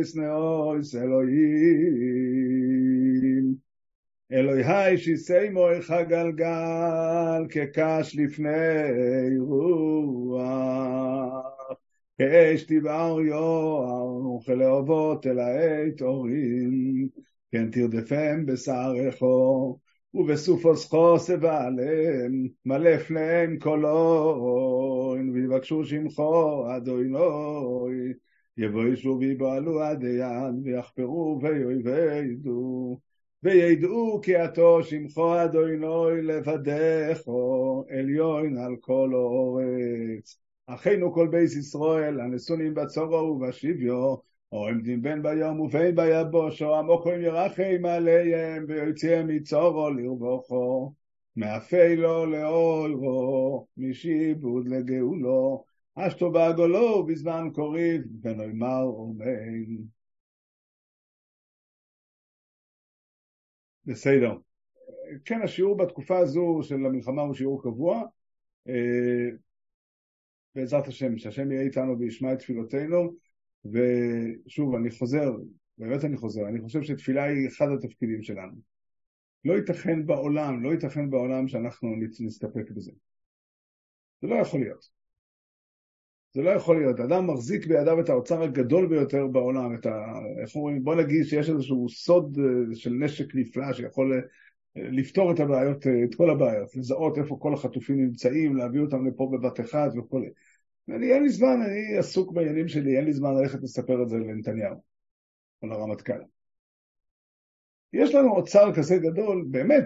אס 0.01 0.15
נאויס 0.15 0.95
אלוהים. 0.95 1.31
אלוהי 4.31 4.97
שיסי 4.97 5.49
מויך 5.49 5.93
גלגל 6.07 7.45
כקש 7.49 8.15
לפני 8.15 9.37
רוח. 9.39 10.41
כאש 12.17 12.63
תבער 12.63 13.21
יואר 13.21 14.27
וכלאהובות 14.27 15.27
אל 15.27 15.39
העת 15.39 16.01
אורים. 16.01 17.09
כן 17.51 17.71
תרדפם 17.71 18.45
בשעריכו 18.45 19.77
ובסופוסכו 20.13 21.19
סבלם, 21.19 22.47
מלא 22.65 22.97
פניהם 22.97 23.59
קולוין, 23.59 25.29
ויבקשו 25.29 25.85
שמחו 25.85 26.65
אדוינוי, 26.75 28.13
יבואשו 28.57 29.17
ויבעלו 29.19 29.81
עד 29.81 30.03
יד, 30.03 30.55
ויחפרו 30.63 31.39
וידעו, 31.83 32.99
וידעו 33.43 34.21
כי 34.23 34.35
עתו 34.35 34.83
שמחו 34.83 35.43
אדוני 35.43 36.21
לבדךו, 36.21 37.85
עליון 37.89 38.57
על 38.57 38.75
כל 38.81 39.11
אורץ. 39.13 40.37
אחינו 40.67 41.13
כל 41.13 41.27
בייס 41.27 41.55
ישראל, 41.55 42.19
הנשונים 42.19 42.73
בצורו 42.73 43.15
ובשביו, 43.15 44.15
או 44.51 44.67
עמדים 44.67 45.01
בין 45.01 45.23
ביום 45.23 45.59
ובין 45.59 45.95
ביבושו, 45.95 46.75
המוכרים 46.75 47.21
ירחם 47.21 47.85
עליהם, 47.85 48.65
ויוצאם 48.67 49.27
מצורו 49.27 49.89
לרבוכו. 49.89 50.93
מאפלו 51.35 52.25
לאוירו, 52.25 53.67
משיבוד 53.77 54.67
לגאולו, 54.67 55.63
אשתו 55.95 56.31
בעגולו 56.31 57.05
בזמן 57.05 57.49
קוריב, 57.53 58.01
ונאמר 58.21 58.83
אומן. 58.83 59.65
בסדר. 63.85 64.37
כן, 65.25 65.41
השיעור 65.41 65.77
בתקופה 65.77 66.17
הזו 66.17 66.59
של 66.63 66.75
המלחמה 66.75 67.21
הוא 67.21 67.33
שיעור 67.33 67.63
קבוע. 67.63 68.03
בעזרת 70.55 70.87
השם, 70.87 71.17
שהשם 71.17 71.51
יהיה 71.51 71.61
איתנו 71.61 71.99
וישמע 71.99 72.33
את 72.33 72.39
תפילותינו. 72.39 73.13
ושוב, 73.65 74.75
אני 74.75 74.91
חוזר, 74.91 75.31
באמת 75.77 76.05
אני 76.05 76.17
חוזר, 76.17 76.47
אני 76.47 76.61
חושב 76.61 76.83
שתפילה 76.83 77.23
היא 77.23 77.47
אחד 77.47 77.67
התפקידים 77.71 78.21
שלנו. 78.21 78.71
לא 79.45 79.53
ייתכן 79.53 80.05
בעולם, 80.05 80.63
לא 80.63 80.69
ייתכן 80.69 81.09
בעולם 81.09 81.47
שאנחנו 81.47 81.95
נסתפק 82.19 82.71
בזה. 82.71 82.91
זה 84.21 84.27
לא 84.27 84.35
יכול 84.35 84.59
להיות. 84.59 85.01
זה 86.33 86.41
לא 86.41 86.49
יכול 86.49 86.79
להיות. 86.79 86.99
אדם 86.99 87.27
מחזיק 87.27 87.65
בידיו 87.65 87.99
את 87.99 88.09
האוצר 88.09 88.43
הגדול 88.43 88.87
ביותר 88.87 89.27
בעולם, 89.27 89.75
את 89.75 89.85
ה... 89.85 90.13
איך 90.41 90.55
אומרים? 90.55 90.83
בוא 90.83 90.95
נגיד 90.95 91.25
שיש 91.25 91.49
איזשהו 91.49 91.89
סוד 91.89 92.37
אה, 92.39 92.75
של 92.75 92.89
נשק 92.89 93.35
נפלא 93.35 93.73
שיכול 93.73 94.13
אה, 94.13 94.19
לפתור 94.91 95.31
את 95.31 95.39
הבעיות, 95.39 95.87
אה, 95.87 96.03
את 96.03 96.15
כל 96.15 96.29
הבעיות, 96.29 96.75
לזהות 96.75 97.17
איפה 97.17 97.37
כל 97.41 97.53
החטופים 97.53 97.97
נמצאים, 97.97 98.55
להביא 98.55 98.81
אותם 98.81 99.07
לפה 99.07 99.29
בבת 99.33 99.59
אחת 99.59 99.91
וכו'. 99.97 100.19
אני, 100.89 101.13
אין 101.13 101.23
לי 101.23 101.29
זמן, 101.29 101.61
אני 101.65 101.97
עסוק 101.97 102.31
בעניינים 102.31 102.67
שלי, 102.67 102.97
אין 102.97 103.05
לי 103.05 103.13
זמן 103.13 103.33
ללכת 103.33 103.59
לספר 103.63 104.03
את 104.03 104.09
זה 104.09 104.17
לנתניהו 104.17 104.75
או 105.61 105.67
לרמטכ"ל. 105.67 106.21
יש 107.93 108.15
לנו 108.15 108.35
אוצר 108.35 108.75
כזה 108.75 108.97
גדול, 108.97 109.45
באמת, 109.51 109.85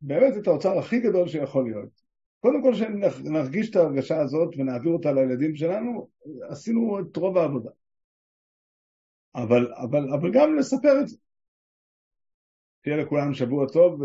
באמת 0.00 0.36
את 0.42 0.46
האוצר 0.46 0.78
הכי 0.78 1.00
גדול 1.00 1.28
שיכול 1.28 1.64
להיות. 1.64 2.10
קודם 2.40 2.62
כל 2.62 2.74
שנרגיש 2.74 3.70
את 3.70 3.76
ההרגשה 3.76 4.20
הזאת 4.20 4.54
ונעביר 4.56 4.92
אותה 4.92 5.12
לילדים 5.12 5.56
שלנו, 5.56 6.08
עשינו 6.50 7.00
את 7.00 7.16
רוב 7.16 7.36
העבודה. 7.36 7.70
אבל, 9.34 9.72
אבל, 9.74 10.14
אבל 10.14 10.30
גם 10.32 10.56
לספר 10.56 11.00
את 11.00 11.08
זה. 11.08 11.16
שיהיה 12.84 12.96
לכולם 12.96 13.34
שבוע 13.34 13.66
טוב. 13.72 14.00